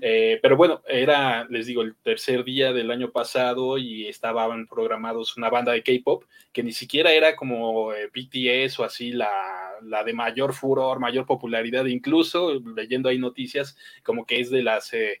Eh, 0.00 0.40
pero 0.42 0.56
bueno, 0.56 0.82
era, 0.88 1.44
les 1.44 1.66
digo, 1.66 1.82
el 1.82 1.94
tercer 1.94 2.42
día 2.42 2.72
del 2.72 2.90
año 2.90 3.12
pasado 3.12 3.78
y 3.78 4.08
estaban 4.08 4.66
programados 4.66 5.36
una 5.36 5.48
banda 5.48 5.70
de 5.70 5.84
K-pop 5.84 6.24
que 6.52 6.64
ni 6.64 6.72
siquiera 6.72 7.12
era 7.12 7.36
como 7.36 7.92
eh, 7.92 8.10
BTS 8.12 8.80
o 8.80 8.84
así 8.84 9.12
la, 9.12 9.30
de 10.04 10.12
mayor 10.12 10.54
furor, 10.54 10.98
mayor 10.98 11.24
popularidad, 11.24 11.84
incluso 11.86 12.60
leyendo 12.74 13.08
ahí 13.08 13.18
noticias 13.20 13.76
como 14.02 14.26
que 14.26 14.40
es 14.40 14.50
de 14.50 14.64
las... 14.64 14.92
Eh, 14.92 15.20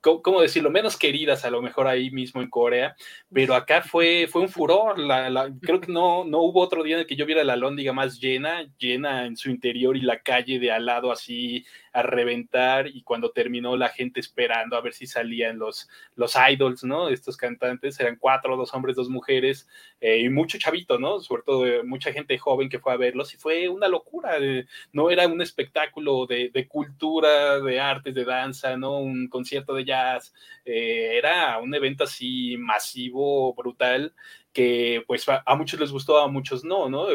¿cómo 0.00 0.40
decirlo? 0.40 0.70
Menos 0.70 0.96
queridas 0.96 1.44
a 1.44 1.50
lo 1.50 1.62
mejor 1.62 1.86
ahí 1.86 2.10
mismo 2.10 2.42
en 2.42 2.48
Corea, 2.50 2.96
pero 3.32 3.54
acá 3.54 3.82
fue, 3.82 4.26
fue 4.30 4.42
un 4.42 4.48
furor. 4.48 4.98
La, 4.98 5.50
creo 5.60 5.80
que 5.80 5.92
no, 5.92 6.24
no 6.24 6.38
hubo 6.38 6.60
otro 6.60 6.82
día 6.82 6.96
en 6.96 7.00
el 7.00 7.06
que 7.06 7.16
yo 7.16 7.26
viera 7.26 7.44
la 7.44 7.56
lóndiga 7.56 7.92
más 7.92 8.18
llena, 8.18 8.66
llena 8.78 9.26
en 9.26 9.36
su 9.36 9.50
interior 9.50 9.96
y 9.96 10.00
la 10.00 10.20
calle 10.20 10.58
de 10.58 10.70
al 10.70 10.86
lado 10.86 11.12
así 11.12 11.64
a 11.92 12.02
reventar 12.02 12.86
y 12.86 13.02
cuando 13.02 13.32
terminó 13.32 13.76
la 13.76 13.88
gente 13.88 14.20
esperando 14.20 14.76
a 14.76 14.80
ver 14.80 14.92
si 14.92 15.06
salían 15.06 15.58
los, 15.58 15.88
los 16.14 16.34
idols, 16.36 16.84
¿no? 16.84 17.08
Estos 17.08 17.36
cantantes, 17.36 17.98
eran 18.00 18.16
cuatro, 18.16 18.56
dos 18.56 18.72
hombres, 18.74 18.96
dos 18.96 19.08
mujeres 19.08 19.68
eh, 20.00 20.20
y 20.20 20.28
mucho 20.28 20.58
chavito, 20.58 20.98
¿no? 20.98 21.20
Sobre 21.20 21.42
todo 21.42 21.66
eh, 21.66 21.82
mucha 21.82 22.12
gente 22.12 22.38
joven 22.38 22.68
que 22.68 22.78
fue 22.78 22.92
a 22.92 22.96
verlos 22.96 23.34
y 23.34 23.38
fue 23.38 23.68
una 23.68 23.88
locura, 23.88 24.36
no 24.92 25.10
era 25.10 25.26
un 25.26 25.42
espectáculo 25.42 26.26
de, 26.26 26.50
de, 26.50 26.68
cultura, 26.68 27.58
de 27.60 27.80
artes, 27.80 28.14
de 28.14 28.24
danza, 28.24 28.76
¿no? 28.76 28.98
Un 28.98 29.28
concierto 29.28 29.74
de 29.74 29.84
eh, 30.64 31.18
era 31.18 31.58
un 31.58 31.74
evento 31.74 32.04
así 32.04 32.56
masivo, 32.58 33.54
brutal 33.54 34.14
que 34.52 35.04
pues 35.06 35.26
a, 35.28 35.54
muchos 35.54 35.78
les 35.78 35.92
gustó, 35.92 36.18
a 36.18 36.28
muchos 36.28 36.64
no, 36.64 36.88
¿no? 36.88 37.06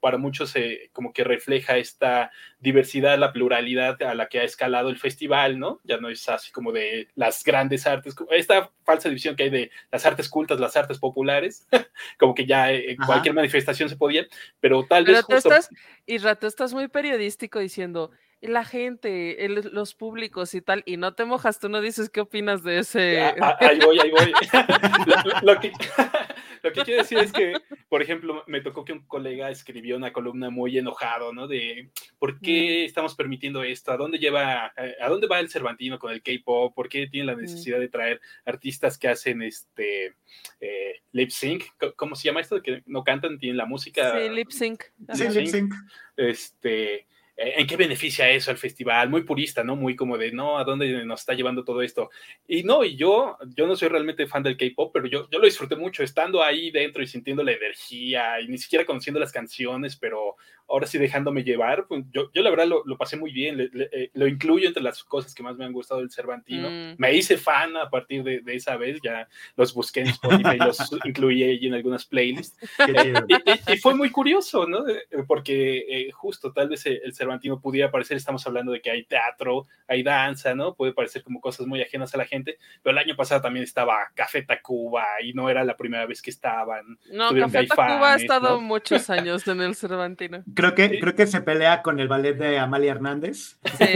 Para 0.00 0.18
muchos 0.18 0.54
eh, 0.56 0.90
como 0.92 1.12
que 1.12 1.22
refleja 1.22 1.76
esta 1.76 2.32
diversidad, 2.58 3.18
la 3.18 3.32
pluralidad 3.32 4.02
a 4.02 4.14
la 4.14 4.28
que 4.28 4.40
ha 4.40 4.44
escalado 4.44 4.88
el 4.88 4.98
festival, 4.98 5.60
¿no? 5.60 5.80
Ya 5.84 5.98
no 5.98 6.08
es 6.08 6.28
así 6.28 6.50
como 6.50 6.72
de 6.72 7.08
las 7.14 7.44
grandes 7.44 7.86
artes, 7.86 8.16
esta 8.30 8.72
falsa 8.84 9.08
división 9.08 9.36
que 9.36 9.44
hay 9.44 9.50
de 9.50 9.70
las 9.92 10.04
artes 10.06 10.28
cultas, 10.28 10.58
las 10.58 10.76
artes 10.76 10.98
populares, 10.98 11.68
como 12.18 12.34
que 12.34 12.46
ya 12.46 12.72
en 12.72 12.96
cualquier 12.96 13.34
manifestación 13.34 13.88
se 13.88 13.96
podía, 13.96 14.26
pero 14.58 14.84
tal 14.84 15.04
vez... 15.04 15.24
Tú 15.24 15.36
estás, 15.36 15.70
y 16.04 16.18
rato 16.18 16.48
estás 16.48 16.74
muy 16.74 16.88
periodístico 16.88 17.60
diciendo, 17.60 18.10
la 18.42 18.64
gente, 18.64 19.48
los 19.48 19.94
públicos 19.94 20.54
y 20.54 20.60
tal, 20.60 20.82
y 20.84 20.96
no 20.96 21.14
te 21.14 21.24
mojas, 21.24 21.60
tú 21.60 21.68
no 21.68 21.80
dices 21.80 22.10
qué 22.10 22.20
opinas 22.20 22.64
de 22.64 22.80
ese. 22.80 23.20
ahí 23.20 23.78
voy, 23.78 23.98
ahí 24.00 24.10
voy. 24.10 24.32
lo, 25.42 25.60
que, 25.60 25.72
lo 26.62 26.72
que 26.72 26.82
quiero 26.82 27.02
decir 27.02 27.18
es 27.18 27.32
que, 27.32 27.54
por 27.88 28.02
ejemplo, 28.02 28.42
me 28.48 28.60
tocó 28.60 28.84
que 28.84 28.92
un 28.92 29.06
colega 29.06 29.48
escribió 29.50 29.96
una 29.96 30.12
columna 30.12 30.50
muy 30.50 30.76
enojado, 30.76 31.32
¿no? 31.32 31.46
De 31.46 31.90
por 32.18 32.40
qué 32.40 32.82
mm. 32.82 32.86
estamos 32.86 33.14
permitiendo 33.14 33.62
esto, 33.62 33.92
a 33.92 33.96
dónde 33.96 34.18
lleva, 34.18 34.72
a 35.00 35.08
dónde 35.08 35.28
va 35.28 35.38
el 35.38 35.48
Cervantino 35.48 36.00
con 36.00 36.12
el 36.12 36.22
K-pop, 36.22 36.74
por 36.74 36.88
qué 36.88 37.06
tiene 37.06 37.26
la 37.26 37.36
mm. 37.36 37.42
necesidad 37.42 37.78
de 37.78 37.88
traer 37.88 38.20
artistas 38.44 38.98
que 38.98 39.06
hacen 39.06 39.42
este 39.42 40.16
eh, 40.60 41.00
lip 41.12 41.30
sync, 41.30 41.64
¿cómo 41.94 42.16
se 42.16 42.24
llama 42.24 42.40
esto? 42.40 42.60
Que 42.60 42.82
no 42.86 43.04
cantan, 43.04 43.38
tienen 43.38 43.56
la 43.56 43.66
música. 43.66 44.18
Sí, 44.18 44.28
lip 44.30 44.50
sync. 44.50 44.82
Sí, 45.14 45.28
lip 45.28 45.46
sync. 45.46 45.74
Este 46.16 47.06
¿En 47.34 47.66
qué 47.66 47.76
beneficia 47.76 48.28
eso 48.28 48.50
al 48.50 48.58
festival? 48.58 49.08
Muy 49.08 49.22
purista, 49.22 49.64
¿no? 49.64 49.74
Muy 49.74 49.96
como 49.96 50.18
de, 50.18 50.32
no, 50.32 50.58
¿a 50.58 50.64
dónde 50.64 51.04
nos 51.04 51.20
está 51.20 51.32
llevando 51.32 51.64
todo 51.64 51.80
esto? 51.80 52.10
Y 52.46 52.62
no, 52.62 52.84
y 52.84 52.94
yo, 52.96 53.38
yo 53.56 53.66
no 53.66 53.74
soy 53.74 53.88
realmente 53.88 54.26
fan 54.26 54.42
del 54.42 54.56
K-pop, 54.56 54.90
pero 54.92 55.06
yo, 55.06 55.28
yo 55.30 55.38
lo 55.38 55.46
disfruté 55.46 55.74
mucho 55.74 56.02
estando 56.02 56.42
ahí 56.42 56.70
dentro 56.70 57.02
y 57.02 57.06
sintiendo 57.06 57.42
la 57.42 57.52
energía 57.52 58.38
y 58.40 58.48
ni 58.48 58.58
siquiera 58.58 58.84
conociendo 58.84 59.18
las 59.18 59.32
canciones, 59.32 59.96
pero 59.96 60.36
ahora 60.68 60.86
sí 60.86 60.98
dejándome 60.98 61.44
llevar, 61.44 61.86
pues 61.86 62.04
yo, 62.12 62.30
yo 62.32 62.42
la 62.42 62.50
verdad 62.50 62.66
lo, 62.66 62.82
lo 62.84 62.96
pasé 62.96 63.16
muy 63.16 63.32
bien, 63.32 63.60
eh, 63.60 64.10
lo 64.14 64.26
incluyo 64.26 64.68
entre 64.68 64.82
las 64.82 65.04
cosas 65.04 65.34
que 65.34 65.42
más 65.42 65.56
me 65.56 65.64
han 65.64 65.72
gustado 65.72 66.00
del 66.00 66.10
Cervantino. 66.10 66.70
Mm. 66.70 66.94
Me 66.98 67.14
hice 67.14 67.36
fan 67.36 67.76
a 67.76 67.90
partir 67.90 68.22
de, 68.22 68.40
de, 68.40 68.54
esa 68.54 68.76
vez, 68.76 68.98
ya 69.02 69.28
los 69.56 69.74
busqué 69.74 70.00
en 70.00 70.08
Spotify 70.08 70.54
y 70.54 70.58
los 70.58 70.78
incluí 71.04 71.42
ahí 71.42 71.66
en 71.66 71.74
algunas 71.74 72.04
playlists. 72.06 72.56
y, 72.88 73.72
y, 73.72 73.76
fue 73.78 73.94
muy 73.94 74.10
curioso, 74.10 74.66
¿no? 74.66 74.84
Porque 75.26 75.84
eh, 75.88 76.10
justo 76.12 76.52
tal 76.52 76.68
vez 76.68 76.86
el 76.86 77.14
Cervantino 77.14 77.60
pudiera 77.60 77.90
parecer, 77.90 78.16
estamos 78.16 78.46
hablando 78.46 78.72
de 78.72 78.80
que 78.80 78.90
hay 78.90 79.04
teatro, 79.04 79.66
hay 79.86 80.02
danza, 80.02 80.54
¿no? 80.54 80.74
Puede 80.74 80.92
parecer 80.92 81.22
como 81.22 81.40
cosas 81.40 81.66
muy 81.66 81.82
ajenas 81.82 82.14
a 82.14 82.18
la 82.18 82.24
gente, 82.24 82.58
pero 82.82 82.92
el 82.92 82.98
año 82.98 83.16
pasado 83.16 83.42
también 83.42 83.64
estaba 83.64 84.10
Café 84.14 84.42
Tacuba 84.42 85.04
y 85.22 85.32
no 85.32 85.50
era 85.50 85.64
la 85.64 85.76
primera 85.76 86.06
vez 86.06 86.22
que 86.22 86.30
estaban. 86.30 86.98
No, 87.10 87.34
Café 87.34 87.66
Tacuba 87.66 88.14
ha 88.14 88.16
estado 88.16 88.60
muchos 88.60 89.10
años 89.10 89.46
en 89.48 89.60
el 89.60 89.74
Cervantino. 89.74 90.42
Creo 90.62 90.74
que, 90.76 91.00
creo 91.00 91.16
que 91.16 91.26
se 91.26 91.40
pelea 91.40 91.82
con 91.82 91.98
el 91.98 92.06
ballet 92.06 92.34
de 92.36 92.58
Amalia 92.58 92.92
Hernández. 92.92 93.58
Sí, 93.78 93.86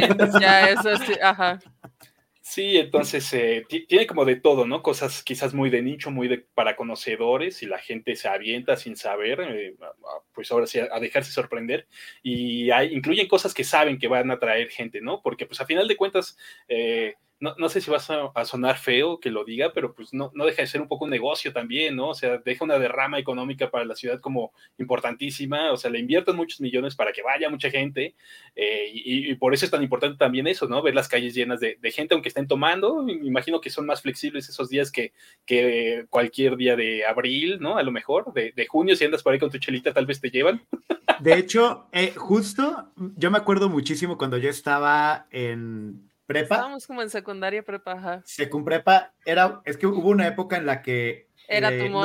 ya 0.41 0.71
eso 0.71 0.97
sí, 0.97 1.13
ajá. 1.23 1.61
Sí, 2.41 2.77
entonces 2.77 3.33
eh, 3.35 3.65
tiene 3.89 4.07
como 4.07 4.25
de 4.25 4.37
todo, 4.37 4.67
¿no? 4.67 4.83
Cosas 4.83 5.23
quizás 5.23 5.53
muy 5.53 5.69
de 5.71 5.83
nicho, 5.83 6.11
muy 6.13 6.29
de, 6.29 6.39
para 6.55 6.77
conocedores 6.77 7.63
y 7.63 7.67
la 7.67 7.79
gente 7.79 8.15
se 8.15 8.29
avienta 8.29 8.77
sin 8.77 8.97
saber, 8.97 9.41
eh, 9.41 9.75
pues 10.33 10.51
ahora 10.53 10.67
sí, 10.67 10.79
a, 10.79 11.01
dejarse 11.01 11.33
sorprender. 11.33 11.89
Y 12.23 12.71
hay, 12.71 12.95
incluyen 12.95 13.29
cosas 13.29 13.53
que 13.53 13.65
saben 13.65 13.99
que 13.99 14.09
van 14.09 14.31
a 14.31 14.39
traer 14.39 14.69
gente, 14.69 15.01
¿no? 15.01 15.23
Porque 15.23 15.47
pues 15.47 15.61
a 15.61 15.67
final 15.67 15.89
de 15.89 15.97
cuentas, 15.97 16.37
eh, 16.69 17.15
no, 17.39 17.55
no, 17.59 17.69
sé 17.69 17.81
si 17.81 17.91
vas 17.91 18.09
a, 18.11 18.45
sonar 18.45 18.79
feo 18.79 19.21
que 19.21 19.31
lo 19.31 19.45
diga, 19.45 19.73
pero 19.75 19.95
pues 19.95 20.15
no, 20.15 20.31
no 20.35 20.47
deja 20.47 20.63
de 20.63 20.69
ser 20.69 20.81
un 20.81 20.89
poco 20.89 21.05
un 21.05 21.11
negocio 21.11 21.53
también, 21.53 21.95
¿no? 21.95 22.09
O 22.09 22.15
sea, 22.15 22.39
deja 22.39 22.65
una 22.65 22.79
derrama 22.79 23.19
económica 23.19 23.71
para 23.71 23.85
la 23.85 23.95
ciudad 23.95 24.21
como 24.21 24.53
importantísima, 24.79 25.71
o 25.71 25.77
sea, 25.77 25.91
le 25.91 25.99
invierten 25.99 26.35
muchos 26.35 26.61
millones 26.61 26.95
para 26.95 27.13
que 27.13 27.23
vaya 27.23 27.51
mucha 27.51 27.71
gente, 27.71 28.15
eh, 28.55 28.91
y, 28.93 29.35
por 29.35 29.53
eso 29.53 29.67
es 29.67 29.71
tan 29.71 29.83
importante 29.83 30.17
también 30.17 30.47
eso, 30.47 30.67
¿no? 30.67 30.81
Ver 30.81 30.95
las 30.95 31.09
calles 31.09 31.35
llenas 31.35 31.61
de, 31.61 31.77
gente, 31.93 32.15
aunque 32.15 32.29
estén 32.29 32.49
tomando, 32.49 33.03
me 33.03 33.13
imagino 33.13 33.61
que 33.61 33.71
son 33.71 33.87
más 33.87 34.03
flexibles 34.03 34.49
esos 34.49 34.71
días 34.71 34.91
que, 34.91 35.13
que 35.45 36.07
cualquier 36.09 36.57
día 36.57 36.75
de 36.75 37.05
abril, 37.05 37.59
¿no? 37.61 37.77
A 37.77 37.83
lo 37.83 37.93
mejor, 37.93 38.33
de, 38.33 38.53
de, 38.53 38.67
junio, 38.67 38.97
si 38.97 39.05
andas 39.05 39.23
por 39.23 39.33
ahí 39.33 39.39
con 39.39 39.51
tu 39.51 39.59
chelita, 39.59 39.93
tal 39.93 40.07
vez 40.07 40.21
te 40.21 40.31
llevan. 40.31 40.63
De 41.21 41.35
hecho, 41.35 41.89
eh, 41.93 42.13
justo, 42.15 42.93
yo 43.17 43.31
me 43.31 43.39
acuerdo 43.39 43.69
muchísimo 43.69 44.19
cuando 44.19 44.39
yo 44.39 44.51
estaba 44.51 45.27
en 45.31 46.11
prepa. 46.27 46.57
Estábamos 46.57 46.87
como 46.87 47.03
en 47.03 47.11
secundaria 47.11 47.63
prepa, 47.63 47.93
ajá. 47.93 48.23
Secund 48.25 48.65
prepa, 48.65 49.13
era, 49.25 49.61
es 49.65 49.77
que 49.77 49.87
hubo 49.87 50.09
una 50.11 50.27
época 50.27 50.57
en 50.57 50.67
la 50.67 50.83
que 50.83 51.29
era 51.49 51.73
eh, 51.73 51.89
no, 51.89 52.05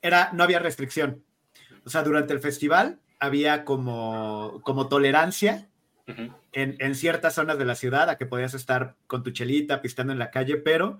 era, 0.00 0.30
no 0.32 0.44
había 0.44 0.58
restricción. 0.58 1.24
O 1.84 1.90
sea, 1.90 2.02
durante 2.02 2.32
el 2.32 2.40
festival 2.40 3.00
había 3.18 3.64
como, 3.64 4.60
como 4.62 4.88
tolerancia 4.88 5.68
en, 6.06 6.76
en, 6.78 6.94
ciertas 6.94 7.34
zonas 7.34 7.58
de 7.58 7.64
la 7.64 7.74
ciudad 7.74 8.10
a 8.10 8.18
que 8.18 8.26
podías 8.26 8.54
estar 8.54 8.96
con 9.06 9.22
tu 9.22 9.30
chelita 9.30 9.80
pistando 9.80 10.12
en 10.12 10.18
la 10.18 10.30
calle, 10.30 10.56
pero 10.56 10.98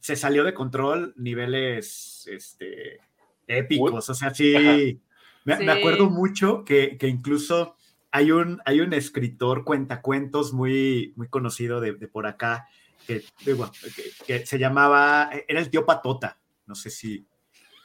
se 0.00 0.16
salió 0.16 0.44
de 0.44 0.54
control 0.54 1.14
niveles 1.16 2.28
este, 2.30 3.00
épicos. 3.46 4.08
O 4.08 4.14
sea, 4.14 4.34
sí, 4.34 5.00
me, 5.44 5.56
me, 5.58 5.72
acuerdo 5.72 6.10
mucho 6.10 6.64
que, 6.64 6.98
que 6.98 7.08
incluso 7.08 7.73
hay 8.14 8.30
un, 8.30 8.62
hay 8.64 8.80
un 8.80 8.92
escritor 8.92 9.64
cuentacuentos 9.64 10.52
muy, 10.52 11.12
muy 11.16 11.26
conocido 11.26 11.80
de, 11.80 11.94
por 12.06 12.28
acá, 12.28 12.68
que, 13.08 13.24
que, 14.24 14.46
se 14.46 14.56
llamaba, 14.56 15.30
era 15.48 15.58
el 15.58 15.68
tío 15.68 15.84
Patota, 15.84 16.38
no 16.64 16.76
sé 16.76 16.90
si... 16.90 17.26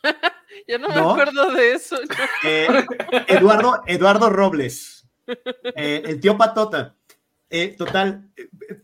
Yo 0.67 0.77
no, 0.77 0.88
me 0.89 0.93
acuerdo 0.93 1.51
de 1.51 1.71
eso. 1.71 1.97
Eh, 2.45 2.67
Eduardo, 3.27 3.82
Eduardo 3.88 4.30
Robles, 4.30 5.07
eh, 5.75 6.03
el 6.05 6.19
tío 6.19 6.38
Patota. 6.38 6.95
Eh, 7.49 7.73
total, 7.75 8.30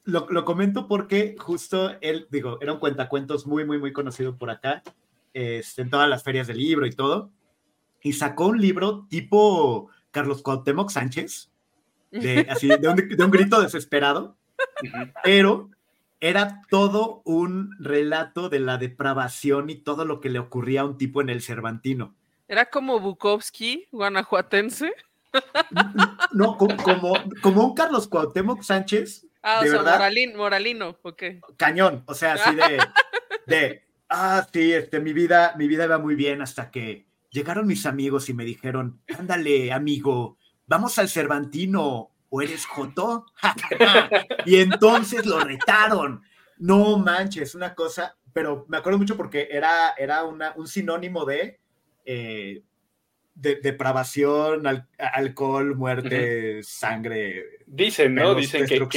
lo, 0.03 0.25
lo, 0.31 0.45
comento 0.45 0.87
porque 0.87 1.35
justo 1.37 1.91
él, 2.01 2.27
digo, 2.31 2.57
era 2.59 2.73
un 2.73 2.79
cuentacuentos 2.79 3.45
muy, 3.45 3.65
muy, 3.65 3.77
muy 3.77 3.93
conocido 3.93 4.35
por 4.35 4.49
acá, 4.49 4.81
este, 5.31 5.83
en 5.83 5.91
todas 5.91 6.09
las 6.09 6.23
ferias 6.23 6.47
del 6.47 6.57
libro 6.57 6.87
y 6.87 6.91
todo, 6.91 7.29
y 8.01 8.13
sacó 8.13 8.47
un 8.47 8.59
libro 8.59 9.05
tipo 9.09 9.91
Carlos 10.15 10.41
Cuauhtémoc 10.41 10.91
Sánchez, 10.91 11.51
de, 12.09 12.47
así, 12.49 12.69
de, 12.69 12.87
un, 12.87 13.31
grito 13.31 13.61
desesperado, 13.61 14.37
pero 15.25 15.69
era 16.21 16.61
todo 16.69 17.21
un 17.25 17.75
relato 17.79 18.47
de 18.47 18.61
la 18.61 18.77
depravación 18.77 19.69
y 19.69 19.75
todo 19.75 20.05
lo 20.05 20.21
que 20.21 20.29
le 20.29 20.39
ocurría 20.39 20.81
a 20.81 20.85
un 20.85 20.97
tipo 20.97 21.19
en 21.19 21.27
el 21.27 21.41
Cervantino. 21.41 22.15
¿Era 22.47 22.67
como 22.67 23.01
Bukowski, 23.01 23.89
guanajuatense? 23.91 24.93
No, 26.31 26.55
como, 26.55 27.13
como 27.41 27.65
un 27.65 27.75
Carlos 27.75 28.07
Cuauhtémoc 28.07 28.61
Sánchez. 28.63 29.27
Ah, 29.43 29.59
o 29.61 29.67
sea, 29.67 29.81
moralino, 29.81 30.37
moralino, 30.37 30.97
ok. 31.01 31.23
Cañón, 31.57 32.03
o 32.05 32.13
sea, 32.13 32.35
así 32.35 32.55
de, 32.55 32.79
de, 33.47 33.83
ah, 34.07 34.47
sí, 34.53 34.71
este, 34.71 35.01
mi 35.01 35.11
vida, 35.11 35.55
mi 35.57 35.67
vida 35.67 35.87
va 35.87 35.97
muy 35.97 36.15
bien 36.15 36.41
hasta 36.41 36.71
que 36.71 37.04
llegaron 37.35 37.67
mis 37.67 37.85
amigos 37.85 38.29
y 38.29 38.33
me 38.33 38.45
dijeron, 38.45 39.01
ándale, 39.19 39.73
amigo, 39.73 40.37
vamos 40.65 40.97
al 40.97 41.09
Cervantino, 41.09 42.11
o 42.29 42.41
eres 42.41 42.65
Joto. 42.65 43.25
y 44.45 44.55
entonces 44.55 45.25
lo 45.25 45.39
retaron. 45.41 46.23
No 46.57 46.97
manches, 46.97 47.53
una 47.53 47.75
cosa, 47.75 48.15
pero 48.31 48.65
me 48.69 48.77
acuerdo 48.77 48.97
mucho 48.97 49.17
porque 49.17 49.49
era, 49.51 49.93
era 49.97 50.23
una, 50.23 50.53
un 50.55 50.67
sinónimo 50.67 51.25
de, 51.25 51.59
eh, 52.05 52.63
de 53.35 53.55
depravación, 53.57 54.63
alcohol, 54.97 55.75
muerte, 55.75 56.63
sangre. 56.63 57.43
Dicen, 57.67 58.15
¿no? 58.15 58.33
Dicen 58.33 58.65
que, 58.65 58.87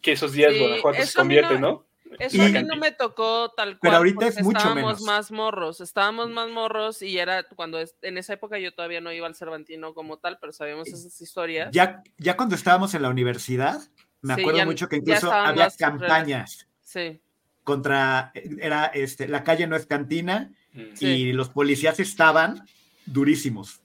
que, 0.00 0.12
esos 0.12 0.32
días 0.32 0.56
Guanajuato 0.56 1.02
se 1.04 1.18
convierte, 1.18 1.58
¿no? 1.58 1.84
Eso 2.18 2.42
a 2.42 2.48
mí 2.48 2.62
no 2.64 2.76
me 2.76 2.92
tocó 2.92 3.50
tal 3.56 3.78
cual. 3.78 3.80
Pero 3.80 3.96
ahorita 3.96 4.26
es 4.26 4.42
mucho 4.42 4.58
estábamos 4.58 5.02
más 5.02 5.30
morros, 5.30 5.80
estábamos 5.80 6.30
más 6.30 6.48
morros 6.48 7.02
y 7.02 7.18
era 7.18 7.44
cuando 7.44 7.78
en 8.02 8.18
esa 8.18 8.34
época 8.34 8.58
yo 8.58 8.72
todavía 8.72 9.00
no 9.00 9.12
iba 9.12 9.26
al 9.26 9.34
Cervantino 9.34 9.94
como 9.94 10.18
tal, 10.18 10.38
pero 10.40 10.52
sabíamos 10.52 10.88
esas 10.88 11.20
historias. 11.20 11.70
Ya, 11.72 12.02
ya 12.18 12.36
cuando 12.36 12.54
estábamos 12.54 12.94
en 12.94 13.02
la 13.02 13.10
universidad, 13.10 13.80
me 14.20 14.34
acuerdo 14.34 14.64
mucho 14.64 14.88
que 14.88 14.96
incluso 14.96 15.32
había 15.32 15.70
campañas. 15.70 16.68
Sí. 16.80 17.20
Contra, 17.64 18.32
era 18.34 18.86
este, 18.86 19.28
la 19.28 19.44
calle 19.44 19.66
no 19.66 19.76
es 19.76 19.86
cantina 19.86 20.50
mm. 20.72 20.80
y 21.00 21.32
los 21.32 21.48
policías 21.48 22.00
estaban 22.00 22.66
durísimos. 23.06 23.80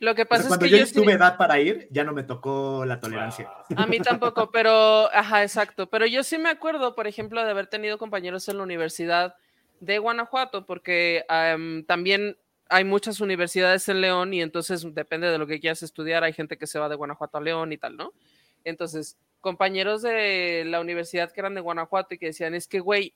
Lo 0.00 0.14
que 0.14 0.24
pasa 0.24 0.48
cuando 0.48 0.64
es 0.64 0.72
que 0.72 0.78
yo, 0.78 1.02
tuve 1.02 1.12
edad 1.12 1.36
para 1.36 1.60
ir, 1.60 1.86
ya 1.90 2.04
no 2.04 2.14
me 2.14 2.22
tocó 2.22 2.84
la 2.86 3.00
tolerancia. 3.00 3.50
A 3.76 3.86
mí 3.86 4.00
tampoco, 4.00 4.50
pero, 4.50 5.14
ajá, 5.14 5.42
exacto. 5.42 5.90
Pero 5.90 6.06
yo 6.06 6.24
sí 6.24 6.38
me 6.38 6.48
acuerdo, 6.48 6.94
por 6.94 7.06
ejemplo, 7.06 7.44
de 7.44 7.50
haber 7.50 7.66
tenido 7.66 7.98
compañeros 7.98 8.48
en 8.48 8.56
la 8.56 8.62
Universidad 8.62 9.34
de 9.80 9.98
Guanajuato, 9.98 10.64
porque 10.64 11.24
también 11.86 12.38
hay 12.70 12.84
muchas 12.84 13.20
universidades 13.20 13.88
en 13.90 14.00
León 14.00 14.32
y 14.32 14.40
entonces 14.40 14.86
depende 14.94 15.28
de 15.28 15.36
lo 15.36 15.46
que 15.46 15.60
quieras 15.60 15.82
estudiar, 15.82 16.24
hay 16.24 16.32
gente 16.32 16.56
que 16.56 16.66
se 16.66 16.78
va 16.78 16.88
de 16.88 16.96
Guanajuato 16.96 17.36
a 17.36 17.42
León 17.42 17.72
y 17.72 17.78
tal, 17.78 17.96
¿no? 17.96 18.12
Entonces, 18.64 19.18
compañeros 19.40 20.00
de 20.00 20.64
la 20.66 20.80
universidad 20.80 21.30
que 21.30 21.40
eran 21.40 21.54
de 21.54 21.60
Guanajuato 21.60 22.14
y 22.14 22.18
que 22.18 22.26
decían, 22.26 22.54
es 22.54 22.68
que, 22.68 22.80
güey, 22.80 23.12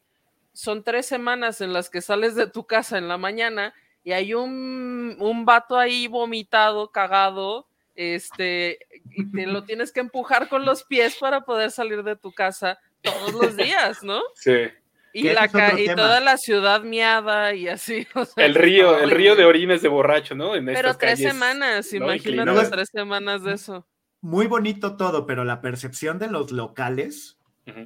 son 0.53 0.85
tres 0.85 1.07
semanas 1.07 1.63
en 1.63 1.73
las 1.73 1.89
que 1.89 2.03
sales 2.03 2.35
de 2.35 2.47
tu 2.47 2.67
casa 2.67 2.99
en 2.99 3.09
la 3.09 3.17
mañana 3.17 3.73
y 4.05 4.13
hay 4.13 4.35
un, 4.35 5.17
un 5.19 5.45
vato 5.47 5.79
ahí 5.79 6.07
vomitado, 6.07 6.91
cagado, 6.93 7.67
este, 7.95 8.79
y 9.11 9.31
te 9.33 9.47
lo 9.47 9.65
tienes 9.65 9.91
que 9.93 10.01
empujar 10.01 10.49
con 10.49 10.65
los 10.65 10.85
pies 10.85 11.17
para 11.17 11.41
poder 11.41 11.71
salir 11.71 12.03
de 12.03 12.15
tu 12.15 12.31
casa 12.31 12.79
todos 13.01 13.33
los 13.33 13.57
días, 13.57 14.03
¿no? 14.03 14.21
Sí. 14.35 14.69
Y, 15.17 15.31
la 15.31 15.49
y 15.79 15.87
toda 15.95 16.21
la 16.21 16.37
ciudad 16.37 16.83
miada 16.83 17.55
y 17.55 17.69
así. 17.69 18.07
el 18.37 18.55
río, 18.55 18.99
el 18.99 19.13
río 19.13 19.37
de 19.37 19.45
orines 19.45 19.81
de 19.81 19.89
borracho, 19.89 20.35
¿no? 20.35 20.53
pero 20.67 20.97
tres 20.97 21.21
semanas, 21.21 21.93
imagínate 21.93 22.69
tres 22.69 22.89
semanas 22.93 23.45
de 23.45 23.55
eso. 23.55 23.87
Muy 24.21 24.49
bonito 24.49 24.97
todo, 24.97 25.25
pero 25.25 25.45
la 25.45 25.61
percepción 25.61 26.19
de 26.19 26.29
los 26.29 26.51
locales, 26.51 27.39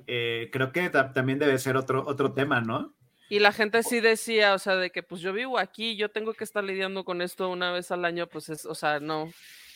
eh, 0.07 0.49
creo 0.53 0.73
que 0.73 0.89
también 0.89 1.39
debe 1.39 1.59
ser 1.59 1.77
otro, 1.77 2.03
otro 2.07 2.33
tema, 2.33 2.63
¿no? 2.63 2.95
Y 3.29 3.41
la 3.41 3.53
gente 3.53 3.83
sí 3.83 4.01
decía, 4.01 4.55
o 4.55 4.59
sea, 4.59 4.77
de 4.77 4.91
que 4.91 5.03
pues 5.03 5.21
yo 5.21 5.33
vivo 5.33 5.59
aquí, 5.59 5.97
yo 5.97 6.11
tengo 6.11 6.33
que 6.35 6.45
estar 6.45 6.65
lidiando 6.65 7.05
con 7.05 7.21
esto 7.21 7.51
una 7.51 7.73
vez 7.73 7.91
al 7.91 8.05
año, 8.05 8.27
pues 8.27 8.49
es, 8.49 8.65
o 8.65 8.75
sea, 8.75 9.01
no. 9.01 9.31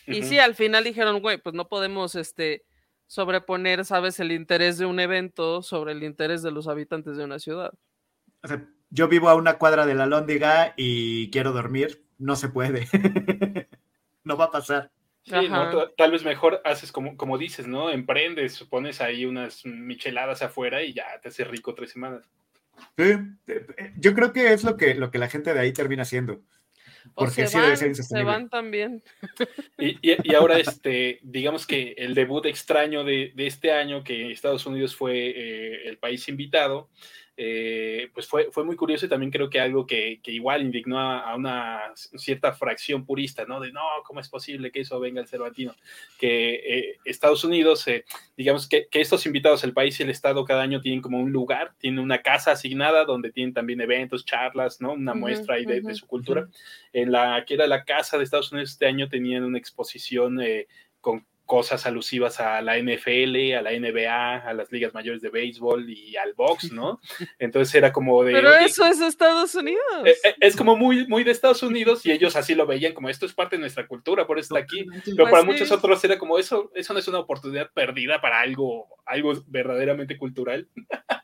Y 0.07 0.22
sí, 0.22 0.38
al 0.38 0.55
final 0.55 0.84
dijeron, 0.84 1.20
güey, 1.20 1.38
pues 1.38 1.55
no 1.55 1.68
podemos, 1.68 2.14
este, 2.14 2.64
sobreponer, 3.07 3.84
sabes, 3.84 4.18
el 4.20 4.32
interés 4.32 4.78
de 4.78 4.86
un 4.86 4.98
evento 4.98 5.62
sobre 5.62 5.92
el 5.92 6.03
interés 6.03 6.42
de 6.42 6.50
los 6.50 6.66
habitantes 6.66 7.16
de 7.16 7.24
una 7.24 7.38
ciudad. 7.38 7.72
O 8.42 8.48
sea, 8.48 8.66
yo 8.88 9.07
vivo 9.07 9.28
a 9.28 9.34
una 9.34 9.59
cuadra 9.59 9.84
de 9.84 9.94
la 9.94 10.07
Lóndiga 10.07 10.72
y 10.76 11.30
quiero 11.30 11.53
dormir, 11.53 12.07
no 12.18 12.36
se 12.36 12.48
puede. 12.48 12.88
no 14.24 14.36
va 14.36 14.46
a 14.46 14.50
pasar. 14.50 14.90
Sí, 15.24 15.34
tal 15.96 16.11
vez 16.11 16.24
mejor 16.24 16.62
haces 16.64 16.90
como, 16.90 17.16
como 17.16 17.38
dices, 17.38 17.68
¿no? 17.68 17.90
Emprendes, 17.90 18.64
pones 18.64 19.00
ahí 19.00 19.24
unas 19.24 19.64
micheladas 19.64 20.42
afuera 20.42 20.82
y 20.82 20.94
ya 20.94 21.05
te 21.20 21.28
hace 21.28 21.44
rico 21.44 21.74
tres 21.74 21.92
semanas. 21.92 22.28
Sí, 22.96 23.04
yo 23.96 24.14
creo 24.14 24.32
que 24.32 24.52
es 24.52 24.64
lo 24.64 24.76
que, 24.76 24.94
lo 24.94 25.10
que 25.10 25.18
la 25.18 25.28
gente 25.28 25.54
de 25.54 25.60
ahí 25.60 25.72
termina 25.72 26.02
haciendo. 26.02 26.42
Porque 27.14 27.46
sí 27.46 27.58
debe 27.58 27.76
ser 27.76 27.88
insostenible. 27.88 28.30
Se 28.30 28.38
van 28.38 28.48
también. 28.48 29.02
Y, 29.78 29.98
y, 30.02 30.34
ahora, 30.34 30.58
este, 30.58 31.18
digamos 31.22 31.66
que 31.66 31.94
el 31.98 32.14
debut 32.14 32.46
extraño 32.46 33.04
de, 33.04 33.32
de 33.34 33.46
este 33.46 33.72
año, 33.72 34.04
que 34.04 34.30
Estados 34.30 34.66
Unidos 34.66 34.94
fue 34.94 35.14
eh, 35.14 35.88
el 35.88 35.98
país 35.98 36.28
invitado, 36.28 36.90
eh, 37.34 38.10
pues 38.12 38.26
fue, 38.26 38.50
fue 38.52 38.62
muy 38.62 38.76
curioso 38.76 39.06
y 39.06 39.08
también 39.08 39.32
creo 39.32 39.48
que 39.48 39.58
algo 39.58 39.86
que, 39.86 40.20
igual 40.26 40.62
indignó 40.62 41.00
a, 41.00 41.34
una 41.34 41.92
cierta 41.94 42.52
fracción 42.52 43.06
purista, 43.06 43.46
¿no? 43.46 43.58
De 43.58 43.72
no, 43.72 43.80
¿cómo 44.04 44.20
es 44.20 44.28
posible 44.28 44.70
que 44.70 44.80
eso 44.80 45.00
venga 45.00 45.22
al 45.22 45.28
Cervantino? 45.28 45.74
Que 46.18 46.54
eh, 46.54 46.98
Estados 47.06 47.42
Unidos, 47.44 47.88
eh, 47.88 48.04
digamos 48.36 48.68
que, 48.68 48.86
estos 48.92 49.24
invitados, 49.24 49.64
el 49.64 49.72
país 49.72 49.98
y 49.98 50.02
el 50.02 50.10
Estado 50.10 50.44
cada 50.44 50.62
año 50.62 50.82
tienen 50.82 51.00
como 51.00 51.20
un 51.20 51.32
lugar, 51.32 51.72
tienen 51.78 52.00
una 52.00 52.20
casa 52.20 52.52
asignada 52.52 53.04
donde 53.06 53.32
tienen 53.32 53.54
también 53.54 53.80
eventos, 53.80 54.26
charlas, 54.26 54.80
¿no? 54.80 54.92
Una 54.92 55.14
muestra 55.14 55.54
ahí 55.54 55.64
de, 55.64 55.94
su 55.94 56.06
cultura. 56.06 56.48
En 56.92 57.12
la 57.12 57.44
que 57.46 57.54
era 57.54 57.66
la 57.66 57.84
casa 57.84 58.18
de 58.18 58.24
Estados 58.24 58.52
Unidos 58.52 58.72
este 58.72 58.86
año 58.86 59.08
tenían 59.08 59.44
una 59.44 59.58
exposición 59.58 60.38
con 61.00 61.26
cosas 61.47 61.84
alusivas 61.86 62.40
a 62.40 62.62
la 62.62 62.78
NFL, 62.78 63.55
a 63.57 63.62
la 63.62 63.72
NBA, 63.72 64.36
a 64.36 64.55
las 64.55 64.70
ligas 64.72 64.95
mayores 64.95 65.20
de 65.20 65.30
béisbol 65.30 65.88
y 65.90 66.16
al 66.16 66.34
box, 66.34 66.72
¿no? 66.72 67.01
Entonces 67.38 67.74
era 67.74 67.93
como 67.93 68.24
de... 68.24 68.32
Pero 68.32 68.55
eso 68.55 68.86
es 68.86 69.01
Estados 69.01 69.55
Unidos. 69.55 69.82
Eh, 70.05 70.14
eh, 70.24 70.34
es, 70.40 70.57
como 70.57 70.76
muy, 70.76 71.07
muy 71.09 71.24
de 71.24 71.30
Estados 71.30 71.62
Unidos 71.62 72.07
y 72.07 72.12
ellos 72.12 72.36
así 72.36 72.55
lo 72.55 72.66
veían 72.66 72.95
como 72.95 73.09
esto 73.09 73.26
es 73.26 73.34
parte 73.34 73.57
de 73.57 73.61
nuestra 73.61 73.86
cultura, 73.86 74.26
por 74.26 74.38
eso 74.38 74.55
está 74.55 74.64
aquí. 74.64 74.86
Pero 75.05 75.24
para 75.24 75.45
pues 75.45 75.47
muchos 75.47 75.70
otros 75.72 76.03
era 76.05 76.18
como 76.18 76.38
eso, 76.38 76.70
eso 76.74 76.93
no 76.93 76.99
es 76.99 77.09
una 77.09 77.18
oportunidad 77.18 77.70
perdida 77.72 78.20
para 78.20 78.40
algo, 78.40 78.88
algo 79.05 79.34
verdaderamente 79.47 80.16
cultural. 80.16 80.68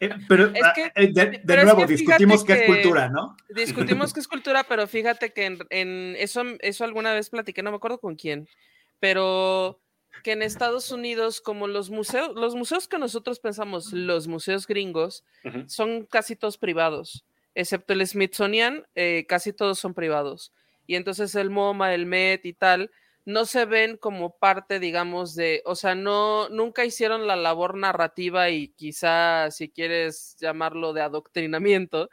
Eh, 0.01 0.11
pero 0.29 0.53
ah, 0.62 0.75
de, 0.97 1.64
nuevo, 1.64 1.87
discutimos 1.87 2.45
qué 2.45 2.53
es 2.53 2.62
cultura, 2.66 3.09
¿no? 3.09 3.37
Discutimos 3.49 4.12
qué 4.14 4.21
es 4.21 4.29
cultura, 4.29 4.64
pero 4.64 4.87
fíjate 4.87 5.33
que 5.33 5.47
en, 5.47 5.59
en 5.71 6.16
eso, 6.19 6.43
eso 6.61 6.85
alguna 6.85 7.14
vez 7.14 7.31
platiqué, 7.31 7.62
no 7.62 7.71
me 7.71 7.77
acuerdo 7.77 7.99
con 7.99 8.14
quién, 8.14 8.49
pero 9.01 9.81
que 10.23 10.33
en 10.33 10.43
Estados 10.43 10.91
Unidos, 10.93 11.41
como 11.41 11.66
los 11.66 11.91
museos, 11.91 12.35
los 12.35 12.55
museos 12.55 12.89
que 12.89 12.99
nosotros 12.99 13.41
pensamos, 13.41 13.93
los 13.93 14.29
museos 14.29 14.66
gringos, 14.66 15.25
son 15.66 16.07
casi 16.07 16.37
todos 16.37 16.59
privados, 16.59 17.25
excepto 17.55 17.93
el 17.93 18.07
Smithsonian, 18.07 18.87
eh, 18.95 19.27
casi 19.29 19.53
todos 19.53 19.79
son 19.79 19.95
privados. 19.95 20.53
Y 20.87 20.97
entonces 20.97 21.35
el 21.35 21.51
MoMA, 21.51 21.95
el 21.95 22.07
Met 22.07 22.45
y 22.47 22.53
tal, 22.53 22.91
no 23.25 23.45
se 23.45 23.66
ven 23.66 23.99
como 23.99 24.39
parte, 24.39 24.81
digamos, 24.81 25.35
de, 25.35 25.62
o 25.66 25.75
sea, 25.75 25.95
no, 25.95 26.49
nunca 26.49 26.87
hicieron 26.87 27.27
la 27.27 27.37
labor 27.37 27.77
narrativa 27.77 28.49
y 28.49 28.69
quizá, 28.69 29.51
si 29.51 29.69
quieres 29.69 30.37
llamarlo 30.41 30.95
de 30.95 31.03
adoctrinamiento, 31.03 32.09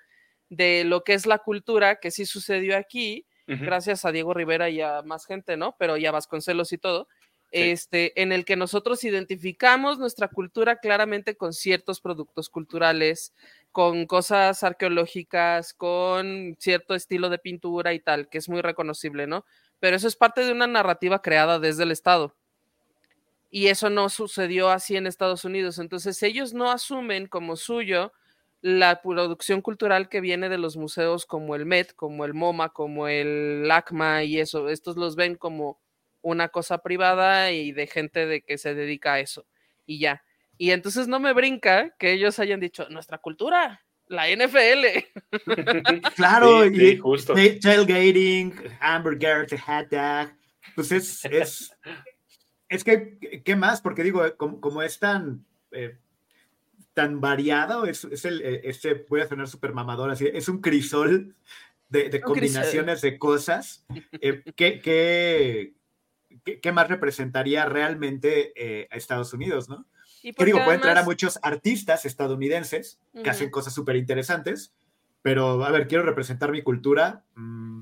de 0.49 0.84
lo 0.84 1.03
que 1.03 1.14
es 1.14 1.26
la 1.26 1.39
cultura, 1.39 1.95
que 2.01 2.12
sí 2.12 2.26
sucedió 2.26 2.78
aquí, 2.78 3.26
gracias 3.47 4.06
a 4.06 4.12
Diego 4.12 4.34
Rivera 4.34 4.70
y 4.70 4.82
a 4.82 5.03
más 5.03 5.26
gente, 5.26 5.56
¿no? 5.56 5.76
Pero 5.78 5.97
ya 5.97 6.12
Vasconcelos 6.12 6.74
y 6.74 6.78
todo 6.78 7.08
este, 7.56 8.22
en 8.22 8.32
el 8.32 8.43
que 8.43 8.58
nosotros 8.58 9.03
identificamos 9.06 9.97
nuestra 9.97 10.28
cultura 10.28 10.78
claramente 10.78 11.38
con 11.38 11.53
ciertos 11.53 12.01
productos 12.01 12.49
culturales, 12.49 13.34
con 13.72 14.06
cosas 14.06 14.64
arqueológicas, 14.64 15.74
con 15.74 16.56
cierto 16.60 16.95
estilo 16.95 17.30
de 17.30 17.39
pintura 17.39 17.93
y 17.93 17.99
tal, 17.99 18.28
que 18.28 18.38
es 18.38 18.49
muy 18.49 18.62
reconocible, 18.62 19.26
¿no? 19.26 19.45
Pero 19.80 19.95
eso 19.95 20.08
es 20.08 20.16
parte 20.16 20.41
de 20.41 20.51
una 20.51 20.68
narrativa 20.68 21.22
creada 21.22 21.60
desde 21.60 21.84
el 21.84 21.91
Estado. 21.91 22.36
Y 23.49 23.68
eso 23.68 23.89
no 23.89 24.10
sucedió 24.10 24.70
así 24.70 24.97
en 24.97 25.08
Estados 25.08 25.45
Unidos. 25.45 25.80
Entonces 25.80 26.22
ellos 26.24 26.53
no 26.53 26.72
asumen 26.72 27.28
como 27.28 27.56
suyo 27.56 28.12
la 28.62 29.01
producción 29.01 29.62
cultural 29.62 30.10
que 30.10 30.22
viene 30.22 30.49
de 30.49 30.58
los 30.58 30.76
museos 30.76 31.26
como 31.26 31.56
el 31.56 31.66
Met, 31.66 31.93
como 31.95 32.26
el 32.26 32.34
MoMA, 32.34 32.70
como 32.70 33.08
el 33.08 33.68
LACMA 33.68 34.24
y 34.24 34.39
eso. 34.39 34.70
Estos 34.70 34.97
los 34.97 35.16
ven 35.16 35.36
como 35.36 35.80
una 36.26 36.49
cosa 36.49 36.80
privada 36.80 37.51
y 37.51 37.71
de 37.71 37.86
gente 37.86 38.26
de 38.26 38.41
que 38.41 38.57
se 38.57 38.73
dedica 38.73 39.13
a 39.13 39.19
eso 39.19 39.45
y 39.86 39.99
ya. 39.99 40.23
Y 40.57 40.71
entonces 40.71 41.07
no 41.07 41.19
me 41.19 41.34
brinca 41.34 41.95
que 41.99 42.13
ellos 42.13 42.39
hayan 42.39 42.59
dicho 42.59 42.89
nuestra 42.89 43.19
cultura, 43.19 43.86
la 44.07 44.28
NFL. 44.28 45.05
claro, 46.15 46.65
y 46.65 46.97
justo. 46.97 47.36
tailgating, 47.61 48.55
hamburger, 48.80 49.47
hot 49.59 49.88
dog, 49.91 50.32
pues 50.73 50.91
es, 50.91 51.26
es, 51.26 51.71
que, 52.84 53.43
¿qué 53.45 53.55
más? 53.55 53.82
Porque 53.82 54.03
digo, 54.03 54.23
como, 54.36 54.82
es 54.82 54.97
tan, 54.97 55.45
eh, 55.73 55.95
tan 56.95 57.21
variado, 57.21 57.86
es, 57.86 58.03
es 58.05 58.26
el, 58.26 58.41
eh, 58.41 58.61
este, 58.63 59.05
voy 59.07 59.21
a 59.21 59.28
sonar 59.28 59.47
súper 59.47 59.73
mamador, 59.73 60.09
así, 60.09 60.28
es 60.34 60.49
un 60.49 60.59
crisol 60.59 61.36
de, 61.89 62.19
combinaciones 62.19 63.01
de 63.01 63.19
cosas 63.19 63.86
eh, 64.21 64.41
que, 64.55 65.76
¿qué, 66.45 66.71
más 66.71 66.87
representaría 66.87 67.65
realmente 67.65 68.53
eh, 68.55 68.87
a 68.91 68.95
Estados 68.95 69.33
Unidos, 69.33 69.67
no? 69.67 69.85
Que 70.21 70.45
digo, 70.45 70.63
pueden 70.63 70.81
traer 70.81 70.97
a 70.97 71.03
muchos 71.03 71.37
artistas 71.43 72.05
estadounidenses 72.05 72.99
que 73.23 73.29
hacen 73.29 73.51
cosas 73.51 73.73
súper 73.73 73.95
interesantes, 73.95 74.73
pero 75.21 75.63
a 75.63 75.71
ver, 75.71 75.87
quiero 75.87 76.03
representar 76.03 76.51
mi 76.51 76.63
cultura. 76.63 77.23
Mm, 77.35 77.81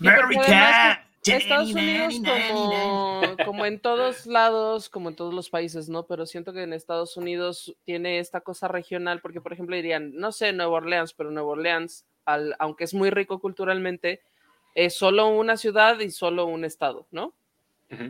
America. 0.00 1.02
Estados 1.34 1.72
Unidos 1.72 2.14
como, 2.22 3.36
como, 3.44 3.66
en 3.66 3.80
todos 3.80 4.26
lados, 4.26 4.88
como 4.88 5.08
en 5.08 5.16
todos 5.16 5.34
los 5.34 5.50
países, 5.50 5.88
¿no? 5.88 6.06
Pero 6.06 6.26
siento 6.26 6.52
que 6.52 6.62
en 6.62 6.72
Estados 6.72 7.16
Unidos 7.16 7.76
tiene 7.84 8.20
esta 8.20 8.40
cosa 8.40 8.68
regional, 8.68 9.20
porque 9.20 9.40
por 9.40 9.52
ejemplo 9.52 9.74
dirían, 9.74 10.14
no 10.14 10.32
sé, 10.32 10.52
Nueva 10.52 10.74
Orleans, 10.74 11.14
pero 11.14 11.30
Nueva 11.30 11.48
Orleans, 11.48 12.06
al, 12.24 12.54
aunque 12.58 12.84
es 12.84 12.94
muy 12.94 13.10
rico 13.10 13.40
culturalmente, 13.40 14.20
es 14.76 14.94
solo 14.94 15.28
una 15.28 15.56
ciudad 15.56 15.98
y 16.00 16.10
solo 16.10 16.46
un 16.46 16.64
estado, 16.64 17.08
¿no? 17.10 17.34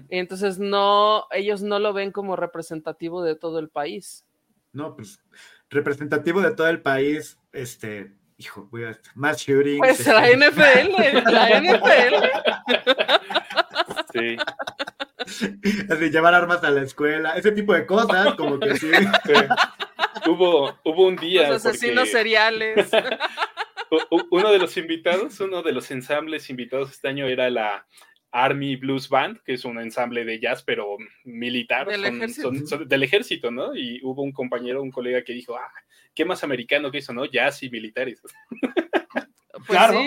Y 0.09 0.19
entonces 0.19 0.59
no, 0.59 1.27
ellos 1.31 1.62
no 1.62 1.79
lo 1.79 1.93
ven 1.93 2.11
como 2.11 2.35
representativo 2.35 3.23
de 3.23 3.37
todo 3.37 3.59
el 3.59 3.69
país. 3.69 4.25
No, 4.73 4.97
pues 4.97 5.21
representativo 5.69 6.41
de 6.41 6.55
todo 6.55 6.69
el 6.69 6.81
país, 6.81 7.39
este, 7.53 8.17
hijo, 8.39 8.69
voy 8.71 8.85
a 8.85 8.99
más 9.14 9.39
shooting. 9.39 9.79
Pues 9.79 10.01
este, 10.01 10.12
la 10.12 10.29
NFL, 10.31 11.31
la 11.31 11.61
NFL. 11.61 12.14
Sí. 14.12 14.37
Así, 15.91 16.11
llevar 16.11 16.35
armas 16.35 16.64
a 16.64 16.71
la 16.71 16.83
escuela, 16.83 17.37
ese 17.37 17.53
tipo 17.53 17.75
de 17.75 17.87
cosas, 17.87 18.35
como 18.35 18.59
que 18.59 18.77
sí. 18.77 18.91
Hubo, 20.27 20.75
hubo 20.85 21.07
un 21.07 21.14
día. 21.14 21.49
Los 21.49 21.64
asesinos 21.64 22.09
seriales. 22.11 22.91
uno 24.30 24.53
de 24.53 24.59
los 24.59 24.76
invitados, 24.76 25.41
uno 25.41 25.62
de 25.62 25.72
los 25.72 25.91
ensambles 25.91 26.51
invitados 26.51 26.91
este 26.91 27.09
año 27.09 27.26
era 27.26 27.51
la 27.51 27.87
Army 28.30 28.76
Blues 28.76 29.09
Band, 29.09 29.41
que 29.43 29.55
es 29.55 29.64
un 29.64 29.78
ensamble 29.78 30.24
de 30.24 30.39
jazz, 30.39 30.62
pero 30.62 30.97
militar, 31.24 31.87
del, 31.89 32.05
ejército. 32.05 32.51
del 32.84 33.03
ejército, 33.03 33.51
¿no? 33.51 33.74
Y 33.74 34.01
hubo 34.03 34.22
un 34.22 34.32
compañero, 34.32 34.82
un 34.82 34.91
colega 34.91 35.24
que 35.24 35.32
dijo, 35.32 35.57
ah, 35.57 35.72
¿qué 36.14 36.24
más 36.24 36.45
americano 36.45 36.91
que 36.91 36.99
eso, 36.99 37.12
no? 37.12 37.24
Jazz 37.24 37.62
y 37.62 37.70
militares. 37.70 38.22
Pues 39.66 39.78
claro. 39.78 39.99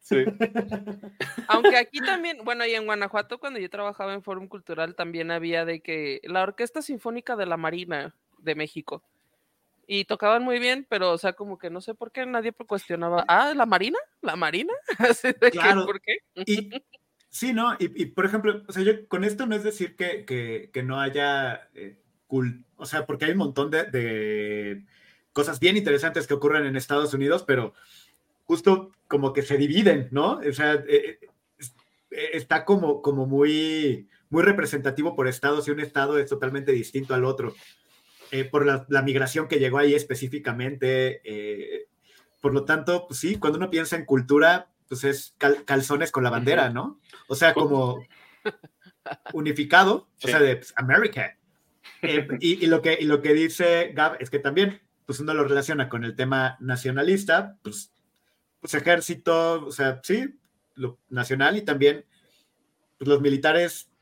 sí. 0.00 0.16
Aunque 1.48 1.76
aquí 1.76 2.00
también, 2.00 2.38
bueno, 2.42 2.64
y 2.64 2.74
en 2.74 2.86
Guanajuato, 2.86 3.38
cuando 3.38 3.60
yo 3.60 3.68
trabajaba 3.68 4.14
en 4.14 4.22
Fórum 4.22 4.48
Cultural, 4.48 4.94
también 4.94 5.30
había 5.30 5.66
de 5.66 5.80
que 5.80 6.22
la 6.24 6.42
Orquesta 6.42 6.80
Sinfónica 6.80 7.36
de 7.36 7.44
la 7.44 7.58
Marina 7.58 8.14
de 8.38 8.54
México 8.54 9.04
y 9.86 10.04
tocaban 10.04 10.42
muy 10.42 10.58
bien, 10.58 10.86
pero 10.88 11.12
o 11.12 11.18
sea, 11.18 11.32
como 11.32 11.58
que 11.58 11.70
no 11.70 11.80
sé 11.80 11.94
por 11.94 12.12
qué 12.12 12.26
nadie 12.26 12.52
cuestionaba, 12.52 13.24
ah, 13.28 13.52
la 13.54 13.66
Marina, 13.66 13.98
la 14.22 14.36
Marina, 14.36 14.72
claro. 15.52 15.86
¿por 15.86 16.00
qué? 16.00 16.18
sí, 17.30 17.52
¿no? 17.52 17.76
Y, 17.78 18.06
por 18.06 18.26
ejemplo, 18.26 18.62
o 18.66 18.72
sea, 18.72 18.82
yo 18.82 19.06
con 19.08 19.24
esto 19.24 19.46
no 19.46 19.54
es 19.54 19.64
decir 19.64 19.96
que, 19.96 20.24
que, 20.24 20.82
no 20.82 21.00
haya 21.00 21.68
eh, 21.74 21.98
o 22.76 22.86
sea, 22.86 23.06
porque 23.06 23.26
hay 23.26 23.32
un 23.32 23.38
montón 23.38 23.70
de, 23.70 24.84
cosas 25.32 25.60
bien 25.60 25.76
interesantes 25.76 26.26
que 26.26 26.34
ocurren 26.34 26.66
en 26.66 26.76
Estados 26.76 27.14
Unidos, 27.14 27.44
pero 27.46 27.74
justo 28.44 28.92
como 29.08 29.32
que 29.32 29.42
se 29.42 29.56
dividen, 29.56 30.08
¿no? 30.10 30.38
O 30.38 30.52
sea, 30.52 30.74
eh, 30.86 31.18
eh, 32.10 32.30
está 32.32 32.64
como, 32.64 33.02
como 33.02 33.26
muy, 33.26 34.08
muy 34.30 34.42
representativo 34.42 35.16
por 35.16 35.28
estados 35.28 35.66
y 35.66 35.70
un 35.70 35.80
estado 35.80 36.18
es 36.18 36.28
totalmente 36.28 36.72
distinto 36.72 37.14
al 37.14 37.24
otro. 37.24 37.54
Eh, 38.34 38.44
por 38.44 38.66
la, 38.66 39.02
migración 39.02 39.46
que 39.46 39.60
llegó 39.60 39.78
ahí 39.78 39.94
específicamente. 39.94 41.20
Eh, 41.22 41.86
por 42.40 42.52
lo 42.52 42.64
tanto, 42.64 43.06
pues 43.06 43.20
sí, 43.20 43.36
cuando 43.36 43.58
uno 43.58 43.70
piensa 43.70 43.94
en 43.94 44.04
cultura, 44.04 44.72
pues 44.88 45.04
es 45.04 45.36
calzones 45.64 46.10
con 46.10 46.24
la 46.24 46.30
bandera, 46.30 46.68
¿no? 46.68 46.98
O 47.28 47.36
sea, 47.36 47.54
como 47.54 48.04
unificado, 49.32 50.08
o 50.20 50.26
sea, 50.26 50.40
de 50.40 50.56
pues, 50.56 50.74
America. 50.74 51.38
Eh, 52.02 52.26
y, 52.40 52.66
lo 52.66 52.82
que, 52.82 52.98
y 53.00 53.04
lo 53.04 53.22
que 53.22 53.34
dice 53.34 53.92
Gab 53.94 54.16
es 54.18 54.30
que 54.30 54.40
también, 54.40 54.82
pues 55.06 55.20
uno 55.20 55.32
lo 55.32 55.44
relaciona 55.44 55.88
con 55.88 56.02
el 56.02 56.16
tema 56.16 56.56
nacionalista, 56.58 57.56
pues, 57.62 57.92
pues 58.58 58.74
ejército, 58.74 59.64
o 59.64 59.70
sea, 59.70 60.00
sí, 60.02 60.40
lo 60.74 60.98
nacional 61.08 61.56
y 61.56 61.62
también 61.62 62.04
pues, 62.98 63.06
los 63.06 63.20
militares. 63.20 63.92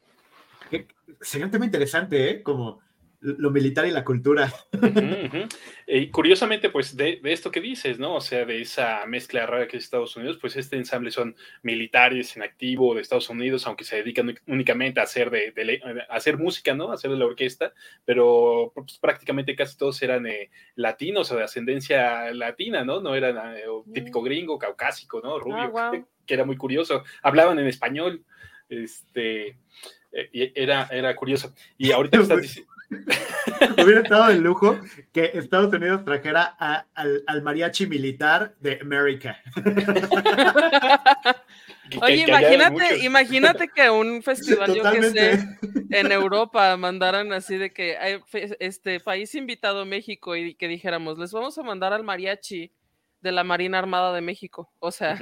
sería 1.20 1.44
un 1.44 1.52
tema 1.52 1.66
interesante, 1.66 2.30
¿eh? 2.30 2.42
Como 2.42 2.80
lo 3.22 3.50
militar 3.50 3.86
y 3.86 3.90
la 3.90 4.04
cultura. 4.04 4.52
Y 5.94 6.08
curiosamente, 6.08 6.70
pues 6.70 6.96
de, 6.96 7.20
esto 7.24 7.50
que 7.50 7.60
dices, 7.60 7.98
¿no? 7.98 8.14
O 8.14 8.20
sea, 8.20 8.46
de 8.46 8.62
esa 8.62 9.04
mezcla 9.04 9.44
rara 9.44 9.68
que 9.68 9.76
es 9.76 9.84
Estados 9.84 10.16
Unidos, 10.16 10.38
pues 10.40 10.56
este 10.56 10.76
ensamble 10.76 11.10
son 11.10 11.36
militares 11.62 12.34
en 12.34 12.42
activo 12.42 12.94
de 12.94 13.02
Estados 13.02 13.28
Unidos, 13.28 13.66
aunque 13.66 13.84
se 13.84 13.96
dedican 13.96 14.34
únicamente 14.46 15.00
a 15.00 15.02
hacer, 15.02 15.30
de, 15.30 15.82
hacer 16.08 16.38
música, 16.38 16.72
¿no? 16.74 16.90
A 16.90 16.94
hacer 16.94 17.10
de 17.10 17.18
la 17.18 17.26
orquesta, 17.26 17.74
pero 18.06 18.72
pues, 18.74 18.96
prácticamente 18.98 19.54
casi 19.54 19.76
todos 19.76 20.00
eran 20.02 20.26
eh, 20.26 20.50
latinos 20.76 21.30
o 21.30 21.36
de 21.36 21.44
ascendencia 21.44 22.32
latina, 22.32 22.84
¿no? 22.84 23.02
No 23.02 23.14
eran 23.14 23.56
eh, 23.56 23.64
típico 23.92 24.22
gringo, 24.22 24.58
caucásico, 24.58 25.20
¿no? 25.22 25.38
Rubio, 25.38 25.76
ah, 25.76 25.92
que 26.26 26.34
era 26.34 26.46
muy 26.46 26.56
curioso. 26.56 27.02
Hablaban 27.22 27.58
en 27.58 27.66
español, 27.66 28.24
este, 28.70 29.58
eh, 30.12 30.52
era, 30.54 30.88
era 30.90 31.14
curioso. 31.16 31.54
Y 31.76 31.92
ahorita 31.92 32.18
estás 32.22 32.40
diciendo 32.40 32.71
Hubiera 33.82 34.00
estado 34.02 34.28
de 34.28 34.36
lujo 34.36 34.78
que 35.12 35.30
Estados 35.34 35.72
Unidos 35.72 36.04
trajera 36.04 36.44
al, 36.44 37.42
mariachi 37.42 37.86
militar 37.86 38.54
de 38.60 38.78
América. 38.80 39.40
Oye, 42.00 42.24
imagínate, 42.26 43.04
imagínate 43.04 43.68
que 43.68 43.90
un 43.90 44.22
festival, 44.24 44.74
yo 44.74 44.82
que 44.90 45.02
sé, 45.02 45.38
en 45.90 46.12
Europa 46.12 46.76
mandaran 46.76 47.32
así 47.32 47.56
de 47.56 47.72
que 47.72 48.20
este 48.60 49.00
país 49.00 49.34
invitado 49.34 49.84
México 49.84 50.36
y 50.36 50.54
que 50.54 50.68
dijéramos, 50.68 51.18
les 51.18 51.32
vamos 51.32 51.58
a 51.58 51.62
mandar 51.62 51.92
al 51.92 52.04
mariachi 52.04 52.72
de 53.20 53.32
la 53.32 53.44
Marina 53.44 53.78
Armada 53.78 54.12
de 54.12 54.20
México. 54.20 54.72
O 54.78 54.90
sea, 54.90 55.18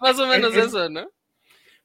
más 0.00 0.18
o 0.18 0.26
menos 0.26 0.54
eso, 0.54 0.88
¿no? 0.88 1.10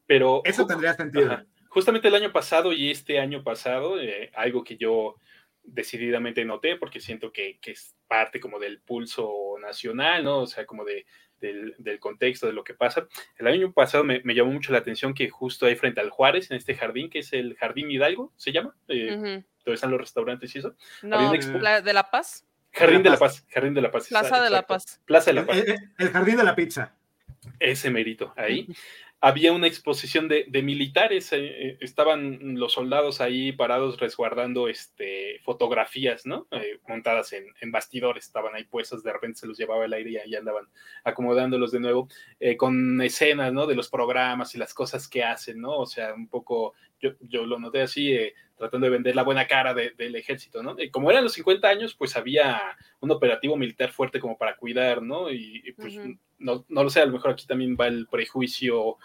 Pero 0.06 0.42
eso 0.44 0.66
tendría 0.66 0.94
sentido 0.94 1.46
justamente 1.74 2.08
el 2.08 2.16
año 2.16 2.32
pasado 2.32 2.72
y 2.72 2.92
este 2.92 3.20
año 3.20 3.44
pasado, 3.44 4.00
eh, 4.00 4.32
algo 4.36 4.64
que 4.64 4.78
yo 4.78 5.16
decididamente 5.64 6.46
noté, 6.46 6.76
porque 6.76 7.00
siento 7.00 7.32
que, 7.32 7.58
es 7.66 7.96
parte 8.08 8.40
como 8.40 8.60
del 8.60 8.80
pulso 8.80 9.56
nacional, 9.60 10.24
¿no? 10.24 10.42
O 10.42 10.46
sea, 10.46 10.68
como 10.68 10.86
de, 10.86 11.08
del, 11.40 12.00
contexto 12.00 12.46
de 12.46 12.54
lo 12.54 12.64
que 12.64 12.76
pasa. 12.76 13.08
El 13.38 13.48
año 13.48 13.72
pasado 13.72 14.04
me, 14.04 14.22
llamó 14.36 14.52
mucho 14.52 14.72
la 14.72 14.78
atención 14.78 15.16
que 15.16 15.30
justo 15.30 15.66
ahí 15.66 15.76
frente 15.76 16.00
al 16.00 16.12
Juárez, 16.12 16.52
en 16.52 16.58
este 16.58 16.76
jardín, 16.76 17.10
que 17.10 17.20
es 17.20 17.34
el 17.34 17.56
Jardín 17.56 17.90
Hidalgo, 17.90 18.32
¿se 18.36 18.52
llama? 18.52 18.76
Eh, 18.88 19.42
Donde 19.66 19.74
están 19.74 19.90
los 19.90 20.00
restaurantes 20.00 20.54
y 20.56 20.60
eso. 20.60 20.76
No, 21.02 21.32
¿de 21.32 21.94
La 21.94 22.12
Paz? 22.12 22.46
Jardín 22.72 23.04
de 23.04 23.10
la 23.10 23.18
Paz, 23.18 23.46
Jardín 23.50 23.74
de 23.74 23.82
la 23.82 23.92
Paz. 23.92 24.08
Plaza 24.10 24.44
de 24.44 24.50
la 24.50 24.68
Paz. 24.68 25.02
Plaza 25.06 25.32
de 25.32 25.36
la 25.36 25.46
Paz. 25.46 25.58
el 25.98 26.10
Jardín 26.10 26.38
de 26.38 26.44
la 26.44 26.56
Pizza. 26.56 26.96
Ese 27.60 27.90
mérito 27.90 28.34
ahí 28.36 28.68
había 29.26 29.54
una 29.54 29.68
exposición 29.68 30.28
de, 30.28 30.46
militares, 30.64 31.32
eh, 31.32 31.38
eh, 31.40 31.78
estaban 31.80 32.60
los 32.60 32.74
soldados 32.74 33.22
ahí 33.22 33.54
parados 33.54 33.98
resguardando 33.98 34.68
este, 34.68 35.40
fotografías, 35.46 36.26
¿no? 36.26 36.46
Eh, 36.52 36.80
montadas 36.90 37.32
en, 37.32 37.72
bastidores, 37.72 38.26
estaban 38.26 38.54
ahí 38.54 38.66
puestos, 38.66 39.02
de 39.02 39.14
repente 39.14 39.40
se 39.40 39.48
los 39.48 39.58
llevaba 39.58 39.86
el 39.86 39.94
aire 39.94 40.12
y 40.12 40.18
ahí 40.18 40.36
andaban 40.36 40.68
acomodándolos 41.06 41.72
de 41.72 41.80
nuevo, 41.80 42.10
con 42.58 43.02
escenas, 43.02 43.54
¿no? 43.54 43.66
De 43.66 43.76
los 43.76 43.88
programas 43.88 44.56
y 44.56 44.58
las 44.58 44.74
cosas 44.74 45.08
que 45.08 45.24
hacen, 45.24 45.62
¿no? 45.62 45.78
O 45.78 45.86
sea, 45.86 46.14
un 46.14 46.28
poco, 46.28 46.74
yo, 47.04 47.12
yo 47.20 47.46
lo 47.46 47.60
noté 47.60 47.82
así, 47.82 48.18
tratando 48.58 48.86
de 48.86 48.92
vender 48.92 49.16
la 49.16 49.24
buena 49.24 49.46
cara 49.46 49.74
del 49.74 50.16
ejército, 50.16 50.64
¿no? 50.64 50.76
Y 50.80 50.90
como 50.90 51.12
eran 51.12 51.24
los 51.24 51.34
50 51.34 51.68
años, 51.68 51.96
pues 51.96 52.16
había 52.16 52.62
un 53.02 53.12
operativo 53.12 53.58
militar 53.58 53.92
fuerte 53.92 54.22
como 54.22 54.38
para 54.38 54.56
cuidar, 54.56 55.02
¿no? 55.02 55.32
Y, 55.32 55.74
pues 55.76 56.00
no, 56.40 56.66
no, 56.70 56.84
lo 56.84 56.90
sé, 56.90 57.02
a 57.02 57.06
lo 57.06 57.12
mejor 57.12 57.32
aquí 57.32 57.46
también 57.46 57.76
va 57.80 57.88
el 57.88 58.08
prejuicio 58.08 58.98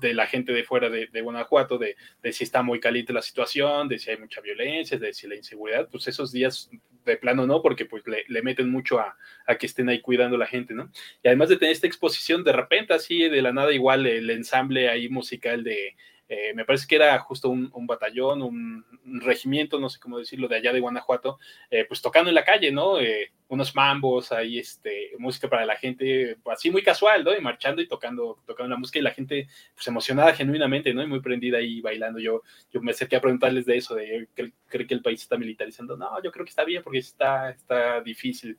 de 0.00 0.14
la 0.14 0.26
gente 0.26 0.52
de 0.52 0.64
fuera 0.64 0.90
de, 0.90 1.20
Guanajuato, 1.20 1.78
de, 1.78 1.96
si 2.32 2.44
está 2.44 2.62
muy 2.62 2.80
caliente 2.80 3.12
la 3.12 3.22
situación, 3.22 3.88
de 3.88 3.98
si 3.98 4.10
hay 4.10 4.18
mucha 4.18 4.40
violencia, 4.40 4.98
de 4.98 5.12
si 5.12 5.28
la 5.28 5.36
inseguridad, 5.36 5.88
pues 5.90 6.08
esos 6.08 6.32
días 6.32 6.70
de 7.04 7.16
plano 7.16 7.46
no, 7.46 7.62
porque 7.62 7.84
pues 7.86 8.02
le, 8.06 8.42
meten 8.42 8.70
mucho 8.70 8.98
a, 8.98 9.16
que 9.58 9.66
estén 9.66 9.88
ahí 9.88 10.00
cuidando 10.00 10.36
la 10.36 10.46
gente, 10.46 10.74
¿no? 10.74 10.90
Y 11.22 11.28
además 11.28 11.48
de 11.50 11.56
tener 11.56 11.72
esta 11.72 11.86
exposición, 11.86 12.42
de 12.42 12.52
repente 12.52 12.94
así 12.94 13.28
de 13.28 13.42
la 13.42 13.52
nada 13.52 13.72
igual 13.72 14.06
el 14.06 14.28
ensamble 14.30 14.88
ahí 14.88 15.08
musical 15.08 15.62
de 15.62 15.94
eh, 16.28 16.52
me 16.54 16.64
parece 16.64 16.86
que 16.86 16.96
era 16.96 17.18
justo 17.20 17.48
un, 17.48 17.86
batallón, 17.86 18.42
un, 18.42 18.84
regimiento, 19.20 19.80
no 19.80 19.88
sé 19.88 19.98
cómo 19.98 20.18
decirlo, 20.18 20.48
de 20.48 20.56
allá 20.56 20.72
de 20.72 20.80
Guanajuato, 20.80 21.38
eh, 21.70 21.84
pues 21.86 22.02
tocando 22.02 22.28
en 22.28 22.34
la 22.34 22.44
calle, 22.44 22.70
¿no? 22.70 23.00
Eh, 23.00 23.32
unos 23.48 23.74
mambos, 23.74 24.30
ahí 24.30 24.58
este, 24.58 25.12
música 25.18 25.48
para 25.48 25.64
la 25.64 25.76
gente, 25.76 26.36
así 26.50 26.70
muy 26.70 26.82
casual, 26.82 27.24
¿no? 27.24 27.34
Y 27.34 27.40
marchando 27.40 27.80
y 27.80 27.88
tocando, 27.88 28.38
tocando 28.46 28.70
la 28.70 28.78
música 28.78 28.98
y 28.98 29.02
la 29.02 29.12
gente 29.12 29.48
pues 29.74 29.86
emocionada 29.86 30.34
genuinamente, 30.34 30.92
¿no? 30.92 31.02
Y 31.02 31.06
muy 31.06 31.20
prendida 31.20 31.58
ahí 31.58 31.80
bailando. 31.80 32.18
Yo, 32.18 32.42
yo 32.70 32.80
me 32.82 32.90
acerqué 32.90 33.16
a 33.16 33.20
preguntarles 33.20 33.64
de 33.64 33.76
eso, 33.76 33.94
de 33.94 34.28
¿cree 34.68 34.86
que 34.86 34.94
el 34.94 35.02
país 35.02 35.22
está 35.22 35.38
militarizando? 35.38 35.96
No, 35.96 36.22
yo 36.22 36.30
creo 36.30 36.44
que 36.44 36.50
está 36.50 36.64
bien 36.64 36.82
porque 36.82 36.98
está, 36.98 37.50
está 37.50 38.00
difícil. 38.02 38.58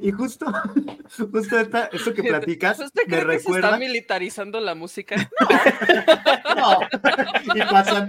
Y, 0.00 0.12
justo, 0.12 0.46
justo 1.32 1.58
esta, 1.58 1.86
esto 1.86 2.14
que 2.14 2.22
platicas 2.22 2.78
me 3.06 3.20
recuerda... 3.20 3.30
Que 3.36 3.38
se 3.40 3.50
está 3.52 3.78
militarizando 3.78 4.60
la 4.60 4.74
música? 4.74 5.16
No. 6.54 6.80
Y 7.54 7.60
pasan... 7.62 8.08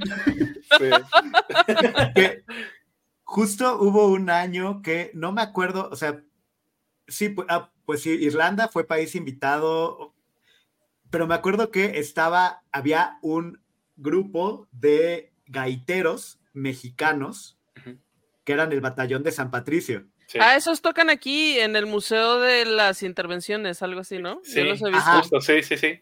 Que, 2.14 2.44
justo 3.26 3.78
hubo 3.82 4.08
un 4.08 4.30
año 4.30 4.82
que 4.82 5.12
no 5.14 5.34
me 5.34 5.42
acuerdo, 5.42 5.90
o 5.92 5.96
sea, 5.96 6.24
sí, 7.08 7.36
ah, 7.50 7.72
pues 7.86 8.02
sí, 8.02 8.12
Irlanda 8.12 8.70
fue 8.70 8.88
país 8.88 9.16
invitado, 9.16 10.14
pero 11.10 11.28
me 11.28 11.36
acuerdo 11.36 11.72
que 11.72 12.00
estaba, 12.00 12.64
había 12.72 13.18
un 13.22 13.62
grupo 13.98 14.68
de 14.72 15.34
gaiteros 15.48 16.40
mexicanos 16.54 17.58
que 18.44 18.54
eran 18.54 18.72
el 18.72 18.80
batallón 18.80 19.24
de 19.24 19.32
San 19.32 19.50
Patricio. 19.50 20.06
Ah, 20.40 20.56
esos 20.56 20.82
tocan 20.82 21.10
aquí 21.10 21.60
en 21.60 21.76
el 21.76 21.86
Museo 21.86 22.40
de 22.40 22.66
las 22.66 23.04
Intervenciones, 23.04 23.82
algo 23.82 24.02
así, 24.02 24.20
¿no? 24.20 24.40
Sí, 24.44 24.62
los 24.62 24.82
he 24.82 24.90
visto. 24.90 25.12
Justo, 25.18 25.42
sí, 25.42 25.64
sí, 25.64 25.78
sí. 25.78 26.00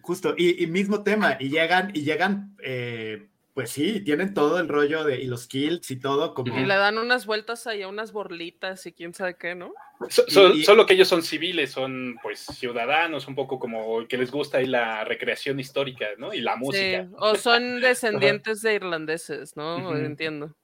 Justo, 0.00 0.34
y, 0.36 0.66
mismo 0.66 1.02
tema, 1.02 1.36
y 1.38 1.48
llegan, 1.48 1.90
y 1.94 2.02
llegan 2.02 2.56
eh, 2.62 3.28
pues 3.54 3.70
sí, 3.70 4.00
tienen 4.00 4.32
todo 4.32 4.58
el 4.58 4.68
rollo 4.68 5.04
de 5.04 5.20
y 5.20 5.26
los 5.26 5.46
kills 5.46 5.90
y 5.90 5.96
todo 5.96 6.32
como. 6.32 6.58
Y 6.58 6.64
le 6.64 6.74
dan 6.74 6.96
unas 6.96 7.26
vueltas 7.26 7.66
ahí 7.66 7.82
a 7.82 7.88
unas 7.88 8.12
borlitas 8.12 8.86
y 8.86 8.92
quién 8.92 9.12
sabe 9.12 9.36
qué, 9.36 9.54
¿no? 9.54 9.74
Solo 10.08 10.86
que 10.86 10.94
ellos 10.94 11.08
son 11.08 11.22
civiles, 11.22 11.70
son 11.70 12.16
pues 12.22 12.40
ciudadanos, 12.40 13.28
un 13.28 13.34
poco 13.34 13.58
como 13.58 14.06
que 14.08 14.16
les 14.16 14.30
gusta 14.30 14.58
ahí 14.58 14.66
la 14.66 15.04
recreación 15.04 15.60
histórica, 15.60 16.06
¿no? 16.16 16.32
Y 16.32 16.40
la 16.40 16.56
música. 16.56 17.04
Sí. 17.04 17.14
O 17.18 17.34
son 17.34 17.80
descendientes 17.80 18.62
de 18.62 18.74
irlandeses, 18.74 19.54
¿no? 19.54 19.96
Entiendo. 19.96 20.56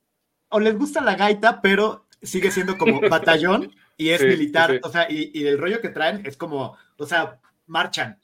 O 0.49 0.59
les 0.59 0.77
gusta 0.77 1.03
la 1.03 1.15
gaita, 1.15 1.61
pero 1.61 2.07
sigue 2.23 2.51
siendo 2.51 2.79
como 2.79 3.01
batallón 3.11 3.75
y 3.99 4.11
es 4.11 4.25
militar. 4.25 4.81
O 4.83 4.89
sea, 4.89 5.07
y, 5.11 5.47
el 5.47 5.59
rollo 5.59 5.83
que 5.83 5.91
traen 5.91 6.25
es 6.25 6.39
como, 6.39 6.77
o 6.97 7.07
sea, 7.07 7.39
marchan. 7.67 8.19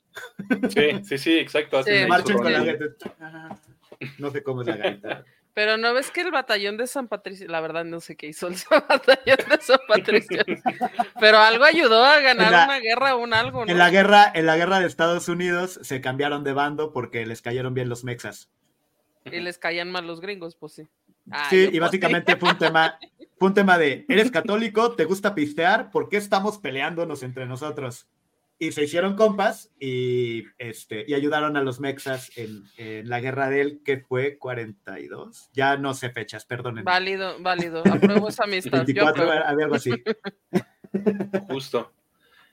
Sí, 0.71 1.03
sí, 1.05 1.19
sí, 1.19 1.39
exacto. 1.39 1.83
Marchan 2.09 2.39
con 2.39 2.53
la 2.53 2.65
gaita. 2.65 2.85
No 4.19 4.31
sé 4.31 4.43
cómo 4.43 4.63
es 4.63 4.69
la 4.69 4.77
gaita. 4.77 5.25
Pero 5.55 5.77
no 5.77 5.95
ves 5.95 6.11
que 6.11 6.23
el 6.23 6.33
batallón 6.33 6.77
de 6.77 6.89
San 6.89 7.07
Patricio, 7.07 7.47
la 7.47 7.61
verdad 7.61 7.85
no 7.85 8.01
sé 8.01 8.17
qué 8.17 8.27
hizo 8.27 8.49
el 8.49 8.57
batallón 8.89 9.39
de 9.49 9.61
San 9.61 9.79
Patricio, 9.87 10.43
pero 11.21 11.39
algo 11.39 11.63
ayudó 11.63 12.05
a 12.05 12.19
ganar 12.19 12.67
una 12.67 12.81
guerra 12.81 13.15
o 13.15 13.23
un 13.23 13.33
algo, 13.33 13.65
¿no? 13.65 13.71
En 13.71 13.79
la 13.79 13.89
guerra, 13.89 14.33
en 14.35 14.47
la 14.47 14.57
guerra 14.57 14.81
de 14.81 14.87
Estados 14.87 15.29
Unidos 15.29 15.79
se 15.81 16.01
cambiaron 16.01 16.43
de 16.43 16.55
bando 16.55 16.93
porque 16.93 17.25
les 17.25 17.41
cayeron 17.41 17.73
bien 17.73 17.89
los 17.89 18.03
mexas. 18.03 18.51
Y 19.25 19.39
les 19.39 19.59
caían 19.59 19.93
mal 19.93 20.09
los 20.09 20.21
gringos, 20.21 20.57
pues 20.57 20.73
sí. 20.73 20.89
sí, 21.51 21.71
y 21.73 21.79
básicamente 21.79 22.35
fue 22.35 22.51
un 22.51 22.59
tema, 22.59 22.99
fue 23.39 23.49
un 23.49 23.55
tema 23.55 23.79
de, 23.79 24.05
¿eres 24.09 24.33
católico? 24.33 24.97
¿Te 24.97 25.05
gusta 25.05 25.37
pistear? 25.37 25.93
¿Por 25.93 26.09
qué 26.09 26.17
estamos 26.17 26.59
peleándonos 26.59 27.23
entre 27.23 27.47
nosotros? 27.47 28.09
Y 28.59 28.73
se 28.73 28.85
hicieron 28.85 29.17
compas 29.17 29.71
y, 29.81 30.45
este, 30.59 31.05
y 31.07 31.15
ayudaron 31.15 31.57
a 31.57 31.63
los 31.63 31.81
mexas 31.81 32.31
en, 32.37 32.65
la 33.09 33.21
guerra 33.21 33.51
de 33.51 33.61
él, 33.61 33.81
que 33.85 33.99
fue 33.99 34.39
42. 34.39 35.51
Ya 35.53 35.77
no 35.77 35.95
sé 35.95 36.11
fechas, 36.11 36.45
perdonen. 36.45 36.85
Válido, 36.85 37.37
válido. 37.41 37.83
Apruebo 37.91 38.29
esa 38.29 38.45
amistad. 38.45 38.79
24, 38.79 39.31
algo 39.31 39.75
así. 39.75 39.91
Justo. 41.49 41.93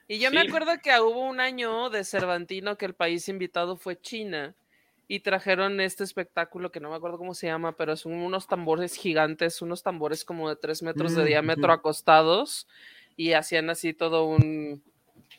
Y 0.08 0.18
yo 0.18 0.30
me 0.30 0.40
acuerdo 0.40 0.72
que 0.82 0.90
hubo 1.00 1.28
un 1.28 1.40
año 1.40 1.88
de 1.88 2.04
Cervantino 2.04 2.76
que 2.76 2.86
el 2.86 2.94
país 2.94 3.28
invitado 3.28 3.76
fue 3.76 4.00
China 4.00 4.54
y 5.08 5.20
trajeron 5.20 5.80
este 5.80 6.04
espectáculo 6.04 6.72
que 6.72 6.80
no 6.80 6.90
me 6.90 6.96
acuerdo 6.96 7.18
cómo 7.18 7.34
se 7.34 7.46
llama, 7.46 7.76
pero 7.76 7.96
son 7.96 8.14
unos 8.14 8.46
tambores 8.46 8.94
gigantes, 8.94 9.62
unos 9.62 9.82
tambores 9.82 10.24
como 10.24 10.48
de 10.48 10.56
tres 10.56 10.82
metros 10.82 11.14
de 11.14 11.22
mm, 11.22 11.26
diámetro 11.26 11.72
acostados 11.72 12.66
y 13.16 13.32
hacían 13.32 13.70
así 13.70 13.94
todo 13.94 14.24
un, 14.26 14.82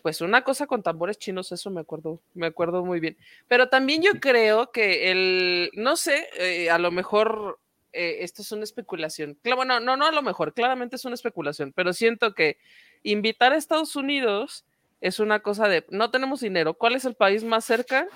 pues 0.03 0.21
una 0.21 0.43
cosa 0.43 0.67
con 0.67 0.83
tambores 0.83 1.17
chinos, 1.17 1.51
eso 1.53 1.71
me 1.71 1.81
acuerdo, 1.81 2.21
me 2.35 2.45
acuerdo 2.45 2.85
muy 2.85 2.99
bien. 2.99 3.17
Pero 3.47 3.69
también 3.69 4.03
yo 4.03 4.19
creo 4.19 4.69
que 4.71 5.09
el, 5.09 5.71
no 5.73 5.95
sé, 5.95 6.27
eh, 6.37 6.69
a 6.69 6.77
lo 6.77 6.91
mejor 6.91 7.59
eh, 7.93 8.17
esto 8.19 8.41
es 8.41 8.51
una 8.51 8.65
especulación. 8.65 9.39
Claro, 9.41 9.63
no, 9.63 9.79
no, 9.79 10.05
a 10.05 10.11
lo 10.11 10.21
mejor, 10.21 10.53
claramente 10.53 10.97
es 10.97 11.05
una 11.05 11.15
especulación, 11.15 11.71
pero 11.73 11.93
siento 11.93 12.35
que 12.35 12.57
invitar 13.01 13.53
a 13.53 13.57
Estados 13.57 13.95
Unidos 13.95 14.65
es 14.99 15.19
una 15.19 15.39
cosa 15.39 15.67
de, 15.69 15.85
no 15.89 16.11
tenemos 16.11 16.41
dinero, 16.41 16.73
¿cuál 16.73 16.95
es 16.95 17.05
el 17.05 17.15
país 17.15 17.43
más 17.43 17.65
cerca? 17.65 18.07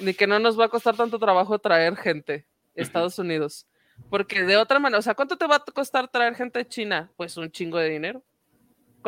Ni 0.00 0.14
que 0.14 0.26
no 0.26 0.38
nos 0.38 0.58
va 0.58 0.64
a 0.64 0.70
costar 0.70 0.96
tanto 0.96 1.18
trabajo 1.18 1.58
traer 1.58 1.94
gente. 1.96 2.46
Estados 2.74 3.18
Unidos. 3.18 3.66
Porque 4.08 4.44
de 4.44 4.56
otra 4.56 4.78
manera, 4.78 4.98
o 4.98 5.02
sea, 5.02 5.14
¿cuánto 5.14 5.36
te 5.36 5.46
va 5.46 5.56
a 5.56 5.64
costar 5.64 6.08
traer 6.08 6.34
gente 6.34 6.60
de 6.60 6.68
China? 6.68 7.10
Pues 7.16 7.36
un 7.36 7.50
chingo 7.50 7.78
de 7.78 7.90
dinero. 7.90 8.22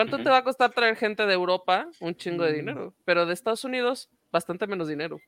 ¿Cuánto 0.00 0.24
te 0.24 0.30
va 0.30 0.38
a 0.38 0.44
costar 0.44 0.70
traer 0.70 0.96
gente 0.96 1.26
de 1.26 1.34
Europa? 1.34 1.86
Un 2.00 2.14
chingo 2.14 2.44
de 2.44 2.52
mm. 2.52 2.56
dinero. 2.56 2.94
Pero 3.04 3.26
de 3.26 3.34
Estados 3.34 3.64
Unidos, 3.64 4.08
bastante 4.32 4.66
menos 4.66 4.88
dinero. 4.88 5.20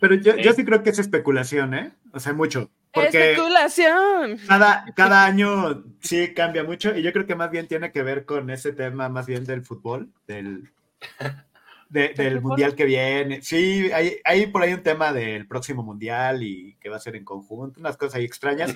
Pero 0.00 0.16
yo, 0.16 0.36
yo 0.36 0.52
sí 0.54 0.64
creo 0.64 0.82
que 0.82 0.90
es 0.90 0.98
especulación, 0.98 1.72
¿eh? 1.72 1.92
O 2.12 2.18
sea, 2.18 2.32
mucho. 2.32 2.68
Porque 2.92 3.32
especulación. 3.32 4.38
Cada, 4.48 4.86
cada 4.96 5.24
año 5.24 5.84
sí 6.00 6.34
cambia 6.34 6.64
mucho 6.64 6.96
y 6.96 7.02
yo 7.02 7.12
creo 7.12 7.26
que 7.26 7.36
más 7.36 7.52
bien 7.52 7.68
tiene 7.68 7.92
que 7.92 8.02
ver 8.02 8.24
con 8.24 8.50
ese 8.50 8.72
tema 8.72 9.08
más 9.08 9.26
bien 9.26 9.44
del 9.44 9.62
fútbol, 9.62 10.08
del, 10.26 10.68
del 11.88 12.40
mundial 12.40 12.74
que 12.74 12.86
viene. 12.86 13.42
Sí, 13.42 13.92
hay, 13.92 14.16
hay, 14.24 14.46
por 14.46 14.62
ahí 14.62 14.72
un 14.72 14.82
tema 14.82 15.12
del 15.12 15.46
próximo 15.46 15.84
mundial 15.84 16.42
y 16.42 16.76
que 16.80 16.88
va 16.88 16.96
a 16.96 17.00
ser 17.00 17.14
en 17.14 17.24
conjunto, 17.24 17.78
unas 17.78 17.96
cosas 17.96 18.16
ahí 18.16 18.24
extrañas 18.24 18.74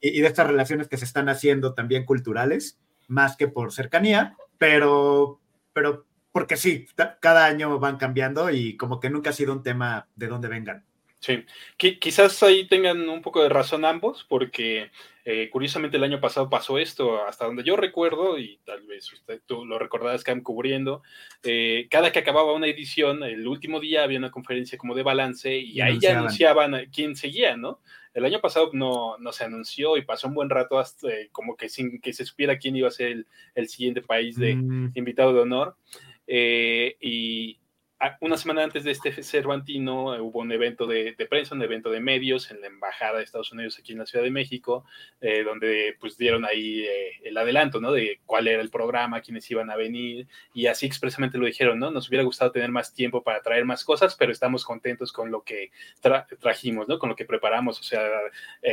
y, 0.00 0.20
de 0.20 0.26
estas 0.26 0.46
relaciones 0.46 0.88
que 0.88 0.98
se 0.98 1.06
están 1.06 1.30
haciendo 1.30 1.72
también 1.72 2.04
culturales, 2.04 2.78
más 3.08 3.36
que 3.36 3.48
por 3.48 3.72
cercanía, 3.72 4.36
pero, 4.62 5.40
pero 5.72 6.06
porque 6.30 6.56
sí, 6.56 6.86
cada 7.18 7.46
año 7.46 7.80
van 7.80 7.96
cambiando 7.96 8.48
y 8.48 8.76
como 8.76 9.00
que 9.00 9.10
nunca 9.10 9.30
ha 9.30 9.32
sido 9.32 9.52
un 9.52 9.64
tema 9.64 10.06
de 10.14 10.28
dónde 10.28 10.46
vengan. 10.46 10.84
Sí, 11.18 11.44
quizás 11.76 12.40
ahí 12.44 12.68
tengan 12.68 13.08
un 13.08 13.22
poco 13.22 13.42
de 13.42 13.48
razón 13.48 13.84
ambos, 13.84 14.24
porque 14.28 14.92
eh, 15.24 15.50
curiosamente 15.50 15.96
el 15.96 16.04
año 16.04 16.20
pasado 16.20 16.48
pasó 16.48 16.78
esto, 16.78 17.26
hasta 17.26 17.46
donde 17.46 17.64
yo 17.64 17.74
recuerdo, 17.74 18.38
y 18.38 18.60
tal 18.64 18.82
vez 18.86 19.12
usted 19.12 19.40
tú 19.46 19.64
lo 19.64 19.80
recordarás 19.80 20.22
que 20.22 20.42
cubriendo, 20.44 21.02
eh, 21.42 21.88
cada 21.90 22.12
que 22.12 22.20
acababa 22.20 22.54
una 22.54 22.68
edición, 22.68 23.24
el 23.24 23.48
último 23.48 23.80
día 23.80 24.04
había 24.04 24.18
una 24.18 24.30
conferencia 24.30 24.78
como 24.78 24.94
de 24.94 25.02
balance 25.02 25.56
y, 25.56 25.80
ahí 25.80 25.98
ya 25.98 26.16
anunciaban 26.16 26.88
quién 26.92 27.16
seguía, 27.16 27.56
¿no? 27.56 27.80
El 28.14 28.24
año 28.24 28.40
pasado 28.40 28.70
no, 28.72 29.16
no 29.18 29.32
se 29.32 29.44
anunció 29.44 29.96
y 29.96 30.02
pasó 30.02 30.28
un 30.28 30.34
buen 30.34 30.50
rato 30.50 30.78
hasta 30.78 31.08
eh, 31.08 31.28
como 31.32 31.56
que 31.56 31.68
sin 31.68 32.00
que 32.00 32.12
se 32.12 32.24
supiera 32.26 32.58
quién 32.58 32.76
iba 32.76 32.88
a 32.88 32.92
ser 32.92 33.24
el, 33.54 33.68
siguiente 33.68 34.02
país 34.02 34.36
de 34.36 34.54
mm. 34.54 34.92
invitado 34.94 35.32
de 35.32 35.40
honor. 35.40 35.76
y 36.26 37.58
una 38.20 38.36
semana 38.36 38.64
antes 38.64 38.84
de 38.84 38.90
este 38.90 39.22
Cervantino 39.22 40.14
eh, 40.14 40.20
hubo 40.20 40.40
un 40.40 40.50
evento 40.50 40.86
de, 40.86 41.14
prensa, 41.28 41.54
un 41.54 41.62
evento 41.62 41.90
de 41.90 42.00
medios 42.00 42.50
en 42.50 42.60
la 42.60 42.66
Embajada 42.66 43.18
de 43.18 43.24
Estados 43.24 43.52
Unidos 43.52 43.78
aquí 43.78 43.92
en 43.92 43.98
la 43.98 44.06
Ciudad 44.06 44.24
de 44.24 44.30
México, 44.30 44.84
eh, 45.20 45.44
donde 45.44 45.96
pues 46.00 46.16
dieron 46.16 46.44
ahí 46.44 46.80
eh, 46.80 47.20
el 47.22 47.36
adelanto, 47.36 47.80
¿no? 47.80 47.92
De 47.92 48.20
cuál 48.26 48.48
era 48.48 48.60
el 48.60 48.70
programa, 48.70 49.20
quiénes 49.20 49.48
iban 49.50 49.70
a 49.70 49.76
venir, 49.76 50.26
y 50.52 50.66
así 50.66 50.86
expresamente 50.86 51.38
lo 51.38 51.46
dijeron, 51.46 51.78
¿no? 51.78 51.90
Nos 51.90 52.08
hubiera 52.08 52.24
gustado 52.24 52.50
tener 52.50 52.70
más 52.70 52.92
tiempo 52.92 53.22
para 53.22 53.40
traer 53.40 53.64
más 53.64 53.84
cosas, 53.84 54.16
pero 54.16 54.32
estamos 54.32 54.64
contentos 54.64 55.12
con 55.12 55.30
lo 55.30 55.42
que 55.42 55.70
trajimos, 56.40 56.88
¿no? 56.88 56.98
Con 56.98 57.08
lo 57.08 57.16
que 57.16 57.24
preparamos, 57.24 57.78
o 57.78 57.82
sea, 57.84 58.02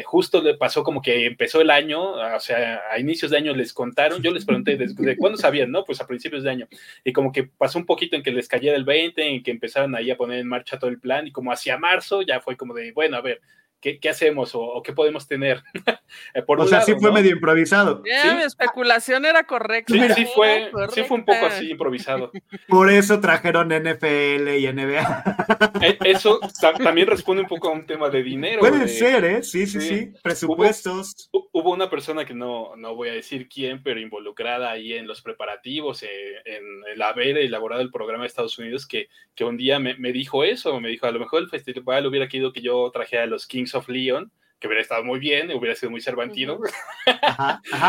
justo 0.06 0.42
le 0.42 0.56
pasó 0.56 0.84
como 0.84 1.02
que 1.02 1.26
empezó 1.26 1.62
el 1.62 1.70
año, 1.70 2.14
o 2.14 2.40
sea, 2.40 2.82
a 2.92 3.00
inicios 3.00 3.32
de 3.32 3.38
año 3.38 3.54
les 3.54 3.74
contaron, 3.74 4.24
yo 4.24 4.32
les 4.32 4.46
pregunté, 4.46 4.76
¿de, 4.78 5.18
cuándo 5.18 5.38
sabían, 5.38 5.72
no? 5.72 5.84
Pues 5.86 6.02
a 6.02 6.08
principios 6.08 6.44
de 6.44 6.50
año, 6.50 6.68
y 7.04 7.14
como 7.14 7.32
que 7.32 7.44
pasó 7.44 7.78
un 7.78 7.86
poquito 7.86 8.16
en 8.16 8.24
que 8.24 8.32
les 8.32 8.48
cayera 8.48 8.76
el 8.76 8.86
20, 8.86 9.19
en 9.22 9.44
que 9.44 9.52
empezaron 9.52 9.96
ahí 9.96 10.12
a 10.12 10.18
poner 10.18 10.40
en 10.40 10.48
marcha 10.48 10.80
todo 10.80 10.90
el 10.90 11.00
plan 11.00 11.28
y 11.28 11.32
como 11.32 11.52
hacia 11.52 11.78
marzo 11.78 12.22
ya 12.22 12.40
fue 12.40 12.58
como 12.58 12.74
de, 12.74 12.92
bueno, 12.92 13.18
a 13.18 13.22
ver, 13.22 13.42
¿qué, 13.82 14.10
hacemos 14.10 14.52
o, 14.54 14.82
qué 14.84 14.94
podemos 14.94 15.28
tener? 15.28 15.64
Eh, 16.34 16.42
por 16.42 16.60
o 16.60 16.68
sea, 16.68 16.82
sí 16.82 16.94
fue 17.00 17.12
medio 17.12 17.32
improvisado. 17.32 18.02
¿Sí? 18.04 18.36
Mi 18.36 18.42
especulación 18.42 19.26
era 19.26 19.44
correcta. 19.44 19.94
Sí, 19.94 20.14
sí, 20.16 20.28
fue, 20.34 20.72
sí 20.92 21.04
fue 21.04 21.18
un 21.18 21.26
poco 21.26 21.46
así 21.46 21.70
improvisado. 21.70 22.32
Por 22.68 22.90
eso 22.90 23.20
trajeron 23.20 23.70
NFL 23.70 24.50
y 24.58 24.68
NBA. 24.72 25.24
Eh, 25.82 25.98
eso 26.04 26.40
también 26.84 27.08
responde 27.08 27.44
un 27.44 27.48
poco 27.48 27.70
a 27.70 27.72
un 27.72 27.86
tema 27.86 28.10
de 28.10 28.22
dinero. 28.22 28.60
Puede 28.60 28.88
ser, 28.88 29.24
¿eh? 29.24 29.44
Sí, 29.44 29.66
sí, 29.66 29.80
sí. 29.80 30.12
Presupuestos. 30.22 31.30
Hubo, 31.32 31.72
una 31.72 31.90
persona 31.90 32.26
que 32.26 32.34
no, 32.34 32.76
no 32.76 32.96
voy 32.96 33.10
a 33.10 33.14
decir 33.14 33.48
quién, 33.48 33.82
pero 33.82 34.00
involucrada 34.00 34.72
ahí 34.72 34.94
en 34.94 35.08
los 35.08 35.22
preparativos, 35.22 36.04
eh, 36.04 36.08
en 36.44 36.64
el 36.92 37.02
haber 37.02 37.38
elaborado 37.38 37.82
el 37.82 37.92
programa 37.92 38.24
de 38.24 38.28
Estados 38.28 38.58
Unidos, 38.58 38.88
que, 38.88 39.08
que 39.36 39.46
un 39.46 39.58
día 39.58 39.80
me, 39.80 39.96
me 39.96 40.12
dijo 40.12 40.44
eso, 40.44 40.80
me 40.82 40.90
dijo, 40.90 41.06
a 41.06 41.12
lo 41.12 41.20
mejor 41.20 41.44
el 41.44 41.50
festival 41.50 42.08
hubiera 42.08 42.28
querido 42.28 42.52
que 42.52 42.62
yo 42.62 42.90
trajera 42.92 43.24
a 43.24 43.28
los 43.28 43.48
Kings 43.48 43.69
of 43.76 43.88
Leon, 43.90 44.32
que 44.60 44.68
hubiera 44.68 44.82
estado 44.82 45.04
muy 45.04 45.20
bien, 45.20 45.52
hubiera 45.52 45.76
sido 45.76 45.90
muy 45.90 46.02
cervantino. 46.02 46.60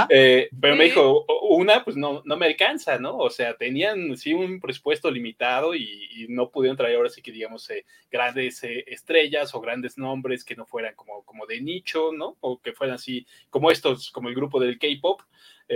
Eh, 0.09 0.49
pero 0.61 0.77
me 0.77 0.85
dijo, 0.85 1.27
una, 1.51 1.85
pues 1.85 1.97
no, 1.97 2.23
no 2.25 2.37
me 2.37 2.47
alcanza, 2.47 2.99
¿no? 2.99 3.17
O 3.19 3.29
sea, 3.29 3.55
tenían 3.55 4.17
sí 4.17 4.33
un 4.33 4.61
presupuesto 4.61 5.11
limitado 5.11 5.75
y, 5.75 6.27
no 6.29 6.51
pudieron 6.51 6.77
traer 6.77 6.97
ahora 6.97 7.09
sí 7.09 7.23
que 7.23 7.33
digamos 7.33 7.69
eh, 7.71 7.85
grandes 8.11 8.63
eh, 8.63 8.85
estrellas 8.87 9.55
o 9.55 9.61
grandes 9.61 9.99
nombres 9.99 10.45
que 10.45 10.55
no 10.55 10.65
fueran 10.65 10.95
como, 10.95 11.25
como 11.25 11.47
de 11.47 11.61
nicho, 11.61 12.13
¿no? 12.13 12.37
O 12.41 12.61
que 12.61 12.73
fueran 12.73 12.95
así, 12.95 13.27
como 13.51 13.71
estos, 13.71 14.11
como 14.11 14.29
el 14.29 14.35
grupo 14.35 14.61
del 14.61 14.79
K-Pop, 14.79 15.23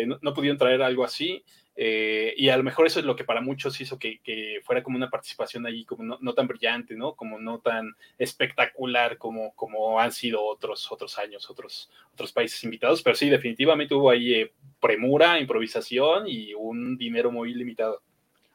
no, 0.07 0.19
no, 0.23 0.35
pudieron 0.35 0.59
traer 0.59 0.83
algo 0.83 1.05
así. 1.05 1.45
Eh, 1.77 2.35
y 2.37 2.51
a 2.51 2.57
lo 2.57 2.63
mejor 2.63 2.87
eso 2.87 3.01
es 3.01 3.05
lo 3.05 3.17
que 3.17 3.25
para 3.25 3.41
muchos 3.41 3.81
hizo 3.81 3.99
que, 3.99 4.61
fuera 4.65 4.83
como 4.83 4.97
una 4.97 5.11
participación 5.11 5.67
allí 5.67 5.85
como 5.85 6.19
no, 6.21 6.35
tan 6.35 6.47
brillante, 6.47 6.95
¿no? 6.95 7.15
Como 7.15 7.39
no 7.39 7.59
tan 7.59 7.97
espectacular 8.17 9.19
como, 9.19 9.53
como 9.55 9.99
han 10.01 10.13
sido 10.13 10.45
otros, 10.45 10.91
otros 10.93 11.19
años, 11.19 11.51
otros, 11.51 11.91
otros 12.13 12.33
países 12.33 12.63
invitados. 12.63 13.03
Pero 13.03 13.17
sí, 13.17 13.29
definitivamente 13.29 13.95
hubo 13.95 14.11
ahí 14.11 14.35
eh, 14.35 14.53
premura, 14.81 15.41
improvisación 15.41 16.29
y 16.29 16.55
un 16.55 16.97
dinero 16.97 17.33
muy 17.33 17.53
limitado. 17.55 18.03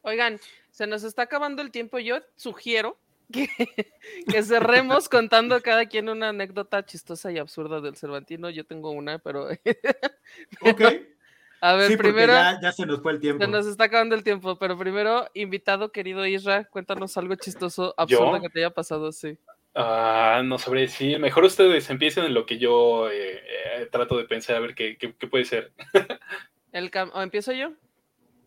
Oigan, 0.02 0.40
se 0.72 0.88
nos 0.88 1.04
está 1.04 1.24
acabando 1.24 1.62
el 1.62 1.72
tiempo. 1.72 2.00
Yo 2.00 2.20
sugiero 2.36 2.98
que, 3.34 3.50
que 4.32 4.44
cerremos 4.44 5.10
contando 5.10 5.62
cada 5.62 5.88
quien 5.88 6.08
una 6.08 6.30
anécdota 6.30 6.86
chistosa 6.86 7.34
y 7.34 7.38
absurda 7.38 7.82
del 7.82 7.98
Cervantino. 7.98 8.50
Yo 8.50 8.64
tengo 8.66 8.92
una, 8.92 9.20
pero... 9.20 9.50
ok. 10.62 10.82
A 11.62 11.76
ver, 11.76 11.98
primero. 11.98 12.34
Ya, 12.34 12.72
se 12.72 12.86
nos 12.86 13.02
fue 13.02 13.14
el 13.14 13.20
tiempo. 13.20 13.44
Se 13.44 13.50
nos 13.50 13.68
está 13.68 13.86
acabando 13.86 14.16
el 14.16 14.24
tiempo, 14.24 14.58
pero 14.58 14.78
primero, 14.78 15.28
invitado 15.34 15.92
querido 15.92 16.26
Isra, 16.26 16.66
cuéntanos 16.66 17.18
algo 17.18 17.36
chistoso, 17.36 17.94
absurdo 17.98 18.42
que 18.42 18.50
te 18.50 18.60
haya 18.60 18.70
pasado, 18.70 19.12
sí. 19.12 19.38
Ah, 19.76 20.42
no 20.44 20.58
sabré 20.58 20.82
decir. 20.82 21.20
Mejor 21.20 21.44
ustedes 21.44 21.90
empiecen 21.90 22.26
en 22.26 22.34
lo 22.34 22.46
que 22.46 22.58
yo 22.58 23.10
eh, 23.10 23.42
eh, 23.46 23.88
trato 23.92 24.18
de 24.18 24.26
pensar 24.26 24.56
a 24.56 24.60
ver 24.60 24.74
qué, 24.74 24.98
puede 25.30 25.46
ser. 25.46 25.72
el 26.72 26.92
¿O 27.14 27.22
empiezo 27.22 27.52
yo? 27.52 27.74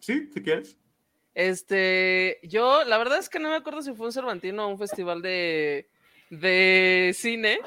Sí, 0.01 0.29
si 0.33 0.43
quieres. 0.43 0.79
Este, 1.35 2.39
yo, 2.43 2.85
la 2.85 2.99
verdad 2.99 3.19
es 3.19 3.29
que 3.29 3.39
no 3.39 3.49
me 3.49 3.57
acuerdo 3.57 3.83
si 3.83 3.95
fue 3.95 4.07
un 4.07 4.13
Cervantino 4.13 4.67
o 4.67 4.69
un 4.69 4.79
festival 4.79 5.23
de, 5.23 5.89
de 6.29 7.13
cine, 7.15 7.61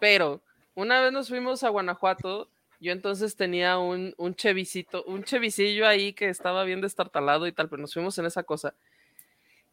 pero 0.00 0.40
una 0.74 1.00
vez 1.00 1.12
nos 1.12 1.28
fuimos 1.28 1.62
a 1.62 1.68
Guanajuato 1.68 2.48
yo 2.80 2.92
entonces 2.92 3.36
tenía 3.36 3.78
un, 3.78 4.14
un 4.18 4.34
chevicito, 4.34 5.04
un 5.04 5.24
chevicillo 5.24 5.86
ahí 5.86 6.12
que 6.12 6.28
estaba 6.28 6.64
bien 6.64 6.80
destartalado 6.80 7.46
y 7.46 7.52
tal, 7.52 7.68
pero 7.68 7.82
nos 7.82 7.92
fuimos 7.92 8.16
en 8.18 8.26
esa 8.26 8.42
cosa. 8.44 8.74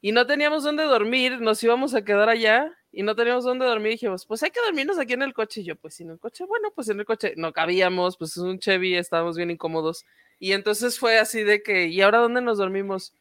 Y 0.01 0.12
no 0.12 0.26
teníamos 0.26 0.64
dónde 0.64 0.84
dormir, 0.84 1.39
nos 1.41 1.64
íbamos 1.64 1.95
a 1.95 2.03
quedar 2.03 2.30
allá 2.30 2.72
y 2.91 3.03
no 3.03 3.16
teníamos 3.16 3.43
dónde 3.43 3.66
dormir. 3.66 3.93
Dijimos, 3.93 4.26
pues 4.26 4.43
hay 4.43 4.51
que 4.51 4.60
dormirnos 4.62 4.99
aquí 4.99 5.14
en 5.14 5.22
el 5.22 5.34
coche. 5.34 5.62
Y 5.62 5.64
yo, 5.66 5.76
pues 5.76 5.99
en 5.99 6.12
el 6.12 6.20
coche, 6.20 6.45
bueno, 6.45 6.72
pues 6.74 6.89
en 6.89 6.99
el 6.99 7.06
coche 7.06 7.34
no 7.38 7.53
cabíamos, 7.53 8.18
pues 8.18 8.32
es 8.32 8.38
un 8.38 8.60
Chevy, 8.60 8.95
estábamos 8.95 9.38
bien 9.38 9.51
incómodos. 9.51 10.06
Y 10.39 10.51
entonces 10.51 10.99
fue 10.99 11.18
así 11.18 11.43
de 11.43 11.64
que, 11.64 11.88
¿y 11.88 12.01
ahora 12.01 12.20
dónde 12.20 12.41
nos 12.41 12.58
dormimos? 12.58 13.14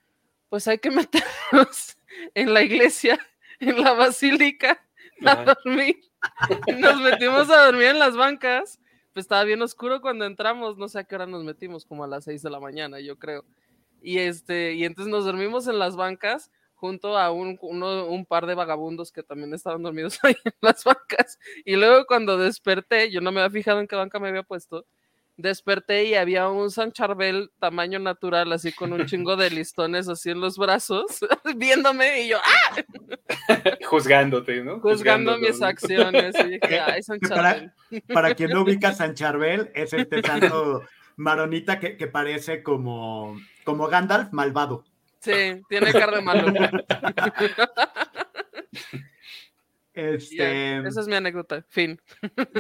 Pues 0.49 0.69
hay 0.69 0.79
que 0.79 0.91
meternos 1.53 1.97
en 2.35 2.53
la 2.53 2.63
iglesia, 2.63 3.19
en 3.61 3.83
la 3.83 3.93
basílica, 3.93 4.83
a 5.25 5.37
dormir. 5.37 6.01
Nos 6.79 7.01
metimos 7.01 7.51
a 7.51 7.67
dormir 7.67 7.87
en 7.87 7.99
las 7.99 8.17
bancas 8.17 8.79
pues 9.15 9.25
estaba 9.25 9.45
bien 9.45 9.63
oscuro 9.63 10.01
cuando 10.03 10.27
entramos, 10.27 10.77
no 10.77 10.89
sé 10.89 10.99
a 10.99 11.05
qué 11.05 11.15
hora 11.15 11.27
nos 11.27 11.45
metimos, 11.45 11.87
como 11.87 12.05
a 12.05 12.09
las 12.09 12.25
6 12.25 12.43
de 12.43 12.51
la 12.51 12.61
mañana, 12.61 13.01
yo 13.01 13.17
creo. 13.17 13.45
Y, 14.03 14.19
este, 14.19 14.75
y 14.75 14.85
entonces 14.85 15.11
nos 15.11 15.25
dormimos 15.25 15.67
en 15.69 15.79
las 15.79 15.97
bancas 15.97 16.51
junto 16.75 17.17
a 17.17 17.31
un, 17.31 17.59
un 17.63 18.27
par 18.27 18.47
de 18.47 18.55
vagabundos 18.55 19.13
que 19.13 19.23
también 19.23 19.55
estaban 19.55 19.83
dormidos 19.83 20.19
ahí 20.25 20.37
en 20.45 20.53
las 20.61 20.85
bancas. 20.85 21.39
Y 21.65 21.77
luego 21.77 22.05
cuando 22.07 22.37
desperté, 22.37 23.11
yo 23.11 23.21
no 23.23 23.33
me 23.33 23.41
había 23.41 23.51
fijado 23.51 23.81
en 23.81 23.87
qué 23.87 23.97
banca 23.97 24.19
me 24.21 24.29
había 24.29 24.43
puesto, 24.43 24.85
desperté 25.37 26.05
y 26.05 26.15
había 26.15 26.49
un 26.49 26.71
San 26.71 26.93
Charbel 26.93 27.51
tamaño 27.59 27.99
natural, 27.99 28.53
así 28.53 28.73
con 28.73 28.93
un 28.93 29.07
chingo 29.07 29.37
de 29.37 29.51
listones 29.51 30.09
así 30.09 30.31
en 30.31 30.41
los 30.41 30.57
brazos, 30.57 31.05
viéndome 31.57 32.23
y 32.23 32.29
yo, 32.29 32.39
¡ah! 32.39 32.77
Juzgándote, 33.87 34.63
¿no? 34.63 34.81
Juzgando 34.81 35.39
mis 35.39 35.61
acciones. 35.63 36.35
Y 36.39 36.59
dije, 36.59 36.81
Ay, 36.87 37.03
San 37.03 37.21
Charbel. 37.21 37.73
Para, 38.13 38.35
quien 38.35 38.51
no 38.51 38.63
ubica 38.63 38.93
San 38.93 39.15
Charbel, 39.15 39.71
es 39.75 39.93
este 39.93 40.23
santo 40.23 40.83
maronita 41.17 41.79
que, 41.79 41.97
que, 41.97 42.07
parece 42.07 42.63
como, 42.63 43.37
como 43.65 43.89
Gandalf 43.89 44.33
malvado. 44.33 44.85
Sí, 45.21 45.63
tiene 45.69 45.93
cara 45.93 46.17
de 46.17 46.23
malo. 46.23 46.53
Este... 49.95 50.79
esa 50.79 51.01
es 51.01 51.07
mi 51.07 51.15
anécdota, 51.15 51.65
fin. 51.69 52.01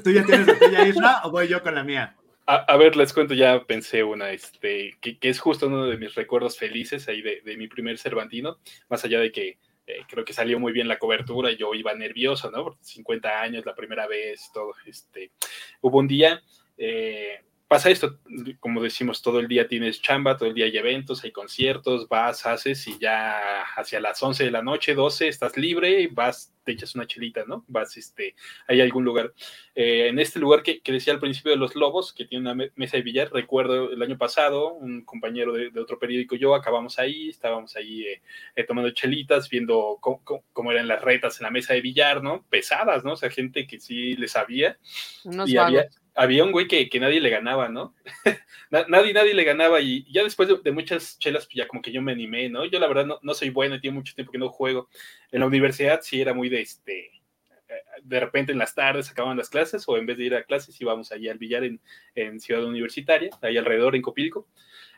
¿Tú 0.04 0.12
ya 0.12 0.24
tienes 0.24 0.46
la 0.46 0.58
tuya, 0.58 0.86
Isla, 0.86 1.20
o 1.24 1.32
voy 1.32 1.48
yo 1.48 1.62
con 1.62 1.74
la 1.74 1.82
mía? 1.82 2.16
A, 2.46 2.76
ver, 2.76 2.94
les 2.94 3.14
cuento, 3.14 3.32
ya 3.32 3.64
pensé 3.64 4.04
una, 4.04 4.30
este, 4.30 4.98
que, 5.00 5.16
es 5.22 5.40
justo 5.40 5.66
uno 5.66 5.86
de 5.86 5.96
mis 5.96 6.14
recuerdos 6.14 6.58
felices 6.58 7.08
ahí 7.08 7.22
de, 7.22 7.56
mi 7.56 7.68
primer 7.68 7.98
Cervantino, 7.98 8.58
más 8.90 9.02
allá 9.04 9.18
de 9.18 9.32
que 9.32 9.58
eh, 9.86 10.00
creo 10.06 10.26
que 10.26 10.34
salió 10.34 10.60
muy 10.60 10.72
bien 10.72 10.86
la 10.86 10.98
cobertura, 10.98 11.52
yo 11.52 11.72
iba 11.72 11.94
nervioso, 11.94 12.50
¿no? 12.50 12.64
Porque 12.64 12.84
50 12.84 13.40
años, 13.40 13.64
la 13.64 13.74
primera 13.74 14.06
vez, 14.06 14.50
todo, 14.52 14.74
este, 14.84 15.32
hubo 15.80 15.98
un 15.98 16.06
día, 16.06 16.42
eh, 16.76 17.40
pasa 17.66 17.90
esto, 17.90 18.20
como 18.60 18.82
decimos, 18.82 19.22
todo 19.22 19.40
el 19.40 19.48
día 19.48 19.66
tienes 19.66 20.02
chamba, 20.02 20.36
todo 20.36 20.50
el 20.50 20.54
día 20.54 20.66
hay 20.66 20.76
eventos, 20.76 21.24
hay 21.24 21.32
conciertos, 21.32 22.08
vas, 22.08 22.44
haces 22.46 22.86
y 22.86 22.98
ya 22.98 23.62
hacia 23.74 24.00
las 24.00 24.22
11 24.22 24.44
de 24.44 24.50
la 24.50 24.62
noche, 24.62 24.94
12, 24.94 25.28
estás 25.28 25.56
libre 25.56 26.08
vas, 26.12 26.53
te 26.64 26.72
echas 26.72 26.94
una 26.94 27.06
chelita, 27.06 27.44
¿no? 27.46 27.64
Vas, 27.68 27.96
este, 27.96 28.34
hay 28.66 28.80
algún 28.80 29.04
lugar. 29.04 29.32
Eh, 29.74 30.08
en 30.08 30.18
este 30.18 30.38
lugar 30.38 30.62
que, 30.62 30.80
que, 30.80 30.92
decía 30.92 31.12
al 31.12 31.20
principio 31.20 31.52
de 31.52 31.58
Los 31.58 31.74
Lobos, 31.74 32.12
que 32.12 32.24
tiene 32.24 32.50
una 32.50 32.68
mesa 32.74 32.96
de 32.96 33.02
billar, 33.02 33.32
recuerdo 33.32 33.90
el 33.90 34.02
año 34.02 34.18
pasado, 34.18 34.74
un 34.74 35.04
compañero 35.04 35.52
de, 35.52 35.70
de 35.70 35.80
otro 35.80 35.98
periódico 35.98 36.34
y 36.34 36.38
yo 36.38 36.54
acabamos 36.54 36.98
ahí, 36.98 37.28
estábamos 37.28 37.76
ahí 37.76 38.02
eh, 38.02 38.22
eh, 38.56 38.64
tomando 38.64 38.90
chelitas, 38.90 39.48
viendo 39.48 39.98
cómo, 40.00 40.22
cómo, 40.52 40.72
eran 40.72 40.88
las 40.88 41.02
retas 41.02 41.40
en 41.40 41.44
la 41.44 41.50
mesa 41.50 41.74
de 41.74 41.80
billar, 41.80 42.22
¿no? 42.22 42.44
Pesadas, 42.48 43.04
¿no? 43.04 43.12
O 43.12 43.16
sea, 43.16 43.30
gente 43.30 43.66
que 43.66 43.80
sí 43.80 44.14
le 44.14 44.28
sabía. 44.28 44.78
Unos 45.24 45.48
y 45.48 45.56
había, 45.56 45.88
había 46.14 46.44
un 46.44 46.52
güey 46.52 46.68
que, 46.68 46.88
que, 46.88 47.00
nadie 47.00 47.20
le 47.20 47.30
ganaba, 47.30 47.68
¿no? 47.68 47.94
nadie, 48.88 49.12
nadie 49.12 49.34
le 49.34 49.44
ganaba 49.44 49.80
y 49.80 50.10
ya 50.12 50.22
después 50.22 50.48
de, 50.48 50.58
de, 50.62 50.72
muchas 50.72 51.18
chelas, 51.18 51.46
pues 51.46 51.56
ya 51.56 51.66
como 51.66 51.82
que 51.82 51.92
yo 51.92 52.00
me 52.02 52.12
animé, 52.12 52.48
¿no? 52.48 52.64
Yo 52.64 52.78
la 52.78 52.86
verdad 52.86 53.06
no, 53.06 53.18
no 53.22 53.34
soy 53.34 53.50
bueno, 53.50 53.80
tiene 53.80 53.96
mucho 53.96 54.14
tiempo 54.14 54.32
que 54.32 54.38
no 54.38 54.48
juego. 54.48 54.88
En 55.32 55.40
la 55.40 55.46
universidad 55.46 56.00
sí 56.02 56.20
era 56.20 56.32
muy 56.32 56.48
de 56.54 56.62
este, 56.62 57.10
de 58.02 58.20
repente 58.20 58.52
en 58.52 58.58
las 58.58 58.74
tardes 58.74 59.10
acababan 59.10 59.36
las 59.36 59.50
clases 59.50 59.84
o 59.88 59.96
en 59.96 60.06
vez 60.06 60.18
de 60.18 60.24
ir 60.24 60.34
a 60.34 60.44
clases 60.44 60.80
íbamos 60.80 61.10
allí 61.12 61.28
al 61.28 61.38
billar 61.38 61.64
en, 61.64 61.80
en 62.14 62.40
Ciudad 62.40 62.64
Universitaria, 62.64 63.30
ahí 63.42 63.56
alrededor 63.56 63.96
en 63.96 64.02
Copilco. 64.02 64.46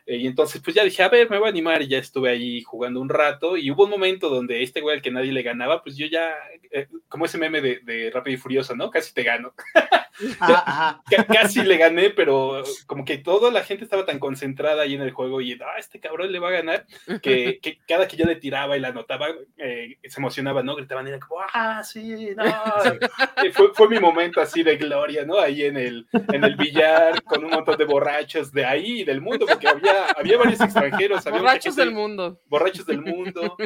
Eh, 0.05 0.15
y 0.17 0.27
entonces, 0.27 0.61
pues 0.63 0.73
ya 0.73 0.85
dije, 0.85 1.03
a 1.03 1.09
ver, 1.09 1.29
me 1.29 1.37
voy 1.37 1.47
a 1.47 1.49
animar. 1.49 1.81
Y 1.81 1.89
ya 1.89 1.97
estuve 1.97 2.29
ahí 2.29 2.61
jugando 2.61 3.01
un 3.01 3.09
rato. 3.09 3.57
Y 3.57 3.69
hubo 3.69 3.83
un 3.83 3.89
momento 3.89 4.29
donde 4.29 4.63
este 4.63 4.79
güey 4.79 4.95
al 4.95 5.01
que 5.01 5.11
nadie 5.11 5.33
le 5.33 5.43
ganaba, 5.43 5.83
pues 5.83 5.97
yo 5.97 6.07
ya, 6.07 6.33
eh, 6.71 6.87
como 7.09 7.25
ese 7.25 7.37
meme 7.37 7.61
de, 7.61 7.79
de, 7.83 8.09
Rápido 8.09 8.35
y 8.35 8.39
Furioso, 8.39 8.75
¿no? 8.75 8.89
Casi 8.89 9.13
te 9.13 9.23
gano. 9.23 9.53
Ah, 10.39 11.01
casi 11.27 11.63
le 11.63 11.77
gané, 11.77 12.09
pero 12.09 12.63
como 12.85 13.05
que 13.05 13.17
toda 13.17 13.51
la 13.51 13.63
gente 13.63 13.83
estaba 13.83 14.05
tan 14.05 14.19
concentrada 14.19 14.83
ahí 14.83 14.95
en 14.95 15.01
el 15.01 15.11
juego 15.11 15.41
y, 15.41 15.53
ah, 15.53 15.77
este 15.77 15.99
cabrón 15.99 16.31
le 16.31 16.39
va 16.39 16.49
a 16.49 16.51
ganar, 16.51 16.85
que, 17.21 17.59
que 17.61 17.79
cada 17.87 18.07
que 18.07 18.17
yo 18.17 18.25
le 18.25 18.35
tiraba 18.35 18.77
y 18.77 18.79
la 18.79 18.89
anotaba, 18.89 19.27
eh, 19.57 19.97
se 20.03 20.19
emocionaba, 20.19 20.63
¿no? 20.63 20.75
Gritaban 20.75 21.05
y 21.07 21.09
era 21.09 21.19
como, 21.19 21.41
ah, 21.53 21.83
sí, 21.83 22.29
no. 22.35 22.43
fue, 23.53 23.73
fue, 23.73 23.89
mi 23.89 23.99
momento 23.99 24.41
así 24.41 24.63
de 24.63 24.77
gloria, 24.77 25.25
¿no? 25.25 25.39
Ahí 25.39 25.63
en 25.63 25.77
el, 25.77 26.07
en 26.31 26.43
el 26.43 26.55
billar, 26.55 27.23
con 27.23 27.43
un 27.43 27.51
montón 27.51 27.77
de 27.77 27.85
borrachos 27.85 28.51
de 28.51 28.65
ahí 28.65 29.03
del 29.03 29.21
mundo, 29.21 29.45
porque 29.45 29.67
había, 29.67 30.11
había 30.15 30.37
varios 30.37 30.61
extranjeros. 30.61 31.25
Había 31.27 31.41
borrachos 31.41 31.75
del 31.75 31.91
mundo. 31.91 32.39
Borrachos 32.47 32.85
del 32.85 33.01
mundo, 33.01 33.57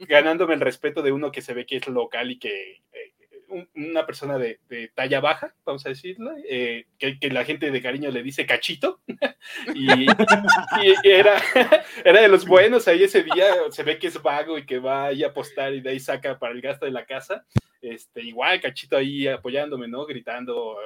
ganándome 0.00 0.54
el 0.54 0.60
respeto 0.60 1.02
de 1.02 1.12
uno 1.12 1.32
que 1.32 1.42
se 1.42 1.54
ve 1.54 1.66
que 1.66 1.76
es 1.76 1.86
local 1.88 2.30
y 2.30 2.38
que 2.38 2.82
eh, 2.92 3.12
una 3.74 4.06
persona 4.06 4.38
de, 4.38 4.60
de, 4.68 4.88
talla 4.88 5.20
baja, 5.20 5.54
vamos 5.64 5.84
a 5.86 5.90
decirlo, 5.90 6.32
eh, 6.48 6.86
que, 6.98 7.16
la 7.30 7.44
gente 7.44 7.70
de 7.70 7.82
cariño 7.82 8.10
le 8.10 8.22
dice 8.22 8.46
cachito, 8.46 9.00
y, 9.74 10.06
era, 11.04 11.40
era 12.04 12.20
de 12.20 12.28
los 12.28 12.46
buenos 12.46 12.88
ahí 12.88 13.04
ese 13.04 13.22
día, 13.22 13.54
se 13.70 13.82
ve 13.82 13.98
que 13.98 14.08
es 14.08 14.22
vago 14.22 14.58
y 14.58 14.66
que 14.66 14.78
va 14.78 15.06
ahí 15.06 15.24
a 15.24 15.28
apostar 15.28 15.74
y 15.74 15.80
de 15.80 15.90
ahí 15.90 16.00
saca 16.00 16.38
para 16.38 16.52
el 16.52 16.60
gasto 16.60 16.86
de 16.86 16.92
la 16.92 17.04
casa, 17.06 17.44
este, 17.80 18.22
igual 18.22 18.60
cachito 18.60 18.96
ahí 18.96 19.26
apoyándome, 19.26 19.88
¿no? 19.88 20.06
Gritando, 20.06 20.76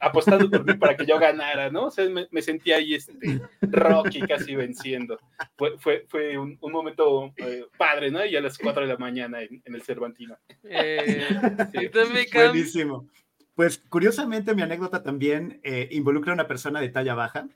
apostando 0.00 0.50
por 0.50 0.64
mí 0.64 0.74
para 0.74 0.96
que 0.96 1.06
yo 1.06 1.18
ganara, 1.18 1.70
¿no? 1.70 1.86
O 1.86 1.90
sea, 1.90 2.08
me, 2.08 2.26
me 2.30 2.42
sentía 2.42 2.76
ahí 2.76 2.94
este, 2.94 3.40
Rocky 3.60 4.20
casi 4.20 4.54
venciendo. 4.54 5.18
Fue, 5.56 5.78
fue, 5.78 6.06
fue 6.08 6.38
un, 6.38 6.58
un 6.60 6.72
momento 6.72 7.32
eh, 7.36 7.64
padre, 7.76 8.10
¿no? 8.10 8.24
Y 8.24 8.36
a 8.36 8.40
las 8.40 8.58
4 8.58 8.82
de 8.82 8.88
la 8.88 8.98
mañana 8.98 9.42
en, 9.42 9.62
en 9.64 9.74
el 9.74 9.82
Cervantino. 9.82 10.36
Eh, 10.64 11.26
sí. 11.72 11.90
Buenísimo. 12.32 13.08
Pues 13.54 13.78
curiosamente 13.88 14.54
mi 14.54 14.62
anécdota 14.62 15.02
también 15.02 15.60
eh, 15.62 15.88
involucra 15.90 16.32
a 16.32 16.34
una 16.34 16.46
persona 16.46 16.80
de 16.80 16.88
talla 16.88 17.14
baja, 17.14 17.48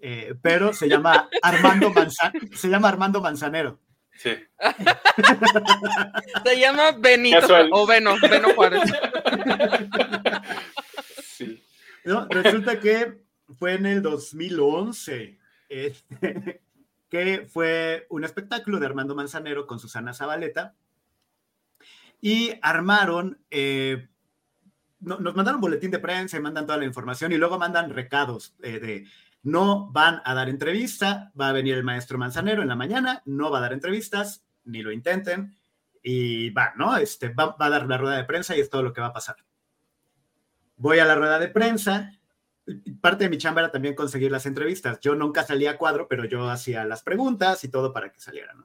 eh, 0.00 0.34
pero 0.40 0.72
se 0.72 0.88
llama 0.88 1.28
Armando 1.42 1.90
Manzan 1.90 2.32
se 2.54 2.68
llama 2.68 2.88
Armando 2.88 3.20
Manzanero. 3.20 3.80
Sí. 4.16 4.30
se 6.44 6.60
llama 6.60 6.92
Benito 6.92 7.40
Casual. 7.40 7.68
o 7.72 7.86
Beno, 7.86 8.14
Beno 8.20 8.54
Juárez. 8.54 8.82
Sí. 11.36 11.62
No, 12.04 12.26
resulta 12.28 12.78
que 12.78 13.20
fue 13.58 13.74
en 13.74 13.86
el 13.86 14.02
2011 14.02 15.38
este, 15.68 16.62
que 17.08 17.46
fue 17.50 18.06
un 18.10 18.24
espectáculo 18.24 18.78
de 18.78 18.86
Armando 18.86 19.14
Manzanero 19.14 19.66
con 19.66 19.78
Susana 19.78 20.14
Zabaleta 20.14 20.74
y 22.20 22.52
armaron, 22.62 23.38
eh, 23.50 24.08
no, 25.00 25.18
nos 25.18 25.34
mandaron 25.34 25.60
boletín 25.60 25.90
de 25.90 25.98
prensa 25.98 26.36
y 26.36 26.40
mandan 26.40 26.66
toda 26.66 26.78
la 26.78 26.84
información 26.84 27.32
y 27.32 27.36
luego 27.36 27.58
mandan 27.58 27.90
recados 27.90 28.54
eh, 28.62 28.78
de 28.78 29.06
no 29.42 29.90
van 29.90 30.22
a 30.24 30.32
dar 30.32 30.48
entrevista, 30.48 31.30
va 31.38 31.48
a 31.48 31.52
venir 31.52 31.74
el 31.74 31.84
maestro 31.84 32.16
Manzanero 32.16 32.62
en 32.62 32.68
la 32.68 32.76
mañana, 32.76 33.22
no 33.26 33.50
va 33.50 33.58
a 33.58 33.60
dar 33.62 33.74
entrevistas, 33.74 34.42
ni 34.64 34.82
lo 34.82 34.90
intenten, 34.90 35.54
y 36.02 36.48
va, 36.50 36.72
¿no? 36.76 36.96
Este, 36.96 37.28
va, 37.28 37.54
va 37.56 37.66
a 37.66 37.70
dar 37.70 37.86
la 37.86 37.98
rueda 37.98 38.16
de 38.16 38.24
prensa 38.24 38.56
y 38.56 38.60
es 38.60 38.70
todo 38.70 38.82
lo 38.82 38.94
que 38.94 39.02
va 39.02 39.08
a 39.08 39.12
pasar. 39.12 39.36
Voy 40.76 40.98
a 40.98 41.04
la 41.04 41.14
rueda 41.14 41.38
de 41.38 41.48
prensa, 41.48 42.12
parte 43.00 43.24
de 43.24 43.30
mi 43.30 43.38
chamba 43.38 43.60
era 43.60 43.70
también 43.70 43.94
conseguir 43.94 44.30
las 44.30 44.46
entrevistas. 44.46 44.98
Yo 45.00 45.14
nunca 45.14 45.44
salía 45.44 45.72
a 45.72 45.78
cuadro, 45.78 46.08
pero 46.08 46.24
yo 46.24 46.48
hacía 46.48 46.84
las 46.84 47.02
preguntas 47.02 47.64
y 47.64 47.68
todo 47.68 47.92
para 47.92 48.10
que 48.10 48.20
salieran. 48.20 48.64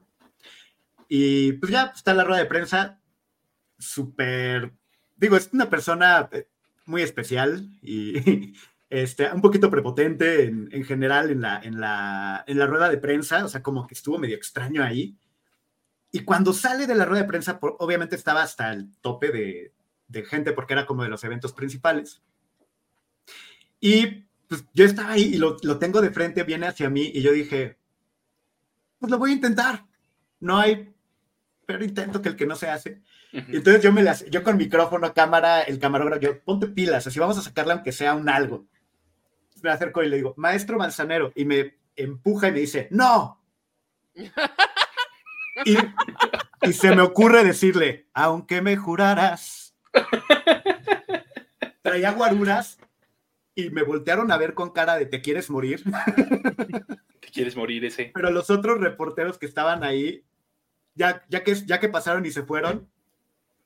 Y 1.08 1.52
pues 1.54 1.72
ya 1.72 1.92
está 1.94 2.14
la 2.14 2.24
rueda 2.24 2.40
de 2.40 2.46
prensa, 2.46 3.00
súper, 3.78 4.72
digo, 5.16 5.36
es 5.36 5.50
una 5.52 5.68
persona 5.68 6.28
eh, 6.30 6.48
muy 6.86 7.02
especial 7.02 7.68
y 7.82 8.54
este, 8.90 9.30
un 9.32 9.40
poquito 9.40 9.70
prepotente 9.70 10.44
en, 10.44 10.68
en 10.70 10.84
general 10.84 11.30
en 11.30 11.40
la, 11.40 11.60
en, 11.62 11.80
la, 11.80 12.44
en 12.46 12.58
la 12.58 12.66
rueda 12.66 12.88
de 12.88 12.98
prensa, 12.98 13.44
o 13.44 13.48
sea, 13.48 13.62
como 13.62 13.86
que 13.86 13.94
estuvo 13.94 14.18
medio 14.18 14.36
extraño 14.36 14.84
ahí. 14.84 15.16
Y 16.12 16.20
cuando 16.20 16.52
sale 16.52 16.86
de 16.86 16.94
la 16.94 17.04
rueda 17.04 17.22
de 17.22 17.28
prensa, 17.28 17.58
obviamente 17.60 18.16
estaba 18.16 18.42
hasta 18.42 18.72
el 18.72 18.96
tope 19.00 19.30
de, 19.30 19.72
de 20.10 20.24
gente 20.24 20.52
porque 20.52 20.74
era 20.74 20.86
como 20.86 21.02
de 21.02 21.08
los 21.08 21.24
eventos 21.24 21.52
principales. 21.52 22.20
Y 23.78 24.26
pues 24.48 24.64
yo 24.74 24.84
estaba 24.84 25.12
ahí 25.12 25.34
y 25.34 25.38
lo, 25.38 25.56
lo, 25.62 25.78
tengo 25.78 26.02
de 26.02 26.10
frente, 26.10 26.42
viene 26.42 26.66
hacia 26.66 26.90
mí 26.90 27.10
y 27.14 27.22
yo 27.22 27.32
dije, 27.32 27.78
pues 28.98 29.10
lo 29.10 29.18
voy 29.18 29.30
a 29.30 29.34
intentar. 29.34 29.86
No 30.40 30.58
hay 30.58 30.92
peor 31.64 31.82
intento 31.82 32.20
que 32.20 32.28
el 32.30 32.36
que 32.36 32.46
no 32.46 32.56
se 32.56 32.68
hace. 32.68 33.00
Uh 33.32 33.36
-huh. 33.36 33.56
Entonces 33.56 33.82
yo 33.82 33.92
me 33.92 34.02
las, 34.02 34.24
yo 34.26 34.42
con 34.42 34.56
micrófono, 34.56 35.14
cámara, 35.14 35.62
el 35.62 35.78
camarógrafo, 35.78 36.20
yo, 36.20 36.40
ponte 36.40 36.66
pilas, 36.66 37.06
así 37.06 37.18
vamos 37.20 37.38
a 37.38 37.42
sacarle 37.42 37.72
aunque 37.72 37.92
sea 37.92 38.14
un 38.14 38.28
algo. 38.28 38.66
Me 39.62 39.70
acerco 39.70 40.02
y 40.02 40.08
le 40.08 40.16
digo, 40.16 40.34
maestro 40.36 40.78
manzanero, 40.78 41.32
y 41.36 41.44
me 41.44 41.78
empuja 41.94 42.48
y 42.48 42.52
me 42.52 42.60
dice, 42.60 42.88
no. 42.90 43.40
y, 45.64 45.76
y 46.62 46.72
se 46.72 46.94
me 46.94 47.02
ocurre 47.02 47.44
decirle, 47.44 48.08
aunque 48.14 48.62
me 48.62 48.76
juraras. 48.76 49.59
Traía 51.82 52.12
guaruras 52.12 52.78
y 53.54 53.70
me 53.70 53.82
voltearon 53.82 54.30
a 54.30 54.36
ver 54.36 54.54
con 54.54 54.70
cara 54.70 54.96
de 54.96 55.06
¿te 55.06 55.20
quieres 55.20 55.50
morir? 55.50 55.82
¿Te 57.20 57.28
quieres 57.28 57.56
morir 57.56 57.84
ese? 57.84 58.10
Pero 58.14 58.30
los 58.30 58.50
otros 58.50 58.80
reporteros 58.80 59.38
que 59.38 59.46
estaban 59.46 59.84
ahí, 59.84 60.24
ya, 60.94 61.24
ya, 61.28 61.42
que, 61.42 61.54
ya 61.54 61.80
que 61.80 61.88
pasaron 61.88 62.24
y 62.26 62.30
se 62.30 62.42
fueron, 62.42 62.88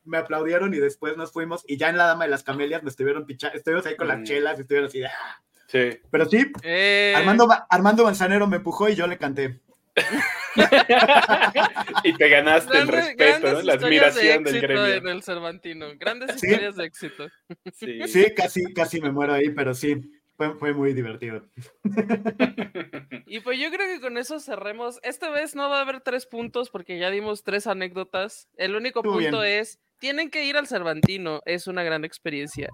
me 0.04 0.18
aplaudieron 0.18 0.74
y 0.74 0.78
después 0.78 1.16
nos 1.16 1.32
fuimos 1.32 1.64
y 1.66 1.76
ya 1.76 1.88
en 1.88 1.96
la 1.96 2.06
Dama 2.06 2.24
de 2.24 2.30
las 2.30 2.42
Camelias 2.42 2.82
me 2.82 2.90
estuvieron 2.90 3.26
pichando, 3.26 3.56
estuvimos 3.56 3.86
ahí 3.86 3.96
con 3.96 4.08
las 4.08 4.22
chelas 4.24 4.58
y 4.58 4.62
estuvieron 4.62 4.88
así 4.88 5.00
de... 5.00 5.06
¡ah! 5.06 5.42
Sí. 5.66 5.98
Pero 6.10 6.26
sí, 6.26 6.52
Eh, 6.62 7.14
Armando, 7.16 7.48
Armando 7.68 8.04
Manzanero 8.04 8.46
me 8.46 8.56
empujó 8.56 8.88
y 8.88 8.94
yo 8.94 9.06
le 9.06 9.18
canté. 9.18 9.60
y 12.04 12.12
te 12.14 12.28
ganaste 12.28 12.78
el 12.78 12.88
respeto, 12.88 13.62
la 13.62 13.76
de 13.76 13.84
admiración 13.84 14.44
del 14.44 14.60
gremio. 14.60 14.86
En 14.86 15.08
el 15.08 15.22
Cervantino. 15.22 15.86
Grandes 15.98 16.40
Sí. 16.40 16.46
historias 16.46 16.76
de 16.76 16.84
éxito. 16.84 17.28
Sí. 17.74 17.98
Sí, 18.08 18.26
casi, 18.34 18.72
casi 18.74 19.00
me 19.00 19.10
muero 19.10 19.32
ahí, 19.34 19.50
pero 19.50 19.74
sí, 19.74 19.96
fue, 20.36 20.54
fue 20.56 20.72
muy 20.72 20.92
divertido. 20.92 21.44
Y 23.26 23.40
pues 23.40 23.58
yo 23.58 23.68
creo 23.70 23.92
que 23.92 24.00
con 24.00 24.16
eso 24.18 24.38
cerremos. 24.38 25.00
Esta 25.02 25.30
vez 25.30 25.56
no 25.56 25.68
va 25.68 25.78
a 25.78 25.80
haber 25.80 26.00
tres 26.02 26.26
puntos 26.26 26.70
porque 26.70 26.98
ya 26.98 27.10
dimos 27.10 27.42
tres 27.42 27.66
anécdotas. 27.66 28.48
El 28.56 28.76
único 28.76 29.00
Estuvo 29.00 29.14
punto 29.14 29.40
bien. 29.40 29.60
es, 29.60 29.80
tienen 29.98 30.30
que 30.30 30.44
ir 30.44 30.56
al 30.56 30.68
Cervantino, 30.68 31.40
es 31.46 31.66
una 31.66 31.82
gran 31.82 32.04
experiencia. 32.04 32.68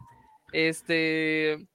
Este, 0.53 1.67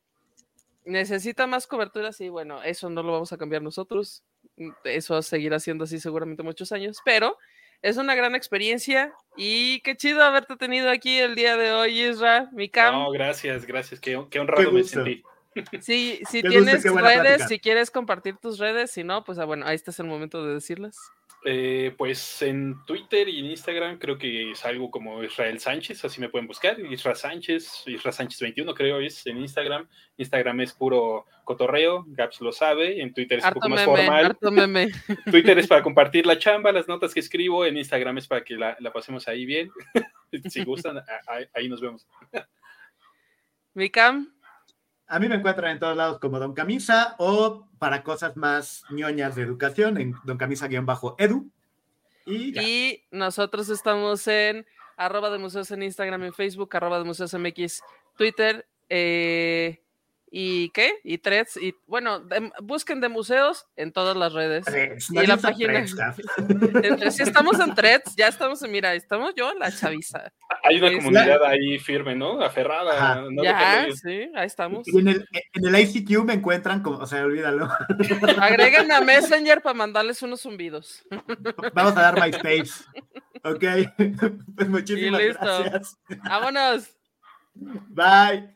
necesita 0.83 1.47
más 1.47 1.65
cobertura, 1.65 2.11
sí, 2.11 2.29
bueno, 2.29 2.61
eso 2.61 2.89
no 2.89 3.01
lo 3.01 3.13
vamos 3.13 3.31
a 3.33 3.37
cambiar 3.37 3.61
nosotros. 3.61 4.23
Mm, 4.57 4.71
Eso 4.85 5.13
va 5.13 5.19
a 5.19 5.23
seguir 5.23 5.53
haciendo 5.53 5.83
así 5.83 5.99
seguramente 5.99 6.43
muchos 6.43 6.71
años, 6.71 6.99
pero 7.03 7.37
es 7.81 7.97
una 7.97 8.15
gran 8.15 8.35
experiencia 8.35 9.13
y 9.35 9.79
qué 9.81 9.95
chido 9.95 10.23
haberte 10.23 10.55
tenido 10.55 10.89
aquí 10.89 11.17
el 11.19 11.35
día 11.35 11.57
de 11.57 11.71
hoy, 11.71 12.01
Isra, 12.01 12.49
mi 12.51 12.69
cam. 12.69 12.93
No, 12.95 13.11
gracias, 13.11 13.65
gracias. 13.65 13.99
Qué, 13.99 14.19
qué 14.29 14.39
honrado 14.39 14.71
me 14.71 14.83
sentí. 14.83 15.23
Sí, 15.79 16.21
si 16.29 16.41
tienes 16.41 16.83
redes, 16.83 16.93
plática. 16.93 17.47
si 17.47 17.59
quieres 17.59 17.89
compartir 17.89 18.35
tus 18.37 18.59
redes, 18.59 18.91
si 18.91 19.03
no, 19.03 19.23
pues 19.23 19.39
ah, 19.39 19.45
bueno, 19.45 19.65
ahí 19.65 19.75
está 19.75 19.91
es 19.91 19.99
el 19.99 20.07
momento 20.07 20.45
de 20.45 20.55
decirlas. 20.55 20.97
Eh, 21.47 21.93
pues 21.95 22.41
en 22.41 22.83
Twitter 22.87 23.29
y 23.29 23.37
en 23.37 23.45
Instagram 23.45 23.99
creo 23.99 24.17
que 24.17 24.49
es 24.49 24.65
algo 24.65 24.89
como 24.89 25.23
Israel 25.23 25.59
Sánchez, 25.59 26.03
así 26.03 26.19
me 26.19 26.29
pueden 26.29 26.47
buscar. 26.47 26.79
Israel 26.79 27.15
Sánchez, 27.15 27.83
Israel 27.85 28.13
Sánchez 28.13 28.39
21 28.39 28.73
creo 28.73 28.99
es 28.99 29.27
en 29.27 29.37
Instagram. 29.37 29.87
Instagram 30.17 30.61
es 30.61 30.73
puro 30.73 31.27
cotorreo, 31.43 32.03
Gaps 32.07 32.41
lo 32.41 32.51
sabe. 32.51 32.99
En 32.99 33.13
Twitter 33.13 33.37
es 33.37 33.45
un 33.45 33.53
poco 33.53 33.69
más 33.69 33.83
formal. 33.83 34.35
Twitter 35.31 35.59
es 35.59 35.67
para 35.67 35.83
compartir 35.83 36.25
la 36.25 36.39
chamba, 36.39 36.71
las 36.71 36.87
notas 36.87 37.13
que 37.13 37.19
escribo. 37.19 37.63
En 37.63 37.77
Instagram 37.77 38.17
es 38.17 38.27
para 38.27 38.43
que 38.43 38.55
la, 38.55 38.75
pasemos 38.91 39.27
ahí 39.27 39.45
bien. 39.45 39.69
si 40.49 40.63
gustan, 40.63 40.99
ahí, 41.53 41.69
nos 41.69 41.79
vemos. 41.79 42.07
Cam. 43.91 44.34
A 45.07 45.19
mí 45.19 45.29
me 45.29 45.35
encuentran 45.35 45.71
en 45.71 45.79
todos 45.79 45.95
lados 45.95 46.19
como 46.19 46.39
Don 46.39 46.53
Camisa 46.53 47.15
o 47.19 47.67
para 47.77 48.03
cosas 48.03 48.35
más 48.35 48.83
ñoñas 48.89 49.35
de 49.35 49.43
educación 49.43 49.99
en 49.99 50.15
Don 50.23 50.37
Camisa-edu. 50.37 51.51
Y, 52.25 52.59
y, 52.59 53.03
nosotros 53.11 53.69
estamos 53.69 54.27
en 54.27 54.65
arroba 54.97 55.29
de 55.29 55.37
museos 55.37 55.69
en 55.71 55.83
Instagram, 55.83 56.23
en 56.23 56.33
Facebook, 56.33 56.75
arroba 56.75 56.97
de 56.97 57.05
museos 57.05 57.33
MX, 57.33 57.83
Twitter, 58.17 58.67
eh, 58.89 59.84
¿Y 60.31 60.69
qué? 60.69 60.95
Y 61.03 61.17
threads. 61.19 61.57
Y 61.57 61.75
bueno, 61.87 62.23
busquen 62.61 62.99
de 62.99 63.09
museos 63.09 63.67
en 63.75 63.91
todas 63.91 64.17
las 64.17 64.33
redes. 64.33 64.65
y 65.09 65.25
la 65.25 65.37
página. 65.37 65.85
si 65.87 65.93
estamos 67.23 67.59
en 67.59 67.73
threads, 67.73 68.15
ya 68.17 68.27
estamos 68.27 68.61
en, 68.63 68.71
mira, 68.71 68.93
estamos 68.93 69.33
yo, 69.35 69.53
la 69.53 69.71
chaviza. 69.71 70.31
Hay 70.63 70.77
una 70.77 70.93
comunidad 70.93 71.43
ahí 71.45 71.79
firme, 71.79 72.15
¿no? 72.15 72.41
Aferrada. 72.41 73.25
ya, 73.41 73.87
sí, 73.93 74.29
ahí 74.35 74.47
estamos. 74.47 74.87
Y 74.87 74.99
en 74.99 75.07
el, 75.07 75.27
en 75.53 75.67
el 75.67 75.79
ICQ 75.79 76.25
me 76.25 76.33
encuentran 76.33 76.81
como, 76.81 76.97
o 76.97 77.05
sea, 77.05 77.23
olvídalo. 77.23 77.69
Agréguenme 78.41 78.93
a 78.93 79.01
Messenger 79.01 79.61
para 79.61 79.73
mandarles 79.73 80.21
unos 80.21 80.41
zumbidos. 80.41 81.03
Vamos 81.73 81.95
a 81.95 82.01
dar 82.01 82.19
MySpace. 82.19 82.83
Ok. 83.43 83.63
Pues 84.55 84.69
muchísimas 84.69 85.21
gracias. 85.21 85.97
Vámonos. 86.23 86.89
Bye. 87.89 88.55